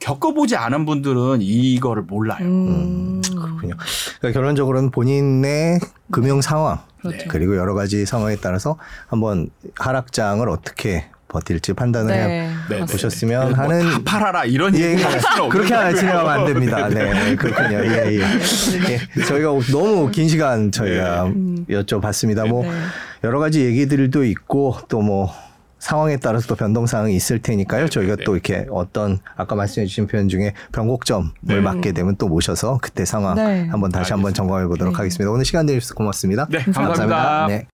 [0.00, 2.44] 겪어보지 않은 분들은 이거를 몰라요.
[2.44, 3.22] 음.
[3.22, 3.76] 그렇군요.
[4.18, 5.78] 그러니까 결론적으로는 본인의
[6.10, 7.26] 금융 상황 그렇죠.
[7.28, 8.76] 그리고 여러 가지 상황에 따라서
[9.06, 12.22] 한번 하락장을 어떻게 버틸지 판단을 네.
[12.22, 13.54] 해 네, 보셨으면 네.
[13.54, 16.88] 뭐 하는 뭐 팔아라 이런 예, 얘기 예, 그렇게 진행하면 안 됩니다.
[16.90, 17.78] 네, 그렇군요.
[17.84, 18.20] 예, 예.
[18.20, 19.24] 예.
[19.24, 21.64] 저희가 너무 긴 시간 저희가 네.
[21.82, 22.48] 여쭤봤습니다.
[22.48, 22.70] 뭐 네.
[23.24, 25.32] 여러 가지 얘기들도 있고 또 뭐
[25.80, 27.88] 상황에 따라서 또 변동 사항이 있을 테니까요.
[27.88, 28.24] 저희가 네.
[28.24, 31.60] 또 이렇게 어떤 아까 말씀해 주신 표현 중에 변곡점을 네.
[31.60, 34.14] 맞게 되면 또 모셔서 그때 상황 한번 다시 알겠습니다.
[34.14, 35.30] 한번 점검해 보도록 하겠습니다.
[35.32, 36.46] 오늘 시간 내주셔서 고맙습니다.
[36.50, 37.06] 네, 감사합니다.
[37.06, 37.46] 감사합니다.
[37.48, 37.66] 네.